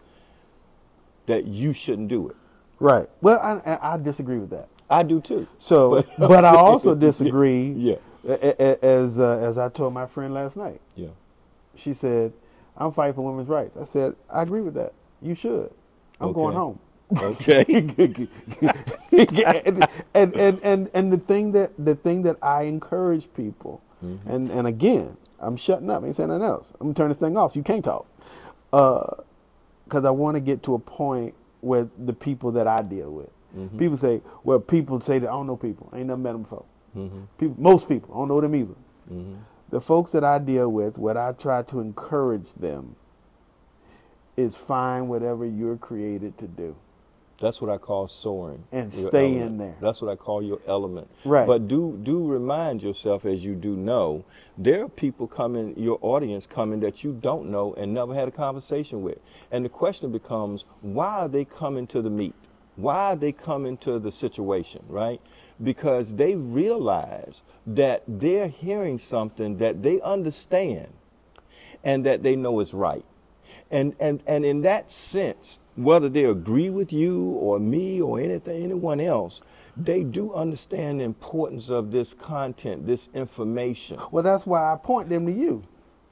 that 1.27 1.47
you 1.47 1.75
shouldn't 1.75 2.09
do 2.09 2.29
it. 2.31 2.37
Right. 2.81 3.07
Well, 3.21 3.39
I, 3.41 3.95
I 3.95 3.97
disagree 3.97 4.39
with 4.39 4.51
that. 4.51 4.69
I 4.91 5.03
do 5.03 5.21
too. 5.21 5.47
So, 5.59 6.03
but, 6.19 6.29
but 6.29 6.45
I 6.45 6.55
also 6.57 6.95
disagree. 6.95 7.71
yeah. 7.71 7.97
As 8.27 9.21
uh, 9.21 9.39
as 9.43 9.59
I 9.59 9.69
told 9.69 9.93
my 9.93 10.07
friend 10.07 10.33
last 10.33 10.57
night. 10.57 10.81
Yeah. 10.97 11.09
She 11.75 11.93
said, 11.93 12.33
"I'm 12.77 12.91
fighting 12.91 13.15
for 13.15 13.23
women's 13.23 13.49
rights." 13.49 13.77
I 13.77 13.85
said, 13.85 14.17
"I 14.31 14.43
agree 14.43 14.63
with 14.63 14.75
that. 14.75 14.95
You 15.21 15.35
should. 15.35 15.71
I'm 16.21 16.29
okay. 16.29 16.35
going 16.41 16.55
home." 16.55 16.79
Okay. 17.19 17.65
and, 17.69 18.29
and, 20.15 20.37
and, 20.37 20.61
and, 20.63 20.91
and 20.95 21.13
the 21.13 21.19
thing 21.19 21.53
that 21.53 21.73
the 21.79 21.95
thing 21.95 22.23
that 22.23 22.37
I 22.43 22.63
encourage 22.63 23.33
people, 23.35 23.83
mm-hmm. 24.03 24.29
and, 24.29 24.51
and 24.51 24.67
again, 24.67 25.17
I'm 25.39 25.57
shutting 25.57 25.91
up, 25.91 26.03
I 26.03 26.07
ain't 26.07 26.17
saying 26.17 26.31
nothing 26.31 26.45
else. 26.45 26.73
I'm 26.81 26.87
gonna 26.87 26.95
turn 26.95 27.09
this 27.09 27.19
thing 27.19 27.37
off 27.37 27.53
so 27.53 27.61
you 27.61 27.65
can't 27.65 27.85
talk. 27.85 28.07
because 28.71 29.15
uh, 29.93 30.09
I 30.09 30.11
want 30.11 30.37
to 30.37 30.41
get 30.41 30.63
to 30.65 30.75
a 30.75 30.79
point 30.79 31.35
where 31.65 31.89
the 32.05 32.13
people 32.13 32.53
that 32.53 32.67
I 32.67 32.83
deal 32.83 33.11
with. 33.11 33.31
Mm-hmm. 33.57 33.79
People 33.79 33.97
say, 33.97 34.21
well, 34.43 34.61
people 34.61 35.01
say 35.01 35.19
that 35.19 35.29
I 35.29 35.33
don't 35.33 35.47
know 35.47 35.57
people. 35.57 35.89
I 35.93 35.99
ain't 35.99 36.09
never 36.09 36.21
met 36.21 36.33
them 36.33 36.43
before. 36.43 36.65
Mm-hmm. 36.97 37.23
People, 37.39 37.57
most 37.59 37.89
people, 37.89 38.15
I 38.15 38.19
don't 38.19 38.29
know 38.29 38.41
them 38.41 38.55
either. 38.55 38.75
Mm-hmm. 39.11 39.35
The 39.71 39.81
folks 39.81 40.11
that 40.13 40.25
I 40.25 40.39
deal 40.39 40.71
with, 40.71 40.99
what 40.99 41.17
I 41.17 41.33
try 41.33 41.63
to 41.63 41.81
encourage 41.81 42.53
them 42.55 42.97
is 44.37 44.57
find 44.57 45.09
whatever 45.09 45.47
you're 45.47 45.77
created 45.77 46.37
to 46.39 46.47
do. 46.47 46.77
That's 47.41 47.61
what 47.61 47.71
I 47.71 47.79
call 47.79 48.07
soaring. 48.07 48.65
And 48.73 48.93
stay 48.93 49.39
in 49.39 49.59
there. 49.59 49.75
That's 49.81 50.01
what 50.01 50.11
I 50.11 50.17
call 50.17 50.43
your 50.43 50.61
element. 50.67 51.11
Right. 51.25 51.47
But 51.47 51.69
do 51.69 51.99
do 52.03 52.27
remind 52.27 52.83
yourself, 52.83 53.25
as 53.25 53.45
you 53.45 53.55
do 53.55 53.77
know, 53.77 54.25
there 54.57 54.85
are 54.85 54.89
people 54.89 55.27
coming, 55.27 55.75
your 55.77 55.99
audience 56.01 56.47
coming 56.47 56.81
that 56.81 57.03
you 57.03 57.13
don't 57.13 57.51
know 57.51 57.75
and 57.75 57.93
never 57.93 58.15
had 58.15 58.29
a 58.29 58.31
conversation 58.31 59.03
with. 59.03 59.19
And 59.51 59.65
the 59.65 59.69
question 59.69 60.13
becomes, 60.13 60.65
why 60.81 61.21
are 61.21 61.29
they 61.29 61.45
coming 61.45 61.87
to 61.89 62.03
the 62.03 62.11
meet? 62.11 62.35
Why 62.77 63.13
are 63.13 63.17
they 63.17 63.33
coming 63.33 63.77
to 63.79 63.99
the 63.99 64.11
situation, 64.11 64.83
right? 64.89 65.21
Because 65.63 66.15
they 66.15 66.35
realize 66.35 67.43
that 67.67 68.03
they're 68.07 68.49
hearing 68.49 68.99
something 68.99 69.57
that 69.59 69.83
they 69.83 70.01
understand 70.01 70.89
and 71.85 72.05
that 72.07 72.23
they 72.23 72.35
know 72.37 72.61
is 72.61 72.75
right. 72.75 73.05
And, 73.75 73.95
and, 73.99 74.23
and 74.27 74.45
in 74.45 74.63
that 74.63 74.91
sense, 74.93 75.59
whether 75.77 76.09
they 76.09 76.25
agree 76.25 76.71
with 76.71 76.93
you 76.93 77.31
or 77.33 77.59
me 77.59 78.01
or 78.01 78.21
anything, 78.21 78.63
anyone 78.63 79.01
else, 79.01 79.43
they 79.77 80.05
do 80.05 80.33
understand 80.33 81.01
the 81.01 81.05
importance 81.05 81.69
of 81.71 81.91
this 81.91 82.15
content, 82.15 82.87
this 82.87 83.09
information 83.15 83.99
Well, 84.13 84.23
that's 84.23 84.47
why 84.47 84.73
I 84.73 84.77
point 84.77 85.09
them 85.09 85.27
to 85.27 85.33
you. 85.33 85.65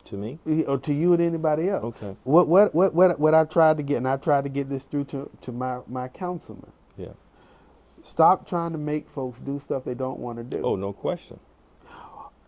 to 0.06 0.16
me. 0.16 0.38
or 0.66 0.78
to 0.78 0.92
you 0.92 1.12
and 1.12 1.22
anybody 1.22 1.68
else. 1.68 1.84
Okay. 1.84 2.16
What 2.24 2.48
what 2.48 2.74
what 2.74 2.92
what 2.94 3.20
what 3.20 3.34
I 3.34 3.44
tried 3.44 3.76
to 3.76 3.84
get, 3.84 3.98
and 3.98 4.08
I 4.08 4.16
tried 4.16 4.42
to 4.44 4.50
get 4.50 4.68
this 4.68 4.82
through 4.82 5.04
to 5.14 5.30
to 5.42 5.52
my 5.52 5.78
my 5.86 6.08
councilman. 6.08 6.72
Yeah. 6.96 7.14
Stop 8.02 8.48
trying 8.48 8.72
to 8.72 8.78
make 8.78 9.08
folks 9.08 9.38
do 9.38 9.60
stuff 9.60 9.84
they 9.84 9.94
don't 9.94 10.18
want 10.18 10.38
to 10.38 10.44
do. 10.44 10.60
Oh, 10.64 10.74
no 10.74 10.92
question. 10.92 11.38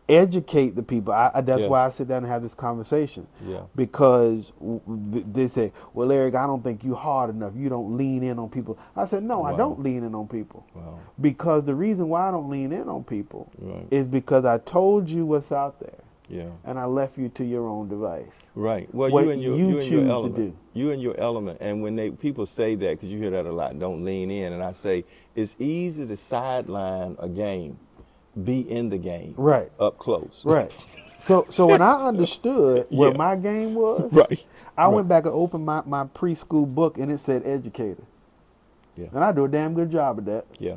Educate 0.06 0.76
the 0.76 0.82
people. 0.82 1.14
I, 1.14 1.30
I, 1.34 1.40
that's 1.40 1.62
Yes. 1.62 1.70
why 1.70 1.82
I 1.84 1.88
sit 1.88 2.08
down 2.08 2.18
and 2.18 2.26
have 2.26 2.42
this 2.42 2.54
conversation. 2.54 3.26
Yeah. 3.46 3.62
Because 3.74 4.52
w- 4.60 5.24
they 5.32 5.46
say, 5.46 5.72
"Well, 5.94 6.12
Eric, 6.12 6.34
I 6.34 6.46
don't 6.46 6.62
think 6.62 6.84
you 6.84 6.94
hard 6.94 7.30
enough. 7.30 7.54
You 7.56 7.70
don't 7.70 7.96
lean 7.96 8.22
in 8.22 8.38
on 8.38 8.50
people." 8.50 8.76
I 8.96 9.06
said, 9.06 9.22
"No, 9.24 9.44
I 9.44 9.56
don't 9.56 9.82
lean 9.82 10.04
in 10.04 10.14
on 10.14 10.28
people." 10.28 10.66
Wow. 10.74 10.98
Because 11.22 11.64
the 11.64 11.74
reason 11.74 12.10
why 12.10 12.28
I 12.28 12.30
don't 12.32 12.50
lean 12.50 12.70
in 12.72 12.86
on 12.88 13.02
people 13.04 13.50
Right. 13.58 13.86
is 13.90 14.06
because 14.08 14.44
I 14.44 14.58
told 14.58 15.08
you 15.08 15.24
what's 15.24 15.50
out 15.52 15.80
there, 15.80 16.00
Yeah. 16.28 16.50
and 16.66 16.78
I 16.78 16.84
left 16.84 17.16
you 17.16 17.30
to 17.30 17.44
your 17.44 17.66
own 17.66 17.88
device. 17.88 18.50
Right. 18.54 18.94
Well, 18.94 19.10
What 19.10 19.24
you 19.24 19.30
and 19.30 19.42
your 19.42 19.56
you 19.56 19.68
you, 19.68 19.78
and 19.78 19.86
your 19.90 20.06
element. 20.06 20.54
You 20.74 20.90
and 20.90 21.00
your 21.00 21.18
element. 21.18 21.58
And 21.62 21.82
when 21.82 21.96
they 21.96 22.10
people 22.10 22.44
say 22.44 22.74
that, 22.74 22.90
because 22.90 23.10
you 23.10 23.18
hear 23.18 23.30
that 23.30 23.46
a 23.46 23.52
lot, 23.52 23.78
don't 23.78 24.04
lean 24.04 24.30
in. 24.30 24.52
And 24.52 24.62
I 24.62 24.72
say 24.72 25.04
it's 25.34 25.56
easy 25.58 26.06
to 26.06 26.16
sideline 26.16 27.16
a 27.18 27.28
game, 27.28 27.78
be 28.42 28.60
in 28.68 28.88
the 28.90 28.98
game, 28.98 29.34
Right. 29.36 29.70
up 29.78 29.98
close. 29.98 30.42
Right. 30.44 30.72
So 31.20 31.46
so 31.50 31.66
when 31.66 31.82
I 31.82 31.92
understood 32.08 32.86
where 32.90 33.10
Yeah. 33.10 33.16
my 33.16 33.36
game 33.36 33.74
was, 33.74 34.12
Right. 34.12 34.44
I 34.76 34.86
Right. 34.86 34.94
went 34.94 35.08
back 35.08 35.24
and 35.26 35.34
opened 35.34 35.64
my, 35.64 35.82
my 35.86 36.04
preschool 36.04 36.66
book 36.72 36.98
and 36.98 37.12
it 37.12 37.18
said 37.18 37.42
educator. 37.46 38.02
Yeah. 38.96 39.06
And 39.12 39.24
I 39.24 39.32
do 39.32 39.44
a 39.44 39.48
damn 39.48 39.74
good 39.74 39.90
job 39.90 40.18
of 40.18 40.24
that. 40.26 40.46
Yeah. 40.58 40.76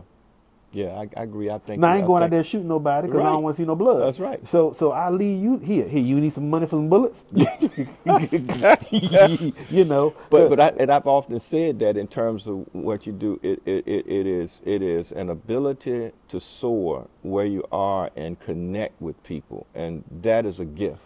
Yeah. 0.77 0.99
I, 1.01 1.07
I 1.19 1.23
agree. 1.23 1.49
I 1.49 1.57
think. 1.59 1.79
Now 1.81 1.89
I 1.89 1.97
ain't 1.97 2.07
going 2.07 2.21
out 2.23 2.25
think- 2.25 2.31
there 2.31 2.43
shooting 2.43 2.67
nobody 2.67 3.07
because 3.07 3.21
I 3.21 3.25
don't 3.31 3.43
want 3.43 3.55
to 3.55 3.61
see 3.61 3.65
no 3.65 3.75
blood. 3.75 4.01
That's 4.01 4.19
right. 4.19 4.45
So 4.47 4.71
so 4.73 4.91
I 4.91 5.09
leave 5.09 5.41
you 5.41 5.57
here. 5.57 5.87
Here, 5.87 6.01
you 6.03 6.19
need 6.21 6.33
some 6.33 6.49
money 6.49 6.65
for 6.67 6.75
some 6.77 6.89
bullets. 6.89 7.25
you 9.71 9.85
know. 9.85 10.13
But 10.29 10.49
but 10.49 10.59
I, 10.59 10.67
and 10.77 10.91
I've 10.91 11.07
often 11.07 11.39
said 11.39 11.79
that 11.79 11.97
in 11.97 12.07
terms 12.07 12.47
of 12.47 12.65
what 12.73 13.05
you 13.07 13.13
do, 13.13 13.39
it, 13.43 13.61
it, 13.65 13.87
it, 13.87 14.07
it 14.07 14.27
is 14.27 14.61
it 14.65 14.81
is 14.81 15.11
an 15.11 15.29
ability 15.29 16.11
to 16.29 16.39
soar 16.39 17.07
where 17.23 17.45
you 17.45 17.63
are 17.71 18.09
and 18.15 18.39
connect 18.39 18.99
with 19.01 19.21
people, 19.23 19.65
and 19.75 20.03
that 20.21 20.45
is 20.45 20.59
a 20.59 20.65
gift. 20.65 21.01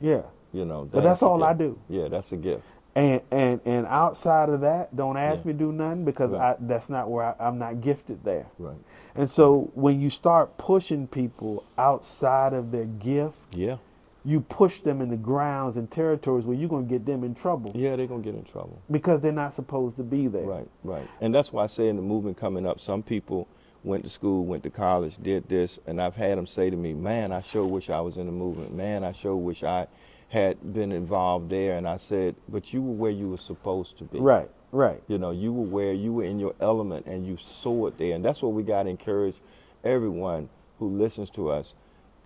yeah. 0.00 0.22
You 0.52 0.64
know. 0.64 0.88
But 0.90 1.02
that's 1.04 1.22
all 1.22 1.44
I 1.44 1.52
do. 1.52 1.78
Yeah, 1.88 2.08
that's 2.08 2.32
a 2.32 2.36
gift. 2.36 2.62
And 2.94 3.20
and 3.30 3.60
and 3.66 3.86
outside 3.86 4.48
of 4.48 4.62
that, 4.62 4.96
don't 4.96 5.18
ask 5.18 5.44
Yeah. 5.44 5.48
me 5.48 5.52
to 5.52 5.58
do 5.58 5.72
nothing 5.72 6.04
because 6.06 6.30
Right. 6.30 6.52
I, 6.52 6.56
that's 6.60 6.88
not 6.88 7.10
where 7.10 7.26
I, 7.26 7.34
I'm 7.48 7.58
not 7.58 7.82
gifted 7.82 8.24
there. 8.24 8.46
Right. 8.58 8.76
And 9.16 9.28
so 9.30 9.70
when 9.74 10.00
you 10.00 10.10
start 10.10 10.56
pushing 10.58 11.06
people 11.06 11.64
outside 11.78 12.52
of 12.52 12.70
their 12.70 12.84
gift, 12.84 13.38
Yeah. 13.54 13.76
you 14.24 14.40
push 14.40 14.80
them 14.80 15.00
in 15.00 15.08
the 15.08 15.16
grounds 15.16 15.76
and 15.76 15.90
territories 15.90 16.44
where 16.46 16.56
you're 16.56 16.68
going 16.68 16.86
to 16.86 16.90
get 16.90 17.06
them 17.06 17.22
in 17.24 17.34
trouble 17.34 17.70
Yeah, 17.74 17.94
they're 17.96 18.06
gonna 18.08 18.22
get 18.22 18.34
in 18.34 18.42
trouble. 18.44 18.78
because 18.90 19.20
they're 19.20 19.32
not 19.32 19.54
supposed 19.54 19.96
to 19.96 20.02
be 20.02 20.26
there. 20.26 20.44
Right, 20.46 20.68
right. 20.84 21.06
And 21.20 21.34
that's 21.34 21.52
why 21.52 21.62
I 21.64 21.66
say 21.68 21.88
in 21.88 21.96
the 21.96 22.02
movement 22.02 22.36
coming 22.36 22.66
up, 22.66 22.80
some 22.80 23.02
people 23.02 23.46
went 23.84 24.02
to 24.02 24.10
school, 24.10 24.44
went 24.44 24.64
to 24.64 24.70
college, 24.70 25.16
did 25.18 25.48
this, 25.48 25.78
and 25.86 26.02
I've 26.02 26.16
had 26.16 26.36
them 26.36 26.46
say 26.46 26.70
to 26.70 26.76
me, 26.76 26.92
"Man, 26.92 27.30
I 27.30 27.40
sure 27.40 27.64
wish 27.64 27.88
I 27.88 28.00
was 28.00 28.16
in 28.18 28.26
the 28.26 28.32
movement. 28.32 28.74
Man, 28.74 29.04
I 29.04 29.12
sure 29.12 29.36
wish 29.36 29.62
I 29.62 29.86
had 30.28 30.72
been 30.72 30.90
involved 30.90 31.48
there." 31.50 31.76
And 31.76 31.86
I 31.88 31.96
said, 31.96 32.34
"But 32.48 32.74
you 32.74 32.82
were 32.82 32.94
where 32.94 33.10
you 33.12 33.28
were 33.30 33.36
supposed 33.36 33.96
to 33.98 34.04
be. 34.04 34.18
Right, 34.18 34.50
right. 34.72 35.02
You 35.08 35.18
know, 35.18 35.30
you 35.30 35.52
were 35.52 35.66
where 35.66 35.92
you 35.92 36.12
were 36.12 36.24
in 36.24 36.38
your 36.38 36.54
element, 36.60 37.06
and 37.06 37.26
you 37.26 37.36
soared 37.36 37.98
there. 37.98 38.14
And 38.14 38.24
that's 38.24 38.42
what 38.42 38.52
we 38.52 38.62
got 38.62 38.84
to 38.84 38.90
encourage 38.90 39.36
everyone 39.84 40.48
who 40.78 40.96
listens 40.96 41.30
to 41.30 41.50
us. 41.50 41.74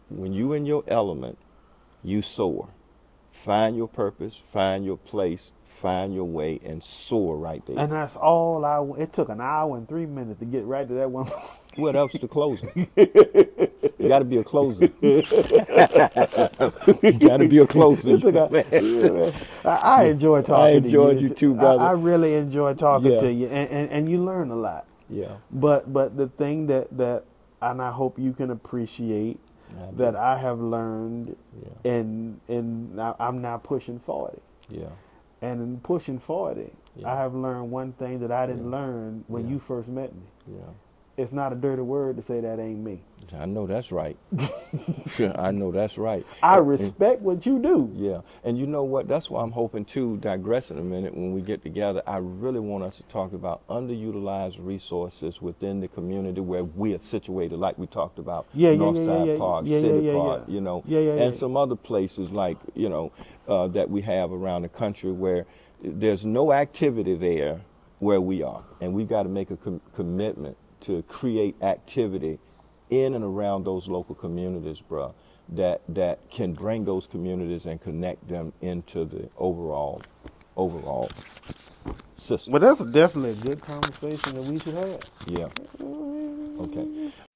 When 0.09 0.33
you 0.33 0.53
in 0.55 0.67
your 0.67 0.85
element, 0.89 1.39
you 2.03 2.23
soar. 2.23 2.69
Find 3.33 3.77
your 3.77 3.89
purpose, 3.89 4.43
find 4.53 4.85
your 4.85 4.97
place, 4.99 5.53
find 5.67 6.15
your 6.15 6.25
way, 6.25 6.61
and 6.65 6.83
soar 6.83 7.37
right 7.37 7.65
there. 7.65 7.79
And 7.79 7.93
that's 7.93 8.17
all 8.17 8.65
I. 8.65 8.83
It 9.01 9.13
took 9.13 9.29
an 9.29 9.41
hour 9.41 9.77
and 9.77 9.89
three 9.89 10.07
minutes 10.07 10.41
to 10.41 10.47
get 10.47 10.65
right 10.65 10.87
to 10.87 10.95
that 10.95 11.11
one. 11.11 11.31
What 11.77 11.95
else 11.97 12.13
to 12.13 12.29
closing? 12.29 12.89
you 12.97 14.09
got 14.09 14.19
to 14.21 14.25
be 14.25 14.39
a 14.39 14.45
closer. 14.45 14.91
you 15.01 15.23
got 17.13 17.37
to 17.39 17.49
be 17.49 17.59
a 17.59 17.67
closer. 17.67 18.15
It 18.15 18.21
took 18.21 18.35
a- 18.35 19.33
I, 19.65 19.77
I 19.77 20.05
enjoy 20.05 20.43
talking. 20.43 20.65
I 20.65 20.71
enjoyed 20.71 21.19
to 21.19 21.23
you 21.25 21.29
too, 21.31 21.55
brother. 21.55 21.83
I, 21.83 21.89
I 21.91 21.93
really 21.93 22.35
enjoy 22.35 22.75
talking 22.75 23.13
Yeah. 23.13 23.19
to 23.19 23.33
you, 23.33 23.47
and, 23.47 23.69
and 23.71 23.91
and 23.91 24.09
you 24.09 24.23
learn 24.25 24.51
a 24.51 24.57
lot. 24.57 24.87
yeah. 25.09 25.37
But 25.53 25.93
but 25.93 26.17
the 26.17 26.29
thing 26.29 26.67
that 26.69 26.97
that 26.97 27.25
and 27.63 27.81
I 27.83 27.91
hope 27.91 28.19
you 28.19 28.33
can 28.33 28.51
appreciate 28.51 29.39
I 29.71 29.91
that 29.97 30.17
I 30.17 30.37
have 30.39 30.59
learned, 30.61 31.37
Yeah. 31.63 31.91
and 31.93 32.41
and 32.49 33.01
I'm 33.01 33.41
now 33.43 33.59
pushing 33.59 33.99
forty. 34.01 34.39
Yeah. 34.69 34.87
And 35.43 35.63
in 35.63 35.81
pushing 35.81 36.19
40, 36.19 36.71
Yeah. 36.97 37.11
I 37.11 37.17
have 37.17 37.35
learned 37.35 37.71
one 37.71 37.93
thing 37.93 38.19
that 38.21 38.31
I 38.31 38.47
didn't 38.47 38.71
learn 38.71 39.25
when 39.27 39.49
you 39.49 39.59
first 39.59 39.89
met 39.89 40.13
me. 40.15 40.21
Yeah. 40.53 40.59
It's 41.21 41.33
not 41.33 41.53
a 41.53 41.55
dirty 41.57 41.83
word 41.83 42.17
to 42.17 42.23
say 42.23 42.41
that 42.41 42.59
ain't 42.59 42.81
me. 42.81 43.03
I 43.39 43.45
know 43.45 43.67
that's 43.67 43.93
right. 43.93 44.17
I 45.37 45.51
know 45.53 45.71
that's 45.71 45.99
right. 45.99 46.27
I 46.43 46.59
And- 46.59 46.67
respect 46.67 47.21
what 47.21 47.45
you 47.45 47.59
do. 47.59 47.93
Yeah, 47.95 48.23
and 48.43 48.59
you 48.59 48.67
know 48.67 48.85
what? 48.85 49.07
That's 49.07 49.29
why 49.31 49.43
I'm 49.43 49.51
hoping 49.51 49.85
to 49.87 50.17
digress 50.17 50.71
in 50.71 50.79
a 50.79 50.83
minute 50.83 51.15
when 51.15 51.33
we 51.33 51.43
get 51.43 51.63
together. 51.63 52.03
I 52.07 52.17
really 52.17 52.59
want 52.59 52.85
us 52.85 52.97
to 52.97 53.03
talk 53.05 53.35
about 53.35 53.67
underutilized 53.69 54.57
resources 54.65 55.43
within 55.43 55.81
the 55.81 55.89
community 55.89 56.41
where 56.41 56.65
we 56.65 56.95
are 56.95 56.99
situated, 56.99 57.59
like 57.59 57.77
we 57.77 57.87
talked 57.87 58.19
about. 58.19 58.47
Yeah, 58.55 58.71
Northside 58.71 59.27
yeah, 59.27 59.33
yeah. 59.35 59.39
Park, 59.39 59.65
Yeah, 59.67 59.77
yeah, 59.77 59.83
City 59.83 60.13
Park, 60.13 60.45
you 60.49 60.61
know, 60.63 60.83
and 60.89 61.35
some 61.35 61.57
other 61.57 61.77
places 61.77 62.33
like 62.33 62.57
you 62.75 62.89
know 62.89 63.13
uh, 63.47 63.69
that 63.69 63.91
we 63.91 64.01
have 64.01 64.33
around 64.33 64.63
the 64.63 64.71
country 64.71 65.13
where 65.13 65.45
there's 65.85 66.25
no 66.25 66.53
activity 66.53 67.15
there 67.15 67.61
where 67.99 68.21
we 68.23 68.43
are, 68.43 68.65
and 68.81 68.95
we've 68.95 69.09
got 69.09 69.25
to 69.25 69.29
make 69.29 69.51
a 69.51 69.57
com- 69.59 69.83
commitment 69.95 70.57
to 70.83 71.03
create 71.05 71.61
activity 71.63 72.39
in 72.91 73.15
and 73.15 73.25
around 73.25 73.65
those 73.65 73.89
local 73.89 74.15
communities, 74.15 74.83
bruh, 74.89 75.13
that 75.51 75.83
that 75.89 76.31
can 76.31 76.53
bring 76.53 76.85
those 76.85 77.07
communities 77.07 77.67
and 77.67 77.81
connect 77.81 78.27
them 78.29 78.53
into 78.61 79.05
the 79.05 79.29
overall 79.37 80.03
overall 80.57 81.11
system. 82.17 82.53
But 82.53 82.63
that's 82.63 82.85
definitely 82.85 83.31
a 83.31 83.35
good 83.35 83.61
conversation 83.61 84.35
that 84.35 84.43
we 84.43 84.59
should 84.59 84.75
have. 84.75 85.01
Yeah. 85.27 85.49
Okay. 86.61 87.30